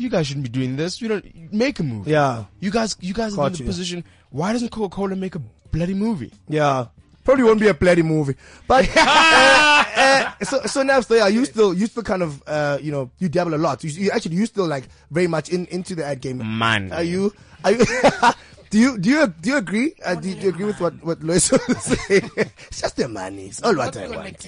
you 0.00 0.10
guys 0.10 0.26
shouldn't 0.26 0.42
be 0.42 0.50
doing 0.50 0.74
this. 0.74 1.00
You 1.00 1.08
don't 1.08 1.52
make 1.52 1.78
a 1.78 1.84
movie. 1.84 2.10
Yeah. 2.10 2.46
You 2.58 2.72
guys, 2.72 2.96
you 3.00 3.14
guys 3.14 3.34
are 3.34 3.36
Got 3.36 3.46
in 3.46 3.52
the 3.52 3.58
you. 3.60 3.64
position. 3.66 4.04
Why 4.30 4.52
doesn't 4.52 4.70
Coca 4.70 4.92
Cola 4.94 5.14
make 5.14 5.36
a 5.36 5.40
bloody 5.70 5.94
movie? 5.94 6.32
Yeah. 6.48 6.86
Probably 7.24 7.44
won't 7.44 7.60
be 7.60 7.68
a 7.68 7.74
bloody 7.74 8.02
movie, 8.02 8.34
but 8.66 8.88
uh, 8.96 9.84
uh, 9.96 10.32
so 10.44 10.60
so 10.66 10.82
now 10.82 11.00
so 11.00 11.14
yeah, 11.14 11.28
you 11.28 11.44
still 11.44 11.72
you 11.72 11.86
still 11.86 12.02
kind 12.02 12.22
of 12.22 12.42
uh 12.46 12.78
you 12.82 12.90
know 12.90 13.10
you 13.18 13.28
dabble 13.28 13.54
a 13.54 13.56
lot. 13.62 13.84
You, 13.84 13.90
you 13.90 14.10
actually 14.10 14.34
you 14.36 14.46
still 14.46 14.66
like 14.66 14.88
very 15.10 15.28
much 15.28 15.48
in 15.50 15.66
into 15.66 15.94
the 15.94 16.04
ad 16.04 16.20
game. 16.20 16.38
Man. 16.58 16.92
are 16.92 17.02
you? 17.02 17.32
Are 17.64 17.70
you? 17.72 17.84
do 18.70 18.78
you 18.78 18.98
do 18.98 19.08
you 19.10 19.26
do 19.40 19.50
you 19.50 19.56
agree? 19.56 19.94
Uh, 20.04 20.16
do, 20.16 20.28
you- 20.30 20.34
do 20.34 20.40
you 20.42 20.48
agree 20.48 20.64
with 20.66 20.80
what 20.80 20.94
what 21.04 21.22
Lois 21.22 21.50
was 21.68 21.78
saying? 21.82 22.28
it's 22.36 22.80
just 22.80 22.96
the 22.96 23.06
money. 23.08 23.46
It's 23.46 23.62
all 23.62 23.76
what 23.76 23.96
I 23.96 24.08
want. 24.08 24.44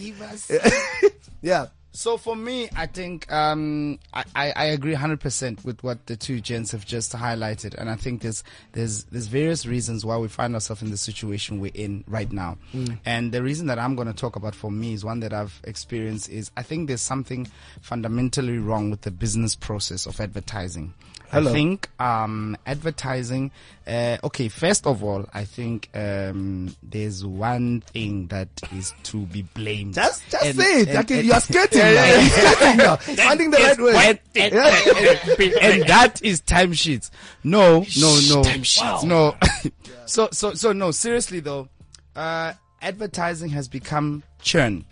Yeah. 1.42 1.66
So 1.96 2.16
for 2.16 2.34
me, 2.34 2.68
I 2.74 2.86
think 2.86 3.30
um, 3.32 4.00
I, 4.12 4.24
I 4.34 4.52
I 4.56 4.64
agree 4.64 4.96
100% 4.96 5.64
with 5.64 5.84
what 5.84 6.06
the 6.06 6.16
two 6.16 6.40
gents 6.40 6.72
have 6.72 6.84
just 6.84 7.12
highlighted, 7.12 7.76
and 7.76 7.88
I 7.88 7.94
think 7.94 8.20
there's 8.22 8.42
there's 8.72 9.04
there's 9.04 9.28
various 9.28 9.64
reasons 9.64 10.04
why 10.04 10.16
we 10.16 10.26
find 10.26 10.54
ourselves 10.54 10.82
in 10.82 10.90
the 10.90 10.96
situation 10.96 11.60
we're 11.60 11.70
in 11.72 12.02
right 12.08 12.30
now. 12.32 12.58
And 13.06 13.30
the 13.30 13.44
reason 13.44 13.68
that 13.68 13.78
I'm 13.78 13.94
going 13.94 14.08
to 14.08 14.14
talk 14.14 14.34
about 14.34 14.56
for 14.56 14.72
me 14.72 14.94
is 14.94 15.04
one 15.04 15.20
that 15.20 15.32
I've 15.32 15.60
experienced 15.62 16.28
is 16.30 16.50
I 16.56 16.64
think 16.64 16.88
there's 16.88 17.00
something 17.00 17.46
fundamentally 17.80 18.58
wrong 18.58 18.90
with 18.90 19.02
the 19.02 19.12
business 19.12 19.54
process 19.54 20.04
of 20.06 20.20
advertising. 20.20 20.94
Hello. 21.30 21.50
I 21.50 21.54
think 21.54 21.90
um, 22.00 22.56
advertising. 22.66 23.52
Uh, 23.86 24.16
okay, 24.24 24.48
first 24.48 24.86
of 24.86 25.04
all, 25.04 25.26
I 25.34 25.44
think 25.44 25.90
um, 25.94 26.74
there's 26.82 27.24
one 27.24 27.82
thing 27.82 28.28
that 28.28 28.48
is 28.74 28.94
to 29.04 29.18
be 29.26 29.42
blamed. 29.42 29.94
Just 29.94 30.22
just 30.30 30.44
And- 30.44 30.56
say 30.56 30.80
it. 30.80 30.88
and- 30.88 30.98
Okay, 31.00 31.18
and- 31.18 31.26
you're 31.28 31.40
skating 31.40 31.80
now. 31.80 32.04
You're 32.14 32.30
skating 32.30 32.76
now. 32.78 32.96
Finding 32.96 33.50
the 33.50 33.58
right 33.58 33.78
way. 33.78 34.20
Yeah. 34.34 34.44
and 35.60 35.82
that 35.86 36.20
is 36.22 36.40
timesheets. 36.40 37.10
No, 37.42 37.80
no, 37.80 37.80
no, 37.80 38.42
timesheets. 38.42 39.04
no. 39.04 39.36
so, 40.06 40.28
so, 40.32 40.54
so, 40.54 40.72
no. 40.72 40.90
Seriously 40.90 41.40
though, 41.40 41.68
uh, 42.16 42.54
advertising 42.80 43.50
has 43.50 43.68
become 43.68 44.22
churn. 44.40 44.86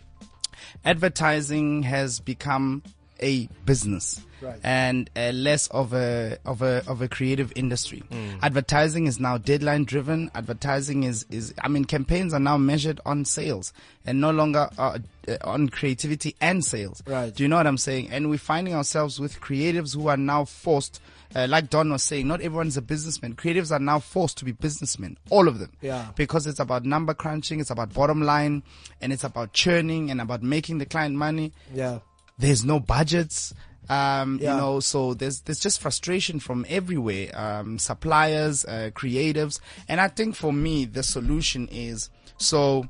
Advertising 0.84 1.82
has 1.84 2.20
become 2.20 2.82
a 3.20 3.46
business. 3.64 4.20
Right. 4.42 4.58
And 4.64 5.08
uh, 5.16 5.30
less 5.32 5.68
of 5.68 5.92
a 5.92 6.38
of 6.44 6.62
a 6.62 6.82
of 6.88 7.00
a 7.00 7.08
creative 7.08 7.52
industry. 7.54 8.02
Advertising 8.42 9.06
is 9.06 9.20
now 9.20 9.38
deadline 9.38 9.84
driven. 9.84 10.30
Advertising 10.34 11.04
is 11.04 11.24
is 11.30 11.54
I 11.62 11.68
mean 11.68 11.84
campaigns 11.84 12.34
are 12.34 12.40
now 12.40 12.56
measured 12.56 13.00
on 13.06 13.24
sales 13.24 13.72
and 14.04 14.20
no 14.20 14.30
longer 14.30 14.68
uh, 14.78 14.98
on 15.42 15.68
creativity 15.68 16.34
and 16.40 16.64
sales. 16.64 17.02
Right. 17.06 17.34
Do 17.34 17.42
you 17.42 17.48
know 17.48 17.56
what 17.56 17.66
I'm 17.66 17.78
saying? 17.78 18.10
And 18.10 18.30
we're 18.30 18.38
finding 18.38 18.74
ourselves 18.74 19.20
with 19.20 19.40
creatives 19.40 19.94
who 19.94 20.08
are 20.08 20.16
now 20.16 20.44
forced, 20.44 21.00
uh, 21.34 21.46
like 21.48 21.70
Don 21.70 21.90
was 21.90 22.02
saying, 22.02 22.26
not 22.26 22.40
everyone's 22.40 22.76
a 22.76 22.82
businessman. 22.82 23.34
Creatives 23.34 23.70
are 23.70 23.78
now 23.78 24.00
forced 24.00 24.38
to 24.38 24.44
be 24.44 24.52
businessmen, 24.52 25.16
all 25.30 25.48
of 25.48 25.58
them. 25.58 25.70
Yeah. 25.80 26.08
Because 26.16 26.46
it's 26.46 26.60
about 26.60 26.84
number 26.84 27.14
crunching, 27.14 27.60
it's 27.60 27.70
about 27.70 27.94
bottom 27.94 28.22
line, 28.22 28.62
and 29.00 29.12
it's 29.12 29.24
about 29.24 29.52
churning 29.52 30.10
and 30.10 30.20
about 30.20 30.42
making 30.42 30.78
the 30.78 30.86
client 30.86 31.14
money. 31.14 31.52
Yeah. 31.72 32.00
There's 32.38 32.64
no 32.64 32.80
budgets. 32.80 33.54
Um, 33.92 34.38
Yeah. 34.40 34.54
you 34.54 34.60
know, 34.60 34.80
so 34.80 35.14
there's 35.14 35.40
there's 35.40 35.58
just 35.60 35.80
frustration 35.80 36.40
from 36.40 36.64
everywhere. 36.68 37.30
Um, 37.34 37.78
suppliers, 37.78 38.64
uh, 38.64 38.90
creatives, 38.94 39.60
and 39.88 40.00
I 40.00 40.08
think 40.08 40.34
for 40.36 40.52
me 40.52 40.84
the 40.84 41.02
solution 41.02 41.68
is 41.70 42.10
so 42.38 42.84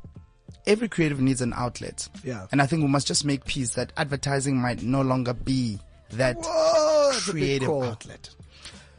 every 0.66 0.88
creative 0.88 1.20
needs 1.20 1.40
an 1.40 1.52
outlet. 1.56 2.08
Yeah. 2.22 2.46
And 2.52 2.62
I 2.62 2.66
think 2.66 2.82
we 2.82 2.88
must 2.88 3.06
just 3.06 3.24
make 3.24 3.44
peace 3.44 3.70
that 3.74 3.92
advertising 3.96 4.56
might 4.60 4.82
no 4.82 5.02
longer 5.02 5.34
be 5.34 5.78
that 6.12 6.36
Whoa, 6.38 7.10
that's 7.12 7.28
a 7.28 7.32
big 7.32 7.40
creative 7.42 7.70
outlet. 7.70 8.30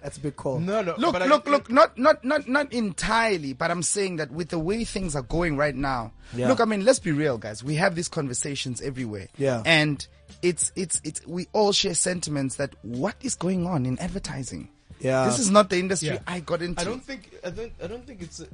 That's 0.02 0.18
a 0.18 0.20
big 0.20 0.36
call. 0.36 0.60
No, 0.60 0.82
no. 0.82 0.96
Look, 0.98 1.14
but 1.14 1.22
I- 1.22 1.28
look, 1.28 1.48
look, 1.48 1.72
not, 1.72 1.98
not, 1.98 2.26
not, 2.26 2.50
not 2.50 2.74
entirely, 2.74 3.54
but 3.54 3.72
I'm 3.72 3.82
saying 3.84 4.18
that 4.18 4.32
with 4.32 4.50
the 4.50 4.60
way 4.60 4.84
things 4.84 5.16
are 5.16 5.22
going 5.22 5.56
right 5.56 5.74
now, 5.76 6.12
Yeah. 6.36 6.50
look, 6.50 6.60
I 6.60 6.66
mean, 6.66 6.84
let's 6.84 7.00
be 7.00 7.14
real, 7.14 7.38
guys. 7.38 7.64
We 7.64 7.76
have 7.76 7.96
these 7.96 8.10
conversations 8.10 8.82
everywhere. 8.82 9.30
Yeah. 9.38 9.64
And 9.66 10.06
it's, 10.42 10.72
it's, 10.76 11.02
it's, 11.04 11.26
we 11.28 11.48
all 11.54 11.72
share 11.72 11.94
sentiments 11.96 12.56
that 12.56 12.76
what 12.82 13.16
is 13.22 13.36
going 13.36 13.66
on 13.66 13.86
in 13.86 13.98
advertising? 14.00 14.70
Yeah. 15.04 15.26
This 15.26 15.40
is 15.40 15.52
not 15.52 15.70
the 15.70 15.78
industry 15.78 16.10
Yeah. 16.10 16.20
I 16.26 16.40
got 16.40 16.62
into. 16.62 16.82
I 16.82 16.86
don't 16.86 17.04
think 17.04 17.30
I 17.46 17.50
don't 17.50 17.74
I 17.84 17.88
don't 17.88 18.08
think 18.08 18.22
it's. 18.22 18.40
A, 18.40 18.48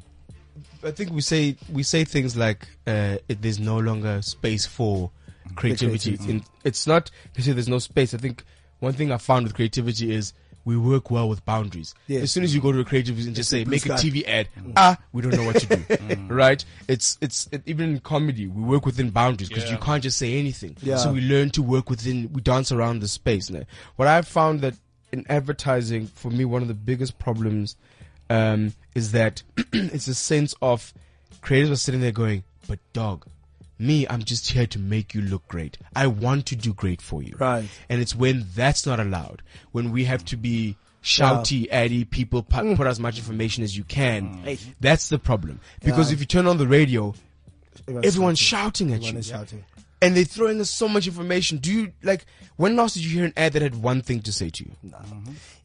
I 0.84 0.92
think 0.92 1.12
we 1.12 1.22
say 1.22 1.56
we 1.72 1.84
say 1.84 2.04
things 2.04 2.36
like 2.36 2.68
uh, 2.88 3.18
it, 3.28 3.42
there's 3.42 3.60
no 3.60 3.78
longer 3.78 4.22
space 4.22 4.66
for 4.66 5.12
creativity. 5.56 6.18
creativity. 6.18 6.40
In, 6.40 6.44
it's 6.64 6.88
not 6.88 7.12
to 7.36 7.42
say 7.42 7.54
there's 7.54 7.70
no 7.70 7.80
space. 7.80 8.14
I 8.14 8.18
think 8.18 8.44
one 8.80 8.94
thing 8.94 9.12
I 9.12 9.18
found 9.18 9.46
with 9.46 9.54
creativity 9.54 10.14
is 10.14 10.34
we 10.70 10.78
work 10.78 11.10
well 11.10 11.28
with 11.28 11.44
boundaries. 11.46 11.96
Yes. 12.06 12.24
As 12.24 12.32
soon 12.32 12.44
as 12.44 12.54
you 12.54 12.62
go 12.62 12.72
to 12.72 12.80
a 12.80 12.86
creative 12.86 13.18
and 13.18 13.36
just 13.36 13.50
say 13.50 13.64
blue 13.64 13.72
make 13.72 13.86
a. 13.88 13.90
TV 13.90 14.24
ad, 14.28 14.50
ah, 14.78 14.98
we 15.12 15.24
don't 15.24 15.36
know 15.36 15.44
what 15.44 15.60
to 15.60 15.76
do. 15.76 16.16
right? 16.30 16.64
It's 16.88 17.18
it's 17.22 17.50
it, 17.52 17.64
even 17.66 17.90
in 17.90 18.00
comedy 18.02 18.46
we 18.46 18.62
work 18.62 18.86
within 18.86 19.10
boundaries 19.10 19.50
because 19.50 19.72
you 19.72 19.78
can't 19.78 20.04
just 20.04 20.20
say 20.20 20.38
anything. 20.38 20.78
Yeah. 20.84 20.98
So 20.98 21.12
we 21.12 21.22
learn 21.22 21.50
to 21.52 21.64
work 21.64 21.90
within. 21.90 22.32
We 22.32 22.42
dance 22.42 22.72
around 22.72 23.02
the 23.02 23.08
space. 23.08 23.50
Now, 23.50 23.64
what 23.96 24.08
I've 24.08 24.28
found 24.28 24.62
that 24.62 24.76
in 25.12 25.26
advertising, 25.28 26.06
for 26.06 26.30
me, 26.30 26.46
one 26.46 26.62
of 26.62 26.68
the 26.68 26.76
biggest 26.76 27.18
problems 27.18 27.76
um, 28.30 28.74
is 28.94 29.12
that 29.14 29.42
it's 29.74 30.08
a 30.08 30.14
sense 30.14 30.54
of 30.62 30.94
creators 31.42 31.72
are 31.72 31.78
sitting 31.78 32.02
there 32.02 32.12
going, 32.12 32.44
"But 32.68 32.78
dog, 32.94 33.26
me, 33.80 34.06
I'm 34.10 34.24
just 34.24 34.52
here 34.52 34.68
to 34.68 34.80
make 34.80 35.14
you 35.14 35.22
look 35.22 35.48
great. 35.48 35.78
I 35.96 36.08
want 36.08 36.46
to 36.48 36.56
do 36.56 36.74
great 36.74 37.02
for 37.02 37.24
you." 37.24 37.36
Right. 37.40 37.66
And 37.90 38.02
it's 38.02 38.16
when 38.16 38.46
that's 38.54 38.86
not 38.86 39.00
allowed, 39.00 39.42
when 39.72 39.92
we 39.92 40.04
have 40.06 40.24
to 40.26 40.38
be 40.38 40.76
shouty, 41.02 41.68
addy, 41.72 42.04
people 42.06 42.44
pu- 42.44 42.58
mm. 42.58 42.76
put 42.76 42.86
as 42.88 43.00
much 43.00 43.18
information 43.18 43.64
as 43.64 43.78
you 43.78 43.84
can. 43.86 44.44
Mm. 44.44 44.60
That's 44.82 45.08
the 45.10 45.18
problem. 45.18 45.62
Because 45.84 46.10
Yeah. 46.10 46.16
if 46.16 46.20
you 46.20 46.26
turn 46.26 46.46
on 46.46 46.58
the 46.58 46.68
radio, 46.68 47.16
Everyone's 47.88 48.06
everyone's 48.08 48.40
shouting 48.40 48.90
at 48.92 48.96
Everyone 48.96 49.14
you. 49.14 49.20
is 49.20 49.28
shouting. 49.28 49.64
and 50.02 50.16
they 50.16 50.24
throw 50.26 50.48
in 50.48 50.64
so 50.66 50.88
much 50.90 51.08
information. 51.08 51.58
Do 51.60 51.72
you 51.74 51.94
like 52.04 52.26
when 52.58 52.76
last 52.76 52.94
did 52.96 53.04
you 53.06 53.12
hear 53.12 53.26
an 53.26 53.34
ad 53.38 53.54
that 53.54 53.62
had 53.62 53.76
one 53.82 54.02
thing 54.02 54.22
to 54.24 54.34
say 54.34 54.50
to 54.50 54.66
you? 54.66 54.72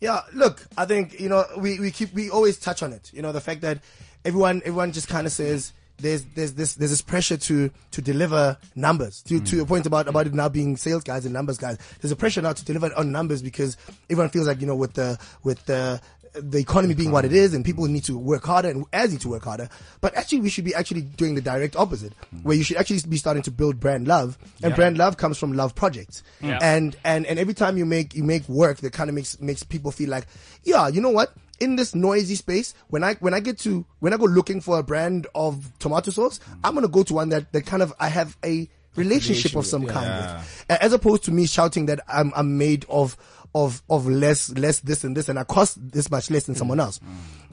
Yeah, 0.00 0.20
look, 0.33 0.66
I 0.79 0.85
think 0.87 1.18
you 1.20 1.29
know 1.29 1.44
we, 1.59 1.81
we 1.81 1.90
keep 1.90 2.12
we 2.14 2.31
always 2.31 2.57
touch 2.59 2.83
on 2.83 2.92
it. 2.92 3.11
You 3.12 3.22
know 3.22 3.33
the 3.33 3.40
fact 3.40 3.61
that 3.62 3.79
everyone 4.24 4.62
everyone 4.64 4.92
just 4.92 5.09
kind 5.09 5.27
of 5.27 5.33
says 5.33 5.72
there's 5.98 6.24
there's 6.35 6.54
this 6.54 6.74
there's 6.74 6.90
this 6.90 7.02
pressure 7.02 7.37
to 7.37 7.70
to 7.92 8.02
deliver 8.02 8.57
numbers. 8.74 9.22
To 9.22 9.40
to 9.40 9.57
your 9.57 9.66
point 9.66 9.87
about 9.87 10.09
about 10.09 10.26
it 10.26 10.35
now 10.35 10.48
being 10.48 10.76
sales 10.76 11.04
guys 11.04 11.24
and 11.24 11.33
numbers 11.33 11.59
guys, 11.59 11.78
there's 12.00 12.12
a 12.12 12.16
pressure 12.16 12.42
now 12.42 12.52
to 12.52 12.64
deliver 12.64 12.92
on 12.96 13.12
numbers 13.12 13.42
because 13.42 13.76
everyone 14.11 14.30
feels 14.30 14.46
like 14.46 14.61
you 14.61 14.66
know 14.66 14.76
with 14.76 14.94
the 14.94 15.18
with 15.42 15.64
the 15.66 16.00
the 16.35 16.59
economy 16.59 16.94
being 16.94 17.12
what 17.12 17.24
it 17.24 17.33
is 17.33 17.54
and 17.54 17.64
people 17.64 17.87
need 17.87 18.04
to 18.04 18.18
work 18.18 18.44
harder 18.44 18.68
and 18.68 18.85
as 18.92 19.12
need 19.12 19.20
to 19.20 19.28
work 19.28 19.44
harder. 19.44 19.68
But 20.00 20.14
actually 20.16 20.40
we 20.40 20.48
should 20.48 20.64
be 20.64 20.74
actually 20.74 21.02
doing 21.02 21.35
the 21.35 21.40
direct 21.40 21.76
opposite, 21.76 22.12
where 22.42 22.57
you 22.57 22.64
should 22.64 22.76
actually 22.76 23.00
be 23.09 23.16
starting 23.16 23.42
to 23.44 23.50
build 23.50 23.78
brand 23.78 24.09
love. 24.09 24.37
And 24.62 24.74
brand 24.74 24.98
love 24.98 25.16
comes 25.16 25.38
from 25.38 25.52
love 25.52 25.74
projects. 25.74 26.22
Yeah. 26.40 26.59
And 26.61 26.96
and 27.04 27.24
and 27.26 27.38
every 27.38 27.54
time 27.54 27.76
you 27.76 27.87
make 27.87 28.14
you 28.14 28.24
make 28.24 28.48
work 28.48 28.78
that 28.78 28.92
kind 28.92 29.09
of 29.09 29.14
makes 29.14 29.40
makes 29.40 29.62
people 29.62 29.92
feel 29.92 30.11
like, 30.11 30.26
yeah, 30.64 30.88
you 30.88 31.00
know 31.00 31.11
what? 31.11 31.33
In 31.61 31.77
this 31.77 31.95
noisy 31.95 32.35
space, 32.35 32.75
when 32.88 33.05
I 33.05 33.14
when 33.14 33.35
I 33.35 33.40
get 33.40 33.59
to 33.61 33.85
when 34.01 34.12
I 34.12 34.17
go 34.17 34.25
looking 34.25 34.61
for 34.61 34.79
a 34.79 34.83
brand 34.83 35.27
of 35.35 35.71
tomato 35.79 36.11
sauce, 36.11 36.40
I'm 36.62 36.75
gonna 36.75 36.88
go 36.88 37.03
to 37.05 37.14
one 37.14 37.29
that 37.31 37.53
that 37.53 37.67
kind 37.67 37.83
of 37.83 37.93
I 38.01 38.09
have 38.09 38.37
a 38.45 38.69
relationship 38.97 39.55
of 39.57 39.67
some 39.67 39.87
kind 39.87 40.07
with, 40.07 40.67
as 40.81 40.93
opposed 40.93 41.25
to 41.25 41.33
me 41.33 41.47
shouting 41.47 41.87
that 41.87 42.01
I'm 42.09 42.33
I'm 42.35 42.59
made 42.59 42.87
of 42.88 43.17
of 43.55 43.83
of 43.88 44.07
less 44.09 44.51
less 44.51 44.81
this 44.81 45.05
and 45.05 45.17
this 45.17 45.29
and 45.29 45.38
I 45.38 45.45
cost 45.45 45.79
this 45.93 46.11
much 46.11 46.31
less 46.31 46.45
than 46.45 46.55
someone 46.55 46.81
else. 46.81 47.01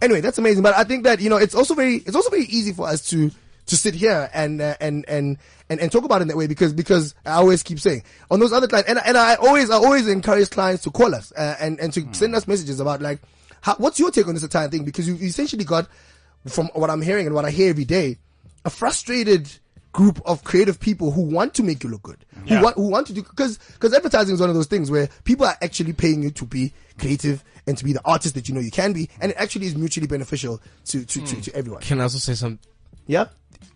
Anyway, 0.02 0.22
that's 0.22 0.38
amazing. 0.38 0.64
But 0.64 0.76
I 0.76 0.84
think 0.84 1.04
that 1.04 1.20
you 1.20 1.30
know 1.30 1.38
it's 1.38 1.56
also 1.56 1.76
very 1.76 1.98
it's 1.98 2.16
also 2.16 2.30
very 2.30 2.46
easy 2.46 2.74
for 2.74 2.88
us 2.88 3.08
to 3.10 3.32
to 3.68 3.78
sit 3.78 3.94
here 3.94 4.30
and 4.34 4.62
uh, 4.62 4.76
and 4.82 5.06
and 5.08 5.38
and 5.70 5.80
and 5.80 5.92
talk 5.92 6.04
about 6.04 6.22
it 6.22 6.24
in 6.24 6.28
that 6.30 6.38
way 6.38 6.48
because 6.48 6.74
because 6.74 7.14
I 7.26 7.34
always 7.34 7.62
keep 7.64 7.80
saying 7.80 8.04
on 8.30 8.40
those 8.40 8.52
other 8.52 8.68
clients 8.68 8.90
and 8.90 9.00
and 9.06 9.18
I 9.18 9.36
always 9.36 9.70
I 9.70 9.76
always 9.76 10.08
encourage 10.08 10.50
clients 10.50 10.84
to 10.84 10.92
call 10.92 11.14
us 11.14 11.32
uh, 11.34 11.56
and 11.60 11.80
and 11.80 11.94
to 11.94 12.08
send 12.14 12.36
us 12.36 12.48
messages 12.48 12.80
about 12.80 13.02
like 13.02 13.22
how, 13.62 13.76
what's 13.76 14.00
your 14.00 14.12
take 14.12 14.28
on 14.28 14.34
this 14.34 14.44
entire 14.44 14.68
thing? 14.68 14.84
Because 14.84 15.08
you 15.08 15.16
essentially 15.16 15.64
got 15.64 15.88
from 16.48 16.68
what 16.74 16.90
I'm 16.90 17.02
hearing 17.02 17.26
and 17.26 17.36
what 17.36 17.46
I 17.46 17.52
hear 17.52 17.70
every 17.70 17.86
day 17.86 18.18
a 18.66 18.70
frustrated 18.70 19.50
group 19.92 20.22
of 20.26 20.44
creative 20.44 20.80
people 20.80 21.12
who 21.12 21.22
want 21.22 21.54
to 21.56 21.64
make 21.64 21.84
you 21.84 21.90
look 21.90 22.04
good. 22.04 22.26
Who 22.48 22.62
want 22.62 22.76
who 22.76 22.90
want 22.90 23.08
to 23.08 23.14
do 23.14 23.22
because 23.22 23.58
because 23.58 23.94
advertising 23.94 24.36
is 24.36 24.42
one 24.42 24.50
of 24.50 24.56
those 24.56 24.68
things 24.68 24.90
where 24.90 25.10
people 25.24 25.46
are 25.46 25.58
actually 25.62 25.94
paying 25.94 26.24
you 26.24 26.32
to 26.32 26.46
be 26.46 26.74
creative 26.98 27.44
and 27.68 27.78
to 27.78 27.84
be 27.84 27.94
the 27.94 28.02
artist 28.06 28.36
that 28.36 28.50
you 28.50 28.56
know 28.56 28.62
you 28.62 28.72
can 28.72 28.94
be 28.94 29.10
and 29.20 29.32
it 29.32 29.38
actually 29.38 29.68
is 29.68 29.76
mutually 29.76 30.08
beneficial 30.08 30.60
to 30.86 31.06
to, 31.06 31.26
to, 31.26 31.36
hmm. 31.36 31.42
to 31.42 31.56
everyone. 31.56 31.82
Can 31.82 32.00
I 32.00 32.04
also 32.04 32.18
say 32.18 32.34
something? 32.34 32.60
yeah. 33.08 33.26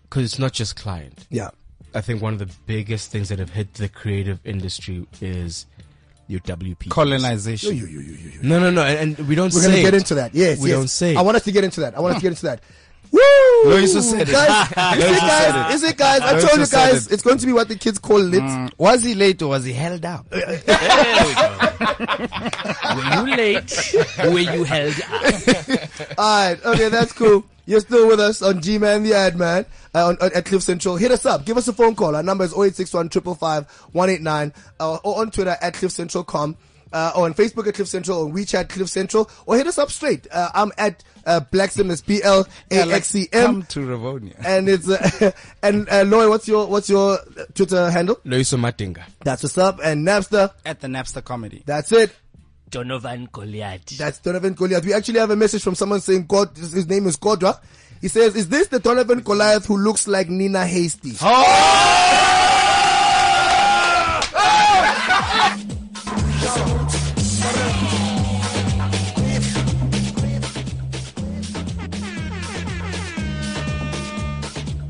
Because 0.03 0.23
it's 0.23 0.39
not 0.39 0.53
just 0.53 0.75
client. 0.75 1.27
yeah. 1.29 1.49
I 1.93 2.01
think 2.01 2.21
one 2.21 2.33
of 2.33 2.39
the 2.39 2.49
biggest 2.65 3.09
things 3.09 3.29
that 3.29 3.39
have 3.39 3.51
hit 3.51 3.75
the 3.75 3.87
creative 3.87 4.39
industry 4.43 5.07
is 5.21 5.65
your 6.27 6.39
WP. 6.41 6.89
Colonization. 6.89 8.39
No, 8.41 8.59
no, 8.59 8.69
no, 8.71 8.81
and, 8.83 9.17
and 9.17 9.27
we 9.27 9.35
don't 9.35 9.53
We're 9.53 9.61
say 9.61 9.67
gonna 9.67 9.81
get 9.81 9.93
it. 9.93 9.97
into 9.97 10.15
that. 10.15 10.33
Yes, 10.35 10.59
we 10.59 10.69
yes. 10.69 10.77
don't 10.79 10.87
say. 10.87 11.15
I 11.15 11.21
want 11.21 11.37
us 11.37 11.43
to 11.43 11.51
get 11.51 11.63
into 11.63 11.81
that. 11.81 11.95
I 11.97 11.99
want 12.01 12.15
us 12.15 12.21
to 12.21 12.23
get 12.23 12.29
into 12.31 12.45
that. 12.47 12.61
Woo! 13.11 13.19
Loyiso 13.65 14.01
said 14.01 14.27
it. 14.27 14.31
guys, 14.31 14.67
is 14.67 14.73
it 15.13 15.19
guys? 15.21 15.71
it. 15.71 15.75
Is 15.75 15.83
it 15.83 15.97
guys? 15.97 16.21
I 16.21 16.39
told 16.39 16.59
you 16.59 16.65
guys, 16.67 17.07
it. 17.07 17.13
it's 17.13 17.23
going 17.23 17.37
to 17.37 17.45
be 17.45 17.53
what 17.53 17.67
the 17.69 17.75
kids 17.75 17.99
call 17.99 18.19
lit. 18.19 18.41
Mm, 18.41 18.71
was 18.77 19.03
he 19.03 19.13
late 19.15 19.41
or 19.41 19.49
was 19.49 19.63
he 19.63 19.73
held 19.73 20.03
up? 20.05 20.25
There 20.31 20.47
we 20.47 22.15
go. 22.25 22.95
were 22.95 23.29
you 23.29 23.35
late? 23.37 23.95
Were 24.17 24.39
you 24.39 24.63
held 24.63 24.95
up? 25.01 26.17
All 26.17 26.47
right, 26.49 26.65
okay, 26.65 26.89
that's 26.89 27.13
cool. 27.13 27.45
You're 27.65 27.79
still 27.79 28.07
with 28.07 28.19
us 28.19 28.41
on 28.41 28.61
G 28.61 28.77
Man 28.77 29.03
the 29.03 29.13
Ad 29.13 29.35
Man 29.37 29.65
uh, 29.93 30.07
on, 30.07 30.17
on, 30.21 30.31
at 30.33 30.45
Cliff 30.45 30.61
Central. 30.63 30.97
Hit 30.97 31.11
us 31.11 31.25
up. 31.25 31.45
Give 31.45 31.57
us 31.57 31.67
a 31.67 31.73
phone 31.73 31.95
call. 31.95 32.15
Our 32.15 32.23
number 32.23 32.43
is 32.43 32.51
0861 32.51 33.09
555 33.09 33.89
189 33.93 34.53
uh, 34.79 34.95
or 35.03 35.21
on 35.21 35.31
Twitter 35.31 35.57
at 35.61 35.73
cliffcentral.com. 35.73 36.57
Uh, 36.93 37.11
or 37.13 37.25
on 37.25 37.33
Facebook 37.33 37.67
at 37.67 37.73
Cliff 37.73 37.89
Central, 37.89 38.19
or 38.19 38.25
on 38.25 38.31
WeChat 38.31 38.69
Cliff 38.69 38.87
Central, 38.87 39.29
or 39.45 39.57
hit 39.57 39.67
us 39.67 39.77
up 39.77 39.91
straight. 39.91 40.27
Uh, 40.31 40.49
I'm 40.53 40.71
at 40.77 41.03
uh, 41.25 41.41
Blacksim, 41.51 41.89
that's 41.89 41.99
B 41.99 42.23
L 42.23 42.47
A 42.71 42.75
X 42.89 43.09
C 43.09 43.27
Come 43.27 43.63
to 43.63 43.79
Ravonia. 43.81 44.35
and 44.45 44.69
it's 44.69 44.87
uh, 44.87 45.31
and 45.63 45.89
uh, 45.89 46.03
Loy, 46.03 46.29
what's 46.29 46.47
your 46.47 46.67
what's 46.67 46.87
your 46.87 47.17
Twitter 47.53 47.89
handle? 47.91 48.15
Loyiso 48.23 48.57
Madinga. 48.57 49.03
That's 49.25 49.43
what's 49.43 49.57
up. 49.57 49.79
And 49.83 50.07
Napster, 50.07 50.53
At 50.65 50.79
the 50.79 50.87
Napster 50.87 51.21
Comedy. 51.21 51.63
that's 51.65 51.91
it. 51.91 52.15
Donovan 52.69 53.29
Goliath. 53.31 53.97
That's 53.97 54.19
Donovan 54.19 54.53
Goliath. 54.53 54.85
We 54.85 54.93
actually 54.93 55.19
have 55.19 55.31
a 55.31 55.35
message 55.35 55.63
from 55.63 55.75
someone 55.75 56.01
saying 56.01 56.25
God, 56.27 56.55
his 56.57 56.87
name 56.87 57.07
is 57.07 57.17
Kodwa. 57.17 57.59
He 58.01 58.07
says, 58.07 58.35
is 58.35 58.49
this 58.49 58.67
the 58.67 58.79
Donovan 58.79 59.21
Goliath 59.21 59.65
who 59.65 59.77
looks 59.77 60.07
like 60.07 60.29
Nina 60.29 60.65
Hastie? 60.65 61.13
Oh! 61.21 62.21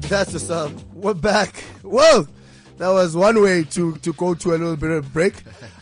That's 0.08 0.32
the 0.34 0.40
sub. 0.40 0.72
We're 0.94 1.16
back. 1.16 1.58
Whoa! 1.82 2.28
That 2.78 2.90
was 2.90 3.16
one 3.16 3.42
way 3.42 3.64
to, 3.64 3.96
to 3.98 4.14
go 4.14 4.34
to 4.36 4.50
a 4.50 4.58
little 4.58 4.76
bit 4.76 4.92
of 4.92 5.12
break. 5.12 5.34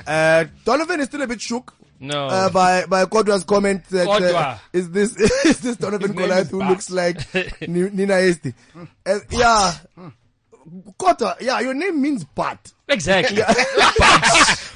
Uh, 0.07 0.45
Donovan 0.63 1.01
is 1.01 1.07
still 1.07 1.21
a 1.21 1.27
bit 1.27 1.41
shook. 1.41 1.73
No. 2.03 2.27
Uh, 2.27 2.49
by 2.49 2.85
by 2.85 3.05
Kodwa's 3.05 3.45
comment 3.45 3.85
that 3.85 4.07
uh, 4.07 4.57
is 4.73 4.91
this 4.91 5.15
is 5.45 5.59
this 5.61 5.77
Donovan 5.77 6.11
Goliath 6.11 6.49
who 6.51 6.59
looks 6.61 6.91
like 6.91 7.17
Nina 7.67 8.15
Hastie? 8.15 8.53
Uh, 9.05 9.19
yeah, 9.31 9.73
Kodwa. 10.99 11.39
Yeah, 11.39 11.61
your 11.61 11.73
name 11.73 12.01
means 12.01 12.25
Bat. 12.25 12.73
exactly. 12.89 13.41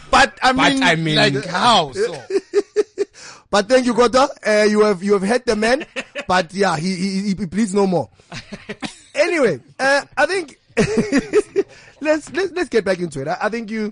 But 0.10 0.40
I 0.42 0.54
But 0.54 0.74
mean, 0.74 0.84
I 0.84 0.96
mean- 0.96 1.16
like 1.18 1.46
how? 1.46 1.92
So? 1.92 2.16
But 3.50 3.68
thank 3.68 3.86
you, 3.86 3.94
Kodwa. 3.94 4.30
Uh, 4.46 4.64
you 4.64 4.82
have 4.82 5.04
you 5.04 5.14
have 5.14 5.22
hit 5.22 5.46
the 5.46 5.56
man, 5.58 5.86
but 6.28 6.54
yeah, 6.54 6.78
he 6.78 6.96
he, 6.96 7.22
he 7.36 7.46
pleads 7.46 7.74
no 7.74 7.88
more. 7.88 8.10
anyway, 9.16 9.60
uh, 9.80 10.02
I 10.16 10.26
think 10.26 10.58
let's 12.02 12.32
let's 12.32 12.52
let's 12.52 12.70
get 12.70 12.86
back 12.86 13.00
into 13.00 13.22
it. 13.22 13.28
I, 13.28 13.38
I 13.42 13.50
think 13.50 13.70
you, 13.72 13.92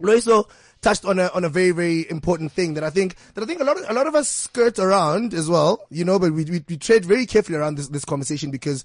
Loyiso, 0.00 0.48
touched 0.86 1.04
on 1.04 1.18
a 1.18 1.26
on 1.34 1.44
a 1.44 1.48
very 1.48 1.72
very 1.72 2.08
important 2.08 2.52
thing 2.52 2.74
that 2.74 2.84
I 2.84 2.90
think 2.90 3.16
that 3.34 3.42
I 3.42 3.46
think 3.46 3.60
a 3.60 3.64
lot 3.64 3.76
of 3.76 3.90
a 3.90 3.92
lot 3.92 4.06
of 4.06 4.14
us 4.14 4.28
skirt 4.28 4.78
around 4.78 5.34
as 5.34 5.50
well. 5.50 5.84
You 5.90 6.04
know, 6.04 6.18
but 6.20 6.32
we 6.32 6.44
we, 6.44 6.64
we 6.68 6.76
tread 6.76 7.04
very 7.04 7.26
carefully 7.26 7.58
around 7.58 7.76
this 7.76 7.88
this 7.88 8.04
conversation 8.04 8.50
because. 8.50 8.84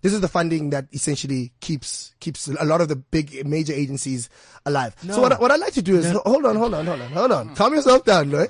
This 0.00 0.12
is 0.12 0.20
the 0.20 0.28
funding 0.28 0.70
that 0.70 0.86
essentially 0.92 1.50
keeps 1.58 2.14
keeps 2.20 2.46
a 2.46 2.64
lot 2.64 2.80
of 2.80 2.86
the 2.86 2.94
big 2.94 3.44
major 3.44 3.72
agencies 3.72 4.30
alive. 4.64 4.94
So 5.04 5.20
what 5.20 5.32
I, 5.32 5.38
what 5.40 5.50
I 5.50 5.56
like 5.56 5.72
to 5.72 5.82
do 5.82 5.96
is 5.98 6.08
hold 6.24 6.46
on, 6.46 6.54
hold 6.54 6.72
on, 6.72 6.86
hold 6.86 7.00
on, 7.00 7.10
hold 7.10 7.32
on. 7.32 7.54
Calm 7.56 7.74
yourself 7.74 8.04
down, 8.04 8.30
right? 8.30 8.48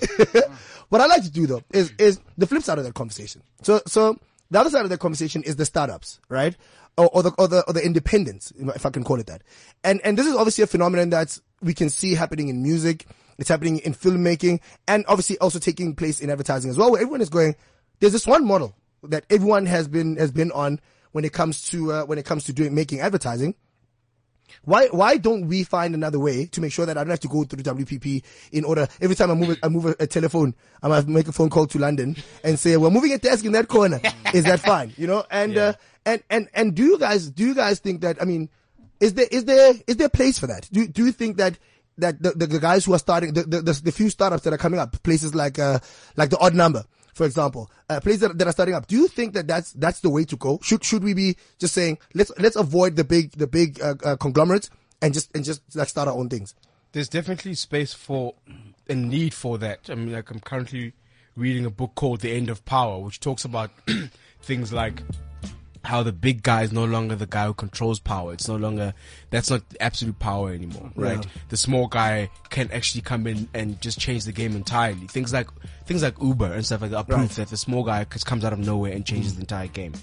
what 0.91 1.01
I 1.01 1.07
like 1.07 1.23
to 1.23 1.31
do 1.31 1.47
though 1.47 1.63
is 1.71 1.91
is 1.97 2.21
the 2.37 2.47
flip 2.47 2.63
side 2.63 2.77
of 2.77 2.85
that 2.85 2.93
conversation. 2.93 3.41
So 3.63 3.81
so 3.87 4.19
the 4.51 4.61
other 4.61 4.69
side 4.69 4.85
of 4.85 4.91
that 4.91 5.01
conversation 5.01 5.43
is 5.43 5.57
the 5.57 5.65
startups, 5.65 6.21
right? 6.29 6.55
Or, 6.99 7.09
or 7.15 7.23
the 7.23 7.31
or 7.39 7.49
the 7.49 7.65
or 7.67 7.73
the 7.73 7.83
independents, 7.83 8.53
if 8.77 8.85
I 8.85 8.91
can 8.91 9.03
call 9.03 9.19
it 9.19 9.29
that. 9.29 9.41
And 9.83 10.03
and 10.05 10.19
this 10.19 10.27
is 10.27 10.37
obviously 10.37 10.65
a 10.65 10.67
phenomenon 10.67 11.09
that 11.11 11.39
we 11.61 11.75
can 11.75 11.91
see 11.91 12.15
happening 12.15 12.49
in 12.49 12.63
music. 12.63 13.07
It's 13.39 13.49
happening 13.49 13.79
in 13.79 13.95
filmmaking, 13.95 14.61
and 14.89 15.05
obviously 15.07 15.39
also 15.39 15.59
taking 15.59 15.95
place 15.95 16.21
in 16.21 16.31
advertising 16.31 16.71
as 16.71 16.77
well. 16.77 16.91
Where 16.91 17.01
everyone 17.01 17.21
is 17.21 17.31
going. 17.31 17.55
There's 18.01 18.13
this 18.13 18.27
one 18.27 18.47
model 18.47 18.77
that 19.05 19.25
everyone 19.31 19.67
has 19.67 19.89
been 19.89 20.17
has 20.17 20.33
been 20.33 20.51
on 20.53 20.81
when 21.13 21.25
it 21.25 21.33
comes 21.33 21.69
to 21.71 21.93
uh, 21.93 22.05
when 22.05 22.19
it 22.19 22.25
comes 22.25 22.45
to 22.45 22.53
doing 22.53 22.75
making 22.75 23.01
advertising. 23.01 23.55
Why 24.65 24.87
why 24.89 25.19
don't 25.19 25.47
we 25.47 25.63
find 25.63 25.95
another 25.95 26.19
way 26.19 26.47
to 26.47 26.61
make 26.61 26.73
sure 26.73 26.87
that 26.87 26.97
I 26.97 27.05
don't 27.05 27.11
have 27.11 27.21
to 27.21 27.29
go 27.29 27.45
through 27.45 27.63
the 27.63 27.75
WPP 27.75 28.23
in 28.53 28.65
order 28.65 28.89
every 29.01 29.15
time 29.15 29.31
I 29.31 29.35
move 29.35 29.51
a, 29.51 29.57
I 29.65 29.69
move 29.69 29.87
a, 29.87 29.95
a 30.01 30.07
telephone 30.07 30.55
I 30.83 30.89
might 30.89 31.07
make 31.07 31.29
a 31.29 31.33
phone 31.33 31.51
call 31.51 31.67
to 31.67 31.79
London 31.79 32.17
and 32.43 32.59
say 32.59 32.77
we're 32.77 32.91
moving 32.91 33.13
a 33.13 33.19
desk 33.19 33.45
in 33.45 33.53
that 33.53 33.69
corner 33.69 34.01
is 34.33 34.45
that 34.45 34.61
fine 34.61 34.95
you 34.97 35.07
know 35.07 35.25
and 35.31 35.57
uh, 35.59 35.75
and 36.07 36.23
and 36.31 36.49
and 36.55 36.75
do 36.75 36.83
you 36.83 36.99
guys 36.99 37.31
do 37.31 37.47
you 37.47 37.55
guys 37.55 37.79
think 37.79 38.01
that 38.01 38.21
I 38.23 38.25
mean 38.25 38.49
is 39.01 39.15
there 39.15 39.29
is 39.31 39.45
there 39.45 39.75
is 39.87 39.97
there 39.97 40.07
a 40.07 40.11
place 40.11 40.39
for 40.39 40.47
that 40.47 40.69
do 40.73 40.87
do 40.87 41.07
you 41.07 41.13
think 41.13 41.37
that 41.37 41.59
that 41.99 42.23
the, 42.23 42.31
the, 42.31 42.61
guys 42.61 42.85
who 42.85 42.95
are 42.95 42.99
starting 42.99 43.33
the, 43.33 43.43
the 43.43 43.61
the 43.61 43.73
the 43.73 43.93
few 43.93 44.09
startups 44.09 44.45
that 44.45 44.53
are 44.53 44.59
coming 44.59 44.79
up 44.79 45.03
places 45.03 45.35
like 45.35 45.59
uh 45.59 45.79
like 46.17 46.31
the 46.31 46.39
odd 46.39 46.55
number 46.55 46.85
for 47.19 47.27
example, 47.27 47.69
uh, 47.91 47.99
places 47.99 48.21
that, 48.21 48.39
that 48.39 48.47
are 48.47 48.53
starting 48.53 48.77
up. 48.77 48.87
Do 48.87 48.95
you 48.95 49.09
think 49.09 49.35
that 49.35 49.49
that's 49.49 49.73
that's 49.73 49.99
the 50.01 50.09
way 50.09 50.25
to 50.27 50.37
go? 50.37 50.61
Should 50.63 50.85
should 50.85 51.03
we 51.03 51.15
be 51.15 51.37
just 51.59 51.75
saying 51.75 51.99
let's 52.15 52.31
let's 52.39 52.55
avoid 52.55 52.95
the 52.95 53.03
big 53.03 53.33
the 53.33 53.49
big 53.49 53.83
uh, 53.83 53.97
uh, 54.05 54.17
conglomerates 54.17 54.71
and 55.03 55.13
just 55.13 55.29
and 55.35 55.45
just 55.45 55.61
like 55.75 55.89
start 55.89 56.07
our 56.07 56.15
own 56.15 56.29
things? 56.29 56.55
There's 56.93 57.09
definitely 57.09 57.55
space 57.55 57.93
for 57.93 58.35
a 58.89 58.95
need 58.95 59.35
for 59.35 59.59
that. 59.59 59.91
I 59.91 59.97
mean, 59.97 60.13
like 60.13 60.31
I'm 60.31 60.39
currently 60.39 60.93
reading 61.35 61.67
a 61.67 61.71
book 61.71 61.97
called 61.97 62.21
The 62.21 62.31
End 62.31 62.51
of 62.51 62.65
Power, 62.65 63.01
which 63.01 63.19
talks 63.19 63.45
about 63.45 63.73
things 64.41 64.73
like 64.73 65.03
how 65.89 66.03
the 66.03 66.13
big 66.13 66.43
guy 66.43 66.61
is 66.61 66.71
no 66.71 66.85
longer 66.85 67.17
the 67.17 67.27
guy 67.27 67.47
who 67.47 67.55
controls 67.55 67.99
power. 67.99 68.35
It's 68.35 68.47
no 68.47 68.57
longer 68.57 68.93
that's 69.31 69.49
not 69.49 69.63
absolute 69.81 70.19
power 70.19 70.53
anymore, 70.53 70.91
right? 70.95 71.27
The 71.49 71.57
small 71.57 71.87
guy 71.87 72.29
can 72.51 72.71
actually 72.73 73.01
come 73.01 73.27
in 73.27 73.49
and 73.55 73.81
just 73.81 73.99
change 73.99 74.25
the 74.25 74.33
game 74.33 74.55
entirely. 74.55 75.07
Things 75.07 75.33
like 75.33 75.49
things 75.87 76.03
like 76.03 76.21
Uber 76.21 76.53
and 76.53 76.67
stuff 76.67 76.83
like 76.83 76.91
that 76.91 76.99
are 76.99 77.05
proof 77.05 77.37
that 77.37 77.49
the 77.49 77.57
small 77.57 77.85
guy 77.85 78.05
just 78.05 78.27
comes 78.27 78.45
out 78.45 78.53
of 78.53 78.59
nowhere 78.59 78.93
and 78.93 79.07
changes 79.07 79.37
the 79.37 79.41
entire 79.41 79.67
game. 79.69 79.95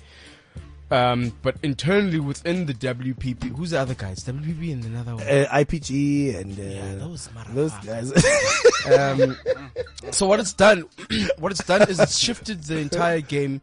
Um, 0.89 1.33
but 1.43 1.57
internally 1.61 2.19
within 2.19 2.65
the 2.65 2.73
WPP, 2.73 3.55
who's 3.55 3.69
the 3.69 3.79
other 3.79 3.93
guys? 3.93 4.23
WPP 4.23 4.73
and 4.73 4.85
another 4.85 5.15
one. 5.15 5.23
Uh, 5.23 5.45
IPG 5.53 6.35
and 6.35 6.53
uh, 6.59 7.05
those 7.05 7.29
those 7.53 7.73
guys. 7.85 8.11
Um, 8.85 9.37
so 10.11 10.27
what 10.27 10.39
it's 10.39 10.53
done, 10.53 10.85
what 11.39 11.51
it's 11.51 11.63
done 11.63 11.89
is 11.89 11.99
it's 11.99 12.17
shifted 12.17 12.63
the 12.63 12.77
entire 12.77 13.21
game 13.21 13.61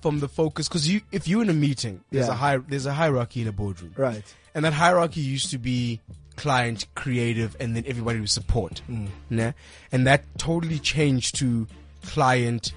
from 0.00 0.20
the 0.20 0.28
focus 0.28 0.68
because 0.68 0.88
you, 0.88 1.00
if 1.12 1.28
you're 1.28 1.42
in 1.42 1.50
a 1.50 1.54
meeting, 1.54 2.00
there's 2.10 2.26
Yeah. 2.26 2.32
a 2.32 2.36
high, 2.36 2.56
there's 2.58 2.86
a 2.86 2.92
hierarchy 2.94 3.42
in 3.42 3.48
a 3.48 3.52
boardroom, 3.52 3.92
right. 3.96 4.22
and 4.54 4.64
that 4.64 4.72
hierarchy 4.72 5.20
used 5.20 5.50
to 5.50 5.58
be 5.58 6.00
client, 6.36 6.86
creative, 6.94 7.54
and 7.60 7.76
then 7.76 7.84
everybody 7.86 8.18
was 8.20 8.32
support, 8.32 8.80
nah? 9.28 9.52
and 9.92 10.06
that 10.06 10.24
totally 10.38 10.78
changed 10.78 11.34
to 11.36 11.66
client. 12.06 12.72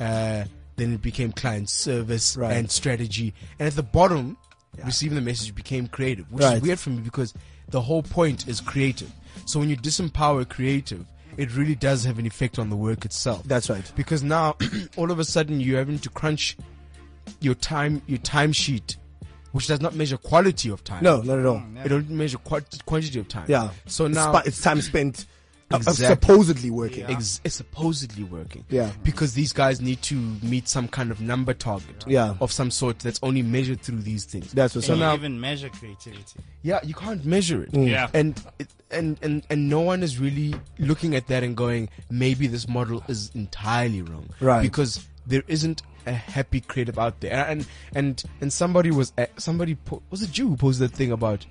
Uh, 0.00 0.44
then 0.76 0.92
it 0.94 1.02
became 1.02 1.32
client 1.32 1.68
service 1.68 2.36
Right. 2.36 2.56
and 2.56 2.70
strategy, 2.70 3.34
and 3.58 3.66
at 3.66 3.74
the 3.74 3.82
bottom, 3.82 4.36
receiving 4.84 5.16
the 5.16 5.20
message 5.20 5.52
became 5.54 5.88
creative, 5.88 6.30
which 6.30 6.44
Right. 6.44 6.56
is 6.58 6.62
weird 6.62 6.78
for 6.78 6.90
me 6.90 7.00
because 7.00 7.34
the 7.68 7.80
whole 7.80 8.04
point 8.04 8.46
is 8.46 8.60
creative. 8.60 9.10
So 9.44 9.58
when 9.58 9.68
you 9.68 9.76
disempower 9.76 10.48
creative, 10.48 11.04
it 11.38 11.56
really 11.56 11.74
does 11.74 12.04
have 12.04 12.18
an 12.18 12.26
effect 12.26 12.58
on 12.58 12.68
the 12.68 12.76
work 12.76 13.04
itself 13.06 13.42
That's 13.44 13.70
right. 13.70 13.90
because 13.96 14.22
now 14.22 14.56
all 14.96 15.10
of 15.10 15.18
a 15.18 15.24
sudden 15.24 15.60
you're 15.60 15.78
having 15.78 15.98
to 16.00 16.10
crunch 16.10 16.56
your 17.40 17.54
time 17.54 18.02
your 18.06 18.18
timesheet 18.18 18.96
which 19.52 19.66
does 19.66 19.80
not 19.80 19.94
measure 19.94 20.16
quality 20.18 20.68
of 20.70 20.84
time 20.84 21.02
No, 21.02 21.22
not 21.22 21.38
at 21.38 21.46
all. 21.46 21.62
it 21.84 21.88
don't 21.88 22.10
measure 22.10 22.38
quantity 22.38 23.18
of 23.20 23.28
time 23.28 23.46
Yeah. 23.48 23.70
so 23.86 24.06
now 24.08 24.32
spa- 24.32 24.42
it's 24.44 24.60
time 24.60 24.80
spent 24.82 25.26
uh, 25.70 25.76
uh, 25.86 25.92
supposedly 25.92 26.70
working. 26.70 27.04
ex- 27.04 27.40
it's 27.44 27.54
supposedly 27.56 28.24
working 28.24 28.64
Yeah. 28.70 28.90
because 29.02 29.34
these 29.34 29.52
guys 29.52 29.80
need 29.80 30.00
to 30.02 30.14
meet 30.42 30.66
some 30.68 30.88
kind 30.88 31.10
of 31.10 31.20
number 31.20 31.52
target 31.54 32.04
Yeah. 32.06 32.34
of 32.40 32.50
some 32.52 32.70
sort 32.70 32.98
that's 33.00 33.20
only 33.22 33.42
measured 33.42 33.82
through 33.82 34.00
these 34.02 34.24
things 34.24 34.52
That's 34.52 34.74
what's 34.74 34.86
Can 34.86 34.94
up. 34.94 34.98
you 34.98 35.04
now- 35.04 35.14
even 35.14 35.40
measure 35.40 35.68
creativity? 35.68 36.40
yeah 36.62 36.80
you 36.82 36.94
can't 36.94 37.24
measure 37.24 37.62
it 37.64 37.74
Yeah. 37.74 38.08
and 38.14 38.40
it, 38.58 38.68
and 38.90 39.18
and 39.22 39.42
and 39.50 39.68
no 39.68 39.80
one 39.80 40.02
is 40.02 40.18
really 40.18 40.54
looking 40.78 41.14
at 41.14 41.26
that 41.26 41.42
and 41.42 41.54
going 41.56 41.88
maybe 42.10 42.46
this 42.46 42.66
model 42.66 43.02
is 43.08 43.30
entirely 43.34 44.00
wrong 44.02 44.30
Right. 44.40 44.62
because 44.62 45.06
there 45.26 45.42
isn't 45.48 45.82
a 46.06 46.12
happy 46.12 46.62
creative 46.62 46.98
out 46.98 47.20
there 47.20 47.46
and 47.46 47.66
and 47.94 48.22
and 48.40 48.50
somebody 48.50 48.90
was 48.90 49.12
uh, 49.18 49.26
somebody 49.36 49.74
po- 49.74 50.02
was 50.08 50.22
it 50.22 50.38
you 50.38 50.48
who 50.48 50.56
posted 50.56 50.90
that 50.90 50.96
thing 50.96 51.12
about 51.12 51.44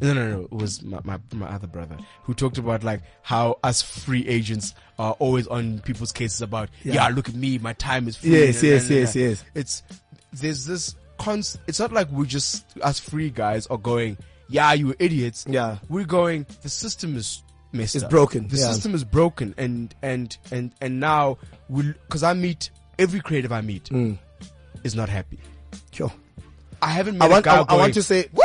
no, 0.00 0.12
no, 0.12 0.28
no. 0.30 0.40
It 0.44 0.52
was 0.52 0.82
my, 0.82 1.00
my, 1.04 1.18
my 1.34 1.46
other 1.48 1.66
brother 1.66 1.96
who 2.22 2.34
talked 2.34 2.58
about 2.58 2.84
like 2.84 3.00
how 3.22 3.58
us 3.64 3.82
free 3.82 4.26
agents 4.28 4.74
are 4.98 5.12
always 5.18 5.46
on 5.46 5.80
people's 5.80 6.12
cases 6.12 6.40
about, 6.42 6.68
yeah, 6.84 7.08
look 7.08 7.28
at 7.28 7.34
me, 7.34 7.58
my 7.58 7.72
time 7.74 8.06
is 8.08 8.16
free. 8.16 8.30
Yes, 8.30 8.56
and- 8.62 8.70
yes, 8.70 8.82
and- 8.82 8.90
and- 8.90 9.00
yes, 9.00 9.16
yes. 9.16 9.44
It's, 9.54 9.82
there's 10.32 10.66
this 10.66 10.94
const, 11.18 11.58
it's 11.66 11.80
not 11.80 11.92
like 11.92 12.08
we're 12.10 12.26
just, 12.26 12.64
us 12.80 12.98
free 13.00 13.30
guys 13.30 13.66
are 13.68 13.78
going, 13.78 14.16
yeah, 14.48 14.72
you 14.72 14.94
idiots. 14.98 15.44
Yeah. 15.48 15.78
We're 15.88 16.04
going, 16.04 16.46
the 16.62 16.68
system 16.68 17.16
is 17.16 17.42
messed 17.72 17.96
It's 17.96 18.04
up. 18.04 18.10
broken, 18.10 18.48
The 18.48 18.56
yeah. 18.56 18.70
system 18.72 18.94
is 18.94 19.04
broken 19.04 19.54
and, 19.58 19.94
and, 20.02 20.36
and, 20.50 20.72
and 20.80 21.00
now 21.00 21.38
we 21.68 21.92
cause 22.08 22.22
I 22.22 22.32
meet, 22.34 22.70
every 22.98 23.20
creative 23.20 23.52
I 23.52 23.60
meet 23.62 23.84
Mm. 23.86 24.18
is 24.84 24.94
not 24.94 25.08
happy. 25.08 25.38
Sure. 25.90 26.12
I 26.80 26.90
haven't 26.90 27.18
met 27.18 27.26
I 27.26 27.28
want, 27.28 27.44
a 27.46 27.48
guy 27.48 27.56
I, 27.58 27.64
I 27.68 27.76
want 27.76 27.94
to 27.94 28.02
say, 28.02 28.28
woo! 28.32 28.42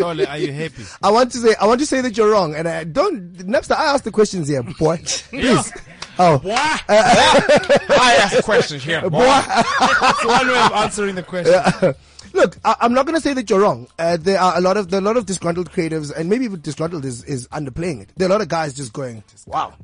I 0.00 0.06
love 0.06 0.16
this. 0.16 0.26
Totally. 0.26 0.26
Are 0.26 0.38
you 0.38 0.52
happy? 0.52 0.84
I 1.02 1.10
want 1.10 1.32
to 1.32 1.38
say, 1.38 1.54
I 1.60 1.66
want 1.66 1.80
to 1.80 1.86
say 1.86 2.00
that 2.00 2.16
you're 2.16 2.30
wrong, 2.30 2.54
and 2.54 2.66
I 2.68 2.84
don't. 2.84 3.32
Napster, 3.38 3.76
I 3.76 3.86
ask 3.94 4.04
the 4.04 4.10
questions 4.12 4.48
here, 4.48 4.62
boy. 4.62 4.96
Please. 5.30 5.72
Oh, 6.18 6.40
I 6.88 8.16
ask 8.22 8.42
questions 8.44 8.82
here. 8.82 9.02
boy. 9.02 9.20
That's 9.20 10.24
one 10.24 10.48
way 10.48 10.58
of 10.58 10.72
answering 10.72 11.14
the 11.14 11.22
question. 11.22 11.94
Look, 12.32 12.58
I, 12.64 12.76
I'm 12.80 12.92
not 12.92 13.06
going 13.06 13.14
to 13.16 13.20
say 13.20 13.32
that 13.34 13.48
you're 13.48 13.60
wrong. 13.60 13.88
Uh, 13.98 14.16
there 14.18 14.38
are 14.38 14.56
a 14.56 14.60
lot 14.60 14.76
of 14.76 14.90
there 14.90 14.98
are 14.98 15.02
a 15.02 15.04
lot 15.04 15.16
of 15.16 15.26
disgruntled 15.26 15.70
creatives, 15.70 16.12
and 16.14 16.28
maybe 16.28 16.44
even 16.44 16.60
disgruntled 16.60 17.04
is, 17.04 17.24
is 17.24 17.48
underplaying 17.48 18.02
it. 18.02 18.10
There 18.16 18.26
are 18.28 18.30
a 18.30 18.32
lot 18.32 18.40
of 18.42 18.48
guys 18.48 18.74
just 18.74 18.92
going, 18.92 19.22
"Wow, 19.46 19.74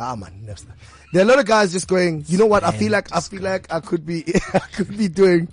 ah 0.00 0.16
man." 0.16 0.42
Napster." 0.46 0.72
There 1.12 1.22
are 1.22 1.24
a 1.24 1.28
lot 1.28 1.38
of 1.38 1.46
guys 1.46 1.72
just 1.72 1.88
going, 1.88 2.24
"You 2.26 2.38
know 2.38 2.46
what? 2.46 2.64
I 2.64 2.70
feel 2.72 2.92
like 2.92 3.14
I 3.14 3.20
feel 3.20 3.42
like 3.42 3.70
I 3.72 3.80
could 3.80 4.06
be 4.06 4.24
I 4.54 4.58
could 4.58 4.96
be 4.96 5.08
doing 5.08 5.48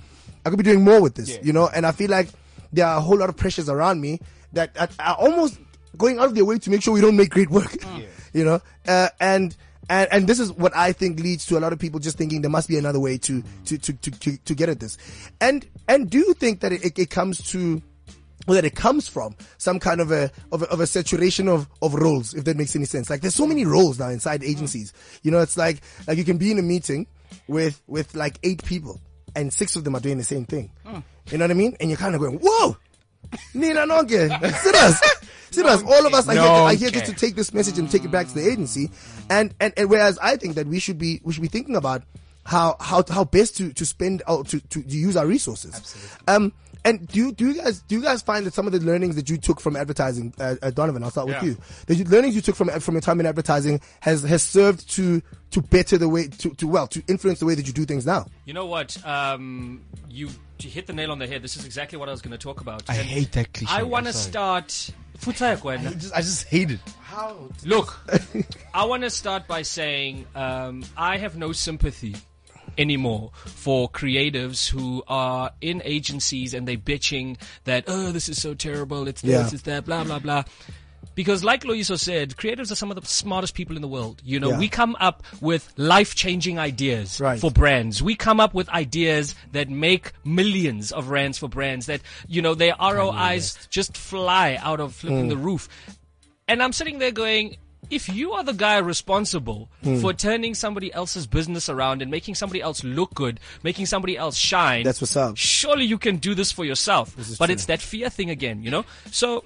I 0.45 0.49
could 0.49 0.57
be 0.57 0.63
doing 0.63 0.83
more 0.83 1.01
with 1.01 1.15
this." 1.15 1.37
You 1.41 1.53
know, 1.53 1.67
and 1.67 1.85
I 1.85 1.91
feel 1.91 2.09
like 2.09 2.29
there 2.73 2.85
are 2.85 2.97
a 2.97 3.01
whole 3.01 3.17
lot 3.17 3.29
of 3.29 3.37
pressures 3.37 3.69
around 3.69 4.01
me 4.01 4.19
that 4.53 4.75
are, 4.79 4.89
are 4.99 5.15
almost 5.15 5.59
going 5.97 6.19
out 6.19 6.25
of 6.25 6.35
their 6.35 6.45
way 6.45 6.57
to 6.59 6.69
make 6.69 6.81
sure 6.81 6.93
we 6.93 7.01
don't 7.01 7.17
make 7.17 7.29
great 7.29 7.49
work. 7.49 7.71
Mm. 7.71 8.05
You 8.33 8.43
know, 8.43 8.59
uh, 8.87 9.09
and. 9.19 9.55
And, 9.87 10.09
and 10.11 10.27
this 10.27 10.39
is 10.39 10.51
what 10.51 10.75
I 10.75 10.93
think 10.93 11.19
leads 11.19 11.45
to 11.45 11.59
a 11.59 11.61
lot 11.61 11.71
of 11.71 11.77
people 11.77 11.99
just 11.99 12.17
thinking 12.17 12.41
there 12.41 12.49
must 12.49 12.67
be 12.67 12.75
another 12.75 12.99
way 12.99 13.19
to, 13.19 13.43
to, 13.65 13.77
to, 13.77 13.93
to, 13.93 14.11
to, 14.11 14.37
to 14.37 14.55
get 14.55 14.67
at 14.67 14.79
this. 14.79 14.97
And, 15.39 15.63
and 15.87 16.09
do 16.09 16.17
you 16.17 16.33
think 16.33 16.61
that 16.61 16.73
it, 16.73 16.83
it, 16.83 16.97
it 16.97 17.09
comes 17.11 17.37
to, 17.51 17.83
or 18.47 18.55
that 18.55 18.65
it 18.65 18.75
comes 18.75 19.07
from 19.07 19.35
some 19.57 19.79
kind 19.79 20.01
of 20.01 20.11
a, 20.11 20.31
of 20.51 20.61
a 20.63 20.65
of 20.69 20.79
a 20.79 20.87
saturation 20.87 21.47
of 21.47 21.67
of 21.81 21.93
roles, 21.93 22.33
if 22.33 22.43
that 22.45 22.57
makes 22.57 22.75
any 22.75 22.85
sense. 22.85 23.09
Like 23.09 23.21
there's 23.21 23.35
so 23.35 23.47
many 23.47 23.65
roles 23.65 23.99
now 23.99 24.09
inside 24.09 24.41
mm. 24.41 24.49
agencies. 24.49 24.93
You 25.23 25.31
know, 25.31 25.39
it's 25.39 25.57
like 25.57 25.81
like 26.07 26.17
you 26.17 26.23
can 26.23 26.37
be 26.37 26.51
in 26.51 26.59
a 26.59 26.63
meeting 26.63 27.07
with 27.47 27.81
with 27.87 28.15
like 28.15 28.39
eight 28.43 28.63
people, 28.63 28.99
and 29.35 29.51
six 29.51 29.75
of 29.75 29.83
them 29.83 29.95
are 29.95 29.99
doing 29.99 30.17
the 30.17 30.23
same 30.23 30.45
thing. 30.45 30.71
Mm. 30.85 31.03
You 31.31 31.37
know 31.37 31.45
what 31.45 31.51
I 31.51 31.55
mean? 31.55 31.75
And 31.79 31.89
you're 31.89 31.97
kind 31.97 32.15
of 32.15 32.21
going, 32.21 32.39
whoa, 32.41 32.77
Nina 33.53 33.81
Nonke, 33.87 34.29
serious. 34.61 35.01
Serious. 35.51 35.83
All 35.83 36.05
of 36.05 36.13
us 36.13 36.27
are 36.27 36.33
here, 36.33 36.41
are 36.41 36.73
here 36.73 36.89
just 36.89 37.05
to 37.05 37.13
take 37.13 37.35
this 37.35 37.53
message 37.53 37.79
and 37.79 37.89
take 37.89 38.03
it 38.03 38.11
back 38.11 38.27
to 38.27 38.33
the 38.33 38.47
agency. 38.47 38.91
And, 39.29 39.55
and, 39.59 39.73
and 39.77 39.89
whereas 39.89 40.19
I 40.19 40.35
think 40.35 40.55
that 40.55 40.67
we 40.67 40.79
should 40.79 40.97
be, 40.97 41.21
we 41.23 41.33
should 41.33 41.41
be 41.41 41.47
thinking 41.47 41.75
about 41.75 42.03
how, 42.45 42.75
how, 42.79 43.03
how 43.09 43.23
best 43.23 43.57
to, 43.57 43.73
to 43.73 43.85
spend, 43.85 44.21
or 44.27 44.43
to, 44.43 44.59
to, 44.59 44.83
to 44.83 44.97
use 44.97 45.15
our 45.15 45.25
resources. 45.25 45.73
Absolutely. 45.75 46.27
Um, 46.27 46.53
and 46.83 47.07
do 47.07 47.17
you, 47.17 47.31
do 47.31 47.47
you 47.47 47.53
guys, 47.55 47.81
do 47.81 47.95
you 47.95 48.01
guys 48.03 48.21
find 48.21 48.45
that 48.45 48.53
some 48.53 48.67
of 48.67 48.73
the 48.73 48.79
learnings 48.79 49.15
that 49.15 49.27
you 49.27 49.37
took 49.37 49.59
from 49.59 49.75
advertising, 49.75 50.33
uh, 50.39 50.55
uh, 50.61 50.69
Donovan, 50.69 51.03
I'll 51.03 51.09
start 51.09 51.27
with 51.27 51.37
Yeah. 51.37 51.43
you. 51.45 51.57
The 51.87 52.03
learnings 52.03 52.35
you 52.35 52.41
took 52.41 52.55
from, 52.55 52.69
from 52.79 52.93
your 52.93 53.01
time 53.01 53.19
in 53.19 53.25
advertising 53.25 53.81
has, 54.01 54.21
has 54.23 54.43
served 54.43 54.87
to, 54.91 55.23
to 55.51 55.61
better 55.61 55.97
the 55.97 56.07
way, 56.07 56.27
to, 56.27 56.51
to, 56.51 56.67
well, 56.67 56.85
to 56.87 57.01
influence 57.07 57.39
the 57.39 57.47
way 57.47 57.55
that 57.55 57.65
you 57.65 57.73
do 57.73 57.85
things 57.85 58.05
now. 58.05 58.27
You 58.45 58.53
know 58.53 58.67
what? 58.67 59.03
Um, 59.03 59.83
you, 60.09 60.29
you 60.63 60.69
hit 60.69 60.87
the 60.87 60.93
nail 60.93 61.11
on 61.11 61.19
the 61.19 61.27
head. 61.27 61.41
This 61.41 61.57
is 61.57 61.65
exactly 61.65 61.97
what 61.97 62.07
I 62.07 62.11
was 62.11 62.21
going 62.21 62.31
to 62.31 62.37
talk 62.37 62.61
about. 62.61 62.83
I 62.89 62.95
And 62.95 63.05
hate 63.07 63.31
that 63.33 63.53
cliche. 63.53 63.73
I 63.73 63.83
want 63.83 64.05
to 64.05 64.13
start. 64.13 64.89
I 65.87 65.93
just, 65.93 66.13
I 66.13 66.21
just 66.21 66.47
hate 66.47 66.71
it. 66.71 66.79
How? 67.01 67.49
Look, 67.63 67.99
I 68.73 68.85
want 68.85 69.03
to 69.03 69.09
start 69.09 69.47
by 69.47 69.61
saying 69.61 70.25
um, 70.35 70.83
I 70.97 71.17
have 71.17 71.37
no 71.37 71.51
sympathy 71.51 72.15
anymore 72.77 73.31
for 73.45 73.89
creatives 73.89 74.69
who 74.69 75.01
are 75.07 75.51
in 75.61 75.81
agencies 75.85 76.53
and 76.53 76.67
they 76.67 76.75
bitching 76.75 77.37
that 77.63 77.85
oh 77.87 78.11
this 78.11 78.27
is 78.27 78.41
so 78.41 78.53
terrible 78.53 79.07
it's 79.07 79.21
this 79.21 79.31
Yeah. 79.31 79.49
it's 79.53 79.61
that 79.61 79.85
blah 79.85 80.03
blah 80.03 80.19
blah 80.19 80.43
because 81.15 81.43
like 81.43 81.63
Loyiso 81.63 81.97
said 81.99 82.35
creatives 82.35 82.71
are 82.71 82.75
some 82.75 82.91
of 82.91 82.99
the 83.01 83.07
smartest 83.07 83.55
people 83.55 83.75
in 83.75 83.81
the 83.81 83.87
world 83.87 84.21
you 84.23 84.39
know 84.39 84.49
Yeah. 84.51 84.59
we 84.59 84.67
come 84.69 84.95
up 84.99 85.23
with 85.41 85.73
life-changing 85.77 86.59
ideas 86.59 87.19
Right. 87.19 87.39
for 87.39 87.49
brands 87.51 88.01
we 88.03 88.15
come 88.15 88.39
up 88.39 88.53
with 88.53 88.69
ideas 88.69 89.33
that 89.53 89.69
make 89.69 90.11
millions 90.23 90.91
of 90.91 91.09
rands 91.09 91.37
for 91.37 91.47
brands 91.49 91.85
that 91.87 92.01
you 92.27 92.41
know 92.41 92.53
their 92.53 92.75
ROIs 92.79 93.57
just 93.69 93.97
fly 93.97 94.57
out 94.61 94.79
of 94.79 94.93
flipping 94.93 95.29
the 95.29 95.37
roof 95.37 95.67
and 96.47 96.61
I'm 96.61 96.73
sitting 96.73 96.99
there 96.99 97.09
going, 97.11 97.57
if 97.89 98.07
you 98.07 98.33
are 98.33 98.43
the 98.43 98.53
guy 98.53 98.77
responsible 98.77 99.69
Hmm. 99.83 99.99
for 99.99 100.13
turning 100.13 100.53
somebody 100.53 100.93
else's 100.93 101.25
business 101.25 101.69
around 101.69 102.01
and 102.03 102.11
making 102.11 102.35
somebody 102.35 102.61
else 102.61 102.83
look 102.83 103.13
good, 103.15 103.39
making 103.63 103.85
somebody 103.87 104.15
else 104.17 104.35
shine, 104.37 104.83
That's 104.83 105.01
what's 105.01 105.15
up. 105.15 105.37
surely 105.37 105.85
you 105.85 105.97
can 105.97 106.17
do 106.17 106.35
this 106.35 106.51
for 106.51 106.63
yourself. 106.65 107.15
but 107.39 107.45
true. 107.47 107.53
it's 107.53 107.65
that 107.65 107.81
fear 107.81 108.09
thing 108.11 108.29
again, 108.29 108.61
you 108.61 108.69
know? 108.71 108.85
So, 109.11 109.43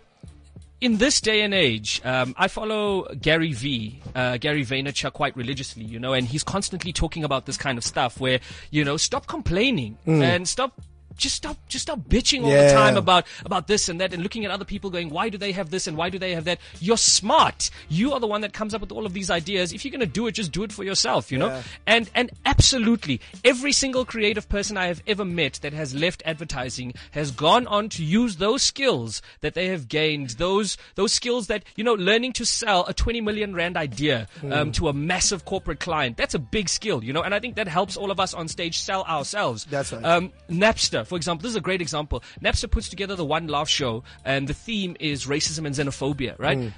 in 0.82 0.98
this 0.98 1.20
day 1.20 1.42
and 1.42 1.54
age, 1.54 2.02
um, 2.06 2.34
I 2.38 2.48
follow 2.48 3.14
Gary 3.16 3.54
V, 3.54 4.02
uh, 4.16 4.38
Gary 4.38 4.64
Vaynerchuk 4.66 5.14
quite 5.14 5.36
religiously, 5.36 5.84
you 5.84 6.00
know, 6.00 6.14
and 6.14 6.28
he's 6.28 6.44
constantly 6.44 6.94
talking 6.94 7.24
about 7.24 7.46
this 7.46 7.58
kind 7.58 7.78
of 7.78 7.84
stuff 7.84 8.20
where, 8.20 8.40
you 8.72 8.86
know, 8.86 8.98
stop 8.98 9.28
complaining 9.28 9.98
and 10.24 10.48
stop. 10.48 10.80
Just 11.20 11.36
stop, 11.36 11.58
just 11.68 11.84
stop 11.84 12.00
bitching 12.10 12.44
all 12.44 12.50
the 12.50 12.70
Hmm. 12.70 12.76
Time 12.76 12.98
about 12.98 13.26
about 13.46 13.68
this 13.68 13.90
and 13.90 14.00
that, 14.02 14.14
and 14.14 14.24
looking 14.24 14.46
at 14.46 14.52
other 14.52 14.66
people, 14.66 14.90
going, 14.90 15.10
"Why 15.10 15.30
do 15.30 15.38
they 15.38 15.52
have 15.52 15.70
this 15.70 15.86
and 15.88 15.96
why 15.98 16.10
do 16.10 16.18
they 16.18 16.34
have 16.34 16.46
that?" 16.46 16.60
You're 16.80 16.98
smart. 16.98 17.70
You 17.90 18.14
are 18.14 18.20
the 18.20 18.28
one 18.28 18.42
that 18.42 18.54
comes 18.54 18.74
up 18.74 18.82
with 18.82 18.92
all 18.92 19.06
of 19.06 19.14
these 19.14 19.30
ideas. 19.30 19.74
If 19.74 19.84
you're 19.86 19.92
going 19.92 20.00
to 20.02 20.06
do 20.06 20.26
it, 20.28 20.32
just 20.34 20.52
do 20.52 20.64
it 20.64 20.72
for 20.74 20.84
yourself, 20.84 21.32
you 21.32 21.38
know. 21.38 21.62
And 21.86 22.10
and 22.16 22.32
absolutely, 22.46 23.20
every 23.44 23.72
single 23.74 24.06
creative 24.06 24.48
person 24.50 24.78
I 24.78 24.88
have 24.88 25.02
ever 25.08 25.26
met 25.26 25.60
that 25.62 25.74
has 25.74 25.94
left 25.94 26.22
advertising 26.26 26.94
has 27.12 27.32
gone 27.32 27.68
on 27.68 27.90
to 27.90 28.04
use 28.04 28.38
those 28.38 28.64
skills 28.64 29.22
that 29.42 29.54
they 29.54 29.68
have 29.68 29.88
gained, 29.88 30.32
those 30.32 30.78
those 30.96 31.12
skills 31.14 31.48
that 31.48 31.64
you 31.76 31.84
know, 31.84 31.94
learning 31.94 32.34
to 32.34 32.46
sell 32.46 32.86
a 32.88 32.94
20 32.94 33.22
million 33.22 33.54
rand 33.54 33.76
idea 33.78 34.28
Hmm. 34.42 34.54
um, 34.54 34.72
to 34.74 34.88
a 34.88 34.94
massive 34.94 35.46
corporate 35.46 35.80
client. 35.80 36.18
That's 36.18 36.34
a 36.34 36.40
big 36.40 36.70
skill, 36.70 37.04
you 37.04 37.12
know. 37.14 37.22
And 37.24 37.34
I 37.34 37.40
think 37.40 37.56
that 37.56 37.68
helps 37.68 37.98
all 37.98 38.12
of 38.12 38.20
us 38.20 38.34
on 38.34 38.48
stage 38.48 38.80
sell 38.80 39.04
ourselves. 39.04 39.66
That's 39.70 39.92
right. 39.92 40.04
Um, 40.04 40.32
Napster, 40.50 41.06
for 41.10 41.16
example, 41.16 41.42
this 41.44 41.50
is 41.52 41.56
a 41.56 41.62
great 41.62 41.82
example. 41.82 42.24
Napster 42.42 42.70
puts 42.70 42.88
together 42.90 43.16
the 43.16 43.26
One 43.26 43.48
Laugh 43.48 43.68
show, 43.68 44.04
and 44.24 44.48
the 44.48 44.54
theme 44.54 44.96
is 45.00 45.26
racism 45.26 45.66
and 45.66 45.76
xenophobia, 45.76 46.38
right? 46.40 46.72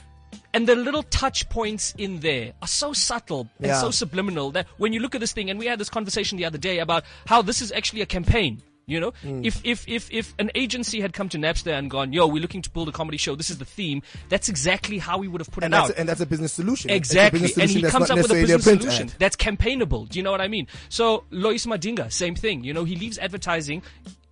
and 0.53 0.65
the 0.65 0.75
little 0.75 1.03
touch 1.03 1.47
points 1.49 1.93
in 1.97 2.21
there 2.21 2.53
are 2.61 2.67
so 2.67 2.93
subtle 2.93 3.49
and 3.59 3.67
Yeah. 3.67 3.81
so 3.81 3.91
subliminal 3.91 4.51
that 4.51 4.65
when 4.77 4.93
you 4.93 5.01
look 5.01 5.13
at 5.13 5.19
this 5.21 5.33
thing, 5.33 5.49
and 5.49 5.59
we 5.59 5.65
had 5.65 5.77
this 5.79 5.89
conversation 5.89 6.37
the 6.37 6.45
other 6.45 6.57
day 6.57 6.79
about 6.79 7.03
how 7.27 7.41
this 7.41 7.61
is 7.61 7.71
actually 7.73 8.01
a 8.01 8.05
campaign. 8.05 8.61
You 8.87 8.99
know, 8.99 9.11
Mm. 9.23 9.45
if, 9.45 9.61
if, 9.63 9.87
if, 9.87 10.11
if 10.11 10.33
an 10.39 10.49
agency 10.55 10.99
had 10.99 11.13
come 11.13 11.29
to 11.29 11.37
Napster 11.37 11.71
and 11.77 11.89
gone, 11.89 12.11
yo, 12.11 12.27
we're 12.27 12.41
looking 12.41 12.61
to 12.63 12.69
build 12.69 12.89
a 12.89 12.91
comedy 12.91 13.17
show, 13.17 13.35
this 13.35 13.49
is 13.49 13.57
the 13.57 13.63
theme, 13.65 14.01
that's 14.27 14.49
exactly 14.49 14.97
how 14.97 15.17
we 15.17 15.27
would 15.29 15.39
have 15.39 15.51
put 15.51 15.63
and 15.63 15.73
it 15.73 15.77
out. 15.77 15.91
a, 15.91 15.99
and 15.99 16.09
that's 16.09 16.19
a 16.19 16.25
business 16.25 16.51
solution. 16.51 16.89
Exactly, 16.89 17.41
business 17.41 17.57
and 17.75 17.83
he 17.85 17.89
comes 17.89 18.09
up 18.09 18.17
with 18.17 18.31
a 18.31 18.33
business 18.33 18.63
solution 18.63 19.07
ad. 19.09 19.15
that's 19.19 19.35
campaignable. 19.35 20.05
Do 20.07 20.17
you 20.19 20.23
know 20.23 20.31
what 20.31 20.41
I 20.41 20.47
mean? 20.49 20.67
So 20.89 21.23
Loyiso 21.31 21.67
Madinga, 21.67 22.11
same 22.11 22.35
thing. 22.35 22.63
You 22.65 22.73
know, 22.73 22.83
he 22.83 22.95
leaves 22.95 23.17
advertising. 23.19 23.81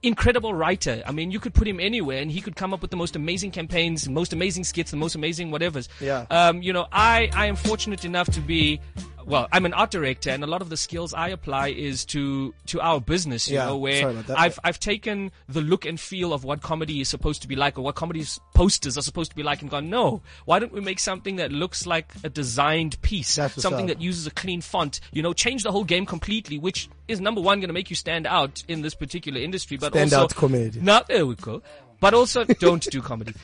Incredible 0.01 0.53
writer. 0.53 1.03
I 1.05 1.11
mean, 1.11 1.29
you 1.29 1.39
could 1.39 1.53
put 1.53 1.67
him 1.67 1.79
anywhere, 1.79 2.21
and 2.21 2.31
he 2.31 2.39
could 2.39 2.55
come 2.55 2.73
up 2.73 2.81
with 2.81 2.89
the 2.89 2.97
most 2.97 3.15
amazing 3.17 3.51
campaigns, 3.51 4.07
most 4.07 4.31
amazing 4.31 4.63
skits, 4.63 4.91
the 4.91 4.97
most 4.97 5.15
amazing 5.15 5.51
whatever's. 5.51 5.89
Yeah. 5.99 6.25
Um, 6.29 6.61
you 6.61 6.71
know, 6.71 6.87
I 6.91 7.29
I 7.33 7.47
am 7.47 7.55
fortunate 7.55 8.05
enough 8.05 8.29
to 8.31 8.39
be. 8.39 8.79
Well, 9.25 9.47
I'm 9.51 9.65
an 9.65 9.73
art 9.73 9.91
director, 9.91 10.29
and 10.29 10.43
a 10.43 10.47
lot 10.47 10.61
of 10.61 10.69
the 10.69 10.77
skills 10.77 11.13
I 11.13 11.29
apply 11.29 11.69
is 11.69 12.05
to 12.05 12.53
to 12.67 12.81
our 12.81 12.99
business. 13.01 13.47
You 13.47 13.55
Yeah, 13.55 13.65
know, 13.67 13.77
where 13.77 14.01
sorry 14.01 14.13
about 14.13 14.27
that. 14.27 14.39
I've 14.39 14.59
I've 14.63 14.79
taken 14.79 15.31
the 15.47 15.61
look 15.61 15.85
and 15.85 15.99
feel 15.99 16.33
of 16.33 16.43
what 16.43 16.61
comedy 16.61 17.01
is 17.01 17.09
supposed 17.09 17.41
to 17.43 17.47
be 17.47 17.55
like, 17.55 17.77
or 17.77 17.81
what 17.81 17.95
comedy's 17.95 18.39
posters 18.53 18.97
are 18.97 19.01
supposed 19.01 19.31
to 19.31 19.35
be 19.35 19.43
like, 19.43 19.61
and 19.61 19.69
gone, 19.69 19.89
no, 19.89 20.21
why 20.45 20.59
don't 20.59 20.71
we 20.71 20.81
make 20.81 20.99
something 20.99 21.35
that 21.37 21.51
looks 21.51 21.85
like 21.85 22.11
a 22.23 22.29
designed 22.29 23.01
piece, 23.01 23.29
something 23.29 23.81
up. 23.81 23.87
that 23.87 24.01
uses 24.01 24.25
a 24.27 24.31
clean 24.31 24.61
font, 24.61 24.99
you 25.11 25.21
know, 25.21 25.33
change 25.33 25.63
the 25.63 25.71
whole 25.71 25.83
game 25.83 26.05
completely, 26.05 26.57
which 26.57 26.89
is 27.07 27.19
number 27.21 27.41
one 27.41 27.59
going 27.59 27.69
to 27.69 27.73
make 27.73 27.89
you 27.89 27.95
stand 27.95 28.25
out 28.27 28.63
in 28.67 28.81
this 28.81 28.95
particular 28.95 29.39
industry, 29.39 29.77
but 29.77 29.91
Stand 29.93 30.13
also 30.13 30.23
out 30.23 30.35
comedy. 30.35 30.79
Now 30.81 31.01
there 31.07 31.25
we 31.25 31.35
go. 31.35 31.61
But 31.99 32.13
also 32.13 32.43
don't 32.59 32.83
do 32.89 33.01
comedy. 33.01 33.33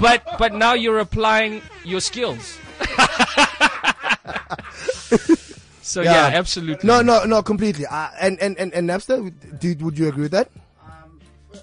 but 0.00 0.22
but 0.38 0.54
now 0.54 0.74
you're 0.74 0.98
applying 0.98 1.62
your 1.84 2.00
skills. 2.00 2.58
so 5.82 6.02
yeah, 6.02 6.28
Yeah. 6.28 6.38
absolutely. 6.38 6.86
No, 6.86 7.02
no, 7.02 7.24
no, 7.24 7.42
completely. 7.42 7.86
Uh, 7.86 8.08
and, 8.20 8.38
and, 8.40 8.56
and, 8.58 8.72
and 8.74 8.88
Napster, 8.88 9.32
do, 9.58 9.74
would 9.84 9.98
you 9.98 10.08
agree 10.08 10.22
with 10.24 10.32
that? 10.32 10.50
Um, 10.84 11.20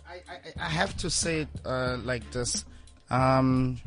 I, 0.07 0.15
I, 0.31 0.65
I 0.65 0.69
have 0.69 0.95
to 0.97 1.09
say 1.09 1.41
it 1.41 1.47
uh, 1.65 1.97
like 2.03 2.29
this. 2.31 2.65
Um, 3.09 3.79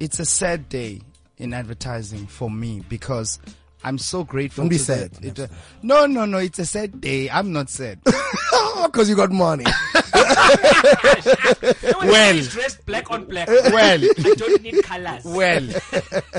it's 0.00 0.18
a 0.18 0.24
sad 0.24 0.68
day 0.68 1.00
in 1.38 1.52
advertising 1.54 2.26
for 2.26 2.50
me 2.50 2.82
because 2.88 3.38
I'm 3.84 3.98
so 3.98 4.24
grateful. 4.24 4.62
Don't 4.62 4.70
be 4.70 4.78
to 4.78 4.82
sad, 4.82 5.10
it, 5.22 5.38
uh, 5.38 5.46
no, 5.82 6.06
no, 6.06 6.24
no. 6.24 6.38
It's 6.38 6.58
a 6.58 6.64
sad 6.66 7.00
day. 7.00 7.28
I'm 7.30 7.52
not 7.52 7.68
sad. 7.68 8.00
Because 8.86 9.08
you 9.08 9.16
got 9.16 9.32
money. 9.32 9.64
well, 12.02 12.42
dressed 12.42 12.84
black 12.86 13.10
on 13.10 13.24
black. 13.24 13.48
well, 13.48 14.00
I 14.00 14.34
don't 14.36 14.62
need 14.62 14.82
colors. 14.84 15.24
well, 15.24 15.62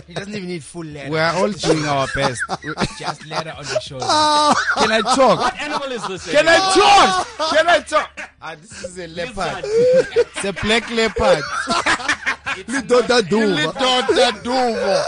He 0.07 0.13
doesn't 0.13 0.33
even 0.33 0.47
need 0.47 0.63
full 0.63 0.85
letter. 0.85 1.09
we're 1.09 1.21
all 1.23 1.51
doing 1.51 1.85
our 1.85 2.07
best. 2.15 2.41
just 2.99 3.25
letter 3.27 3.53
on 3.57 3.63
the 3.65 3.79
shoulder. 3.79 4.05
Can 4.05 4.91
I 4.91 5.01
talk? 5.15 5.39
What 5.39 5.61
animal 5.61 5.91
is 5.91 6.07
this? 6.07 6.31
Can 6.31 6.47
I 6.47 6.57
talk? 6.57 7.27
Can 7.51 7.67
I 7.67 7.79
talk? 7.79 8.31
Ah, 8.41 8.55
this 8.55 8.83
is 8.83 8.99
a 8.99 9.07
leopard. 9.07 9.63
It's 9.65 10.45
a 10.45 10.53
black 10.53 10.89
leopard. 10.91 11.43
Lidota 12.63 13.21
Duva. 13.21 13.55
Lidota 13.55 14.31
Duvo. 14.43 15.03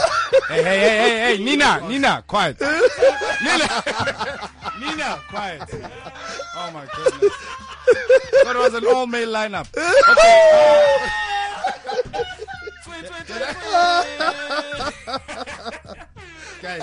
Hey, 0.49 0.63
hey, 0.63 0.79
hey, 0.79 0.97
hey, 0.97 1.35
hey, 1.37 1.43
Nina, 1.43 1.81
Nina, 1.87 2.23
quiet. 2.27 2.59
Nina, 2.61 3.67
Nina, 4.79 5.19
quiet. 5.29 5.61
Oh 6.55 6.71
my 6.73 6.85
goodness. 6.95 7.33
That 8.43 8.55
was 8.55 8.73
an 8.73 8.85
all 8.85 9.07
male 9.07 9.29
lineup. 9.29 9.67
Okay. 16.57 16.79
Guys, 16.79 16.81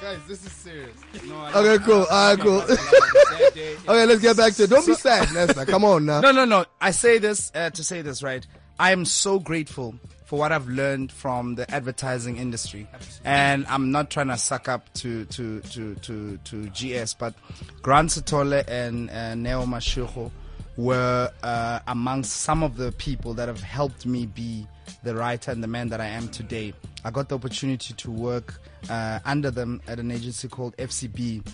guys, 0.00 0.18
this 0.26 0.44
is 0.46 0.52
serious. 0.52 0.96
No, 1.26 1.46
Okay, 1.54 1.84
cool. 1.84 2.06
Alright, 2.10 2.38
cool. 2.40 2.60
okay, 2.62 4.06
let's 4.06 4.20
get 4.22 4.36
back 4.36 4.54
to 4.54 4.62
it. 4.64 4.70
Don't 4.70 4.86
be 4.86 4.94
sad, 4.94 5.32
Nesta. 5.34 5.66
Come 5.66 5.84
on 5.84 6.06
now. 6.06 6.20
No, 6.24 6.32
no, 6.32 6.44
no. 6.44 6.64
I 6.80 6.90
say 6.90 7.18
this 7.18 7.52
uh, 7.54 7.70
to 7.70 7.84
say 7.84 8.00
this, 8.02 8.22
right? 8.22 8.46
I 8.78 8.90
am 8.90 9.04
so 9.04 9.38
grateful 9.38 9.94
for 10.24 10.38
what 10.38 10.50
I've 10.50 10.68
learned 10.68 11.12
from 11.12 11.54
the 11.54 11.70
advertising 11.70 12.38
industry, 12.38 12.88
and 13.24 13.66
I'm 13.68 13.92
not 13.92 14.10
trying 14.10 14.28
to 14.28 14.36
suck 14.36 14.68
up 14.68 14.92
to 14.94 15.26
to 15.26 15.60
to 15.60 15.94
to, 15.94 16.38
to 16.38 16.70
GS, 16.70 17.14
but 17.14 17.34
Grant 17.82 18.10
Sithole 18.10 18.64
and 18.66 19.10
uh, 19.10 19.34
Neo 19.36 19.64
Mashigo 19.64 20.30
were 20.76 21.30
uh, 21.44 21.78
amongst 21.86 22.38
some 22.38 22.64
of 22.64 22.76
the 22.76 22.90
people 22.92 23.32
that 23.34 23.46
have 23.46 23.60
helped 23.60 24.06
me 24.06 24.26
be 24.26 24.66
the 25.04 25.14
writer 25.14 25.52
and 25.52 25.62
the 25.62 25.68
man 25.68 25.88
that 25.90 26.00
I 26.00 26.06
am 26.06 26.28
today. 26.28 26.74
I 27.04 27.12
got 27.12 27.28
the 27.28 27.36
opportunity 27.36 27.94
to 27.94 28.10
work 28.10 28.60
uh, 28.90 29.20
under 29.24 29.52
them 29.52 29.82
at 29.86 30.00
an 30.00 30.10
agency 30.10 30.48
called 30.48 30.76
FCB, 30.78 31.46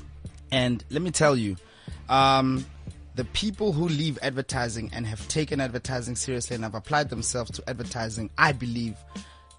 and 0.52 0.82
let 0.88 1.02
me 1.02 1.10
tell 1.10 1.36
you, 1.36 1.56
um, 2.08 2.64
the 3.20 3.24
people 3.26 3.70
who 3.74 3.86
leave 3.86 4.18
advertising 4.22 4.88
and 4.94 5.06
have 5.06 5.28
taken 5.28 5.60
advertising 5.60 6.16
seriously 6.16 6.54
and 6.54 6.64
have 6.64 6.74
applied 6.74 7.10
themselves 7.10 7.50
to 7.50 7.62
advertising, 7.68 8.30
I 8.38 8.52
believe, 8.52 8.96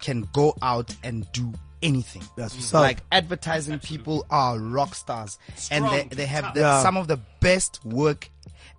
can 0.00 0.26
go 0.32 0.56
out 0.60 0.92
and 1.04 1.30
do 1.30 1.52
anything. 1.80 2.24
That's 2.36 2.56
what's 2.56 2.74
up. 2.74 2.80
like 2.80 2.98
advertising 3.12 3.78
people 3.78 4.26
are 4.30 4.58
rock 4.58 4.96
stars, 4.96 5.38
and 5.70 5.84
they 5.84 6.08
they 6.10 6.26
have 6.26 6.54
the, 6.54 6.60
Yeah. 6.62 6.82
some 6.82 6.96
of 6.96 7.06
the 7.06 7.18
best 7.38 7.78
work 7.84 8.30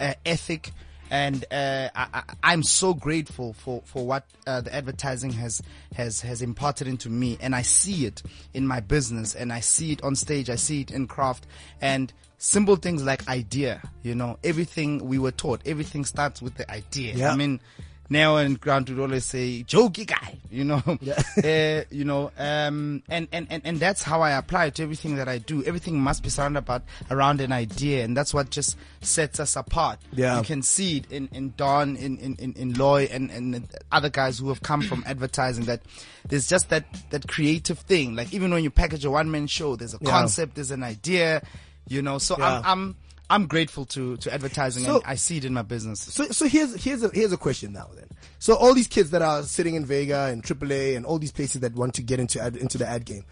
uh, 0.02 0.16
ethic. 0.26 0.72
And 1.14 1.45
uh, 1.51 1.89
I, 1.93 2.07
I, 2.11 2.24
I'm 2.41 2.64
so 2.64 2.95
grateful 2.95 3.53
for, 3.53 3.84
for 3.86 4.03
what 4.03 4.26
uh, 4.47 4.61
the 4.61 4.74
advertising 4.74 5.32
has, 5.34 5.61
has 5.95 6.22
has 6.22 6.41
imparted 6.41 6.88
into 6.88 7.07
me, 7.07 7.38
and 7.39 7.55
I 7.55 7.61
see 7.61 8.07
it 8.07 8.24
in 8.55 8.66
my 8.66 8.80
business, 8.80 9.36
and 9.36 9.53
I 9.53 9.59
see 9.59 9.91
it 9.91 10.01
on 10.01 10.16
stage, 10.16 10.49
I 10.49 10.55
see 10.55 10.82
it 10.82 10.89
in 10.89 11.05
craft, 11.05 11.45
and 11.80 12.11
simple 12.39 12.78
things 12.78 13.03
like 13.03 13.28
idea. 13.28 13.80
You 14.01 14.16
know, 14.16 14.39
everything 14.43 15.07
we 15.07 15.20
were 15.20 15.30
taught, 15.30 15.61
everything 15.68 16.03
starts 16.03 16.41
with 16.41 16.55
the 16.55 16.70
idea. 16.72 17.14
Yeah. 17.14 17.32
I 17.32 17.36
mean, 17.36 17.59
Neo 18.10 18.36
and 18.36 18.60
Grant 18.60 18.89
would 18.89 18.99
always 18.99 19.26
say, 19.26 19.64
"Jokey 19.68 20.06
guy," 20.06 20.38
you 20.51 20.64
know, 20.66 20.84
uh, 20.88 21.84
you 21.91 22.04
know, 22.06 22.32
um, 22.38 23.01
and, 23.10 23.28
and 23.32 23.47
and 23.49 23.62
and 23.66 23.80
that's 23.80 24.04
how 24.04 24.22
I 24.22 24.32
apply 24.32 24.66
it 24.66 24.76
to 24.76 24.84
everything 24.84 25.16
that 25.16 25.28
I 25.28 25.38
do. 25.38 25.64
Everything 25.64 25.99
must 25.99 26.22
be 26.22 26.30
surrounded 26.30 26.60
about 26.60 26.84
around 27.10 27.41
an 27.41 27.51
idea, 27.51 28.04
and 28.04 28.16
that's 28.16 28.34
what 28.34 28.49
just 28.49 28.78
sets 29.01 29.39
us 29.39 29.56
apart. 29.56 29.99
Yeah. 30.12 30.38
you 30.38 30.43
can 30.43 30.62
see 30.62 30.97
it 30.97 31.12
in 31.12 31.30
in 31.32 31.54
Don, 31.58 31.95
in 31.95 32.18
in 32.18 32.36
in, 32.36 32.54
in 32.54 32.74
Loy, 32.74 33.08
and 33.12 33.32
and 33.32 33.68
other 33.91 34.10
guys 34.10 34.38
who 34.39 34.49
have 34.49 34.62
come 34.62 34.82
from 34.82 35.04
advertising. 35.08 35.66
That 35.66 35.82
there's 36.28 36.47
just 36.47 36.70
that 36.70 36.86
that 37.12 37.28
creative 37.28 37.80
thing. 37.80 38.16
Like 38.16 38.34
even 38.34 38.51
when 38.51 38.64
you 38.64 38.70
package 38.70 39.06
a 39.06 39.12
one 39.12 39.32
man 39.32 39.47
show, 39.47 39.76
there's 39.76 39.93
a 39.93 39.97
Yeah. 40.01 40.10
concept, 40.12 40.56
there's 40.56 40.72
an 40.72 40.84
idea, 40.84 41.41
you 41.88 42.01
know. 42.01 42.18
So 42.18 42.36
Yeah. 42.38 42.58
I'm 42.60 42.66
I'm 42.66 42.95
I'm 43.34 43.48
grateful 43.48 43.86
to 43.86 44.16
to 44.18 44.34
advertising, 44.34 44.84
So- 44.84 44.96
and 44.98 45.04
I 45.06 45.16
see 45.16 45.38
it 45.38 45.46
in 45.46 45.54
my 45.54 45.64
business. 45.64 46.00
So, 46.02 46.26
so 46.28 46.48
here's 46.48 46.76
here's 46.84 47.02
a 47.04 47.10
here's 47.10 47.32
a 47.34 47.38
question 47.38 47.74
now 47.74 47.90
then. 47.96 48.08
So 48.38 48.56
all 48.56 48.74
these 48.76 48.88
kids 48.88 49.10
that 49.10 49.22
are 49.24 49.42
sitting 49.42 49.74
in 49.74 49.86
Vega 49.86 50.26
and 50.26 50.44
AAA 50.44 50.96
and 50.96 51.06
all 51.06 51.18
these 51.18 51.32
places 51.32 51.62
that 51.62 51.74
want 51.74 51.96
to 51.96 52.04
get 52.04 52.20
into 52.20 52.40
ad, 52.40 52.56
into 52.56 52.78
the 52.78 52.86
ad 52.88 53.06
game, 53.06 53.24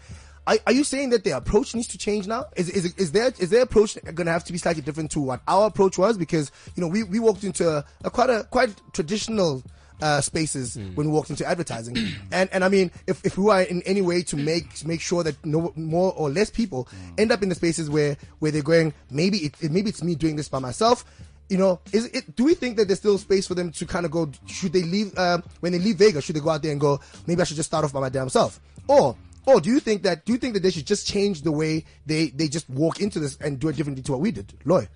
are, 0.46 0.56
are 0.66 0.72
you 0.72 0.82
saying 0.82 1.10
that 1.10 1.22
their 1.22 1.36
approach 1.36 1.74
needs 1.74 1.86
to 1.88 1.98
change 1.98 2.26
now? 2.26 2.46
Is 2.56 2.68
is 2.68 2.94
is 2.96 3.12
their 3.12 3.32
is 3.38 3.50
their 3.50 3.62
approach 3.62 3.96
going 4.02 4.26
to 4.26 4.32
have 4.32 4.44
to 4.44 4.52
be 4.52 4.58
slightly 4.58 4.82
different 4.82 5.12
to 5.12 5.20
what 5.20 5.40
our 5.46 5.66
approach 5.68 5.98
was? 5.98 6.18
Because 6.18 6.50
you 6.74 6.80
know 6.80 6.88
we, 6.88 7.04
we 7.04 7.20
walked 7.20 7.44
into 7.44 7.68
a, 7.68 7.84
a 8.04 8.10
quite 8.10 8.30
a 8.30 8.44
quite 8.50 8.74
traditional. 8.92 9.62
Uh, 10.02 10.20
spaces 10.20 10.76
when 10.96 11.06
we 11.06 11.12
walked 11.12 11.30
into 11.30 11.46
advertising, 11.46 11.96
and 12.32 12.50
and 12.52 12.64
I 12.64 12.68
mean, 12.68 12.90
if, 13.06 13.24
if 13.24 13.38
we 13.38 13.48
are 13.52 13.62
in 13.62 13.82
any 13.82 14.02
way 14.02 14.22
to 14.24 14.36
make 14.36 14.84
make 14.84 15.00
sure 15.00 15.22
that 15.22 15.36
no 15.46 15.72
more 15.76 16.12
or 16.16 16.28
less 16.28 16.50
people 16.50 16.88
end 17.18 17.30
up 17.30 17.40
in 17.40 17.48
the 17.48 17.54
spaces 17.54 17.88
where 17.88 18.16
where 18.40 18.50
they're 18.50 18.62
going, 18.62 18.94
maybe 19.12 19.38
it, 19.38 19.54
it 19.60 19.70
maybe 19.70 19.90
it's 19.90 20.02
me 20.02 20.16
doing 20.16 20.34
this 20.34 20.48
by 20.48 20.58
myself, 20.58 21.04
you 21.48 21.58
know, 21.58 21.80
is 21.92 22.06
it? 22.06 22.34
Do 22.34 22.44
we 22.44 22.54
think 22.54 22.78
that 22.78 22.88
there's 22.88 22.98
still 22.98 23.18
space 23.18 23.46
for 23.46 23.54
them 23.54 23.70
to 23.72 23.86
kind 23.86 24.06
of 24.06 24.10
go? 24.10 24.30
Should 24.46 24.72
they 24.72 24.82
leave 24.82 25.12
uh, 25.18 25.42
when 25.60 25.72
they 25.72 25.78
leave 25.78 25.96
Vegas? 25.96 26.24
Should 26.24 26.34
they 26.34 26.40
go 26.40 26.50
out 26.50 26.62
there 26.62 26.72
and 26.72 26.80
go? 26.80 26.98
Maybe 27.26 27.40
I 27.40 27.44
should 27.44 27.56
just 27.56 27.68
start 27.68 27.84
off 27.84 27.92
by 27.92 28.00
my 28.00 28.08
damn 28.08 28.28
self, 28.28 28.58
or 28.88 29.16
or 29.46 29.60
do 29.60 29.70
you 29.70 29.78
think 29.78 30.02
that 30.02 30.24
do 30.24 30.32
you 30.32 30.38
think 30.38 30.54
that 30.54 30.62
they 30.62 30.70
should 30.70 30.86
just 30.86 31.06
change 31.06 31.42
the 31.42 31.52
way 31.52 31.84
they 32.06 32.28
they 32.28 32.48
just 32.48 32.68
walk 32.70 33.00
into 33.00 33.20
this 33.20 33.36
and 33.36 33.60
do 33.60 33.68
it 33.68 33.76
differently 33.76 34.02
to 34.02 34.12
what 34.12 34.20
we 34.20 34.30
did, 34.30 34.52
Loy? 34.64 34.88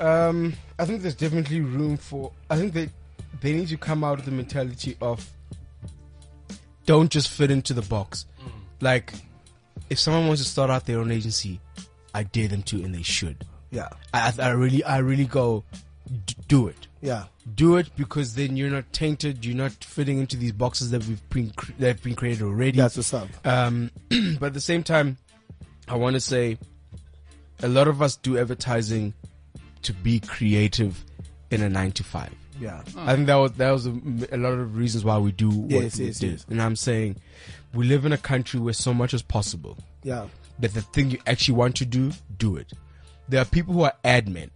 Um, 0.00 0.54
I 0.78 0.84
think 0.84 1.02
there's 1.02 1.14
definitely 1.14 1.60
room 1.60 1.96
for. 1.96 2.32
I 2.50 2.56
think 2.56 2.72
they 2.72 2.90
they 3.40 3.52
need 3.52 3.68
to 3.68 3.76
come 3.76 4.02
out 4.04 4.18
of 4.18 4.24
the 4.24 4.30
mentality 4.30 4.96
of 5.00 5.28
don't 6.86 7.10
just 7.10 7.28
fit 7.30 7.50
into 7.50 7.74
the 7.74 7.82
box. 7.82 8.26
Like, 8.80 9.12
if 9.90 9.98
someone 9.98 10.26
wants 10.26 10.42
to 10.42 10.48
start 10.48 10.70
out 10.70 10.86
their 10.86 10.98
own 11.00 11.10
agency, 11.10 11.60
I 12.14 12.22
dare 12.24 12.48
them 12.48 12.62
to, 12.64 12.82
and 12.82 12.94
they 12.94 13.02
should. 13.02 13.44
Yeah, 13.70 13.88
I, 14.14 14.32
I 14.38 14.42
I 14.46 14.48
really, 14.50 14.84
I 14.84 14.98
really 14.98 15.24
go, 15.24 15.64
d- 16.26 16.34
do 16.48 16.68
it. 16.68 16.86
yeah, 17.00 17.24
Do 17.54 17.76
it 17.76 17.90
because 17.96 18.34
then 18.34 18.56
you're 18.56 18.70
not 18.70 18.90
tainted. 18.92 19.44
You're 19.44 19.56
not 19.56 19.72
fitting 19.72 20.18
into 20.20 20.36
these 20.36 20.52
boxes 20.52 20.90
that 20.92 21.04
we've 21.06 21.28
been 21.30 21.50
cre- 21.50 21.72
that 21.80 21.86
have 21.88 22.02
been 22.02 22.14
created 22.14 22.42
already. 22.42 22.78
that's 22.78 22.96
what's 22.96 23.12
up. 23.12 23.28
Um, 23.44 23.90
but 24.38 24.46
at 24.48 24.54
the 24.54 24.60
same 24.60 24.82
time, 24.82 25.16
I 25.88 25.96
want 25.96 26.14
to 26.14 26.20
say 26.20 26.58
a 27.62 27.68
lot 27.68 27.88
of 27.88 28.00
us 28.02 28.16
do 28.16 28.38
advertising 28.38 29.12
to 29.82 29.92
be 29.92 30.20
creative 30.20 31.04
in 31.50 31.62
a 31.62 31.68
nine 31.68 31.92
to 31.92 32.04
five. 32.04 32.32
Yeah. 32.60 32.82
I 32.96 33.14
think 33.14 33.26
that 33.26 33.34
was 33.36 33.52
that 33.52 33.70
was 33.70 33.86
a, 33.86 33.90
a 34.32 34.36
lot 34.36 34.52
of 34.54 34.76
reasons 34.76 35.04
why 35.04 35.18
we 35.18 35.32
do 35.32 35.50
what 35.50 35.70
Yes, 35.70 35.98
we 35.98 36.06
yes, 36.06 36.18
do. 36.18 36.28
yes. 36.28 36.46
And 36.48 36.60
I'm 36.62 36.76
saying, 36.76 37.16
we 37.74 37.86
live 37.86 38.04
in 38.06 38.12
a 38.12 38.18
country 38.18 38.58
where 38.60 38.72
so 38.72 38.94
much 38.94 39.12
is 39.14 39.22
possible. 39.22 39.76
Yeah. 40.02 40.26
That 40.58 40.72
the 40.74 40.80
thing 40.80 41.10
you 41.10 41.18
actually 41.26 41.54
want 41.56 41.76
to 41.76 41.84
do, 41.84 42.12
do 42.38 42.56
it. 42.56 42.72
There 43.28 43.40
are 43.42 43.44
people 43.44 43.74
who 43.74 43.82
are 43.82 43.92
ad 44.04 44.28
men. 44.28 44.50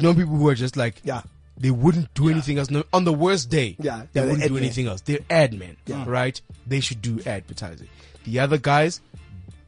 No 0.00 0.14
people 0.14 0.36
who 0.36 0.48
are 0.48 0.54
just 0.54 0.76
like 0.76 1.00
Yeah. 1.04 1.22
They 1.58 1.70
wouldn't 1.70 2.14
do 2.14 2.30
anything 2.30 2.56
else. 2.58 2.70
No, 2.70 2.84
on 2.92 3.04
the 3.04 3.12
worst 3.12 3.50
day, 3.50 3.76
Yeah, 3.78 4.02
they 4.12 4.20
they're 4.20 4.30
wouldn't 4.30 4.48
do 4.48 4.56
anything 4.56 4.86
else. 4.86 5.02
They're 5.02 5.18
ad 5.28 5.52
men, 5.52 5.76
right? 6.06 6.40
They 6.66 6.80
should 6.80 7.02
do 7.02 7.20
advertising. 7.26 7.88
The 8.24 8.38
other 8.40 8.56
guys 8.56 9.02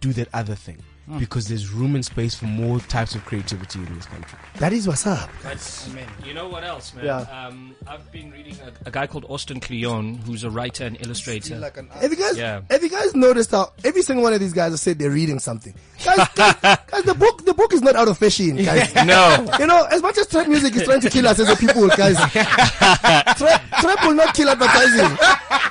do 0.01 0.13
that 0.15 0.29
other 0.33 0.55
thing 0.55 0.79
because 1.19 1.49
there's 1.49 1.71
room 1.73 1.95
and 1.95 2.05
space 2.05 2.35
for 2.35 2.45
more 2.47 2.79
types 2.81 3.15
of 3.15 3.25
creativity 3.25 3.81
in 3.81 3.95
this 3.97 4.07
country. 4.07 4.39
That 4.59 4.73
is 4.73 4.87
what's 4.87 5.07
up. 5.07 5.29
That's, 5.43 5.91
you 6.25 6.33
know 6.33 6.49
what 6.49 6.63
else, 6.65 6.95
man? 6.95 7.05
Yeah. 7.05 7.19
Um, 7.47 7.75
I've 7.87 8.11
been 8.13 8.31
reading 8.31 8.57
a, 8.65 8.89
a 8.89 8.91
guy 8.91 9.07
called 9.07 9.25
Austin 9.29 9.59
Kleon, 9.61 10.15
who's 10.25 10.45
a 10.45 10.51
writer 10.51 10.85
and 10.85 10.97
illustrator. 11.05 11.59
Have 11.61 12.11
you 12.11 12.17
guys, 12.17 12.39
Yeah. 12.39 12.61
have 12.71 12.83
you 12.83 12.89
guys 12.89 13.15
noticed 13.17 13.51
how 13.51 13.73
every 13.85 14.03
single 14.03 14.23
one 14.23 14.33
of 14.33 14.41
these 14.41 14.53
guys 14.53 14.71
have 14.73 14.81
said 14.81 14.99
they're 14.99 15.11
reading 15.11 15.39
something? 15.39 15.75
Guys, 16.05 16.29
guys, 16.35 16.55
guys, 16.63 17.03
the 17.05 17.15
book, 17.15 17.45
the 17.45 17.55
book 17.55 17.73
is 17.73 17.83
not 17.83 17.97
out 17.97 18.09
of 18.09 18.17
fashion, 18.19 18.57
guys. 18.57 18.95
no. 19.07 19.47
You 19.59 19.67
know, 19.67 19.85
as 19.91 20.03
much 20.03 20.19
as 20.19 20.27
trap 20.29 20.47
music 20.49 20.75
is 20.77 20.85
trying 20.85 21.01
to 21.01 21.11
kill 21.11 21.27
us 21.27 21.39
as 21.41 21.49
a 21.49 21.57
people, 21.57 21.89
guys, 21.89 22.17
trap, 22.33 23.37
trap 23.37 24.05
will 24.05 24.15
not 24.15 24.35
kill 24.35 24.49
advertising. 24.49 25.17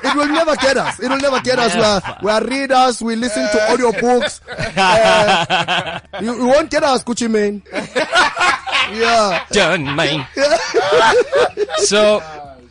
It 0.03 0.15
will 0.15 0.27
never 0.27 0.55
get 0.57 0.77
us. 0.77 0.99
It 0.99 1.09
will 1.09 1.19
never 1.19 1.39
get 1.41 1.59
us. 1.59 1.75
We 1.75 1.81
are, 1.81 2.01
we 2.23 2.29
are 2.31 2.43
readers. 2.45 3.01
We 3.01 3.15
listen 3.15 3.43
to 3.43 3.71
audio 3.71 3.91
books. 3.91 4.41
Uh, 4.49 5.20
you, 6.21 6.35
you 6.35 6.47
won't 6.47 6.69
get 6.69 6.83
us, 6.83 7.03
Gucci 7.03 7.29
Mane. 7.29 7.63
yeah. 7.73 9.45
Done, 9.51 9.95
man. 9.95 10.27
so, 11.77 12.21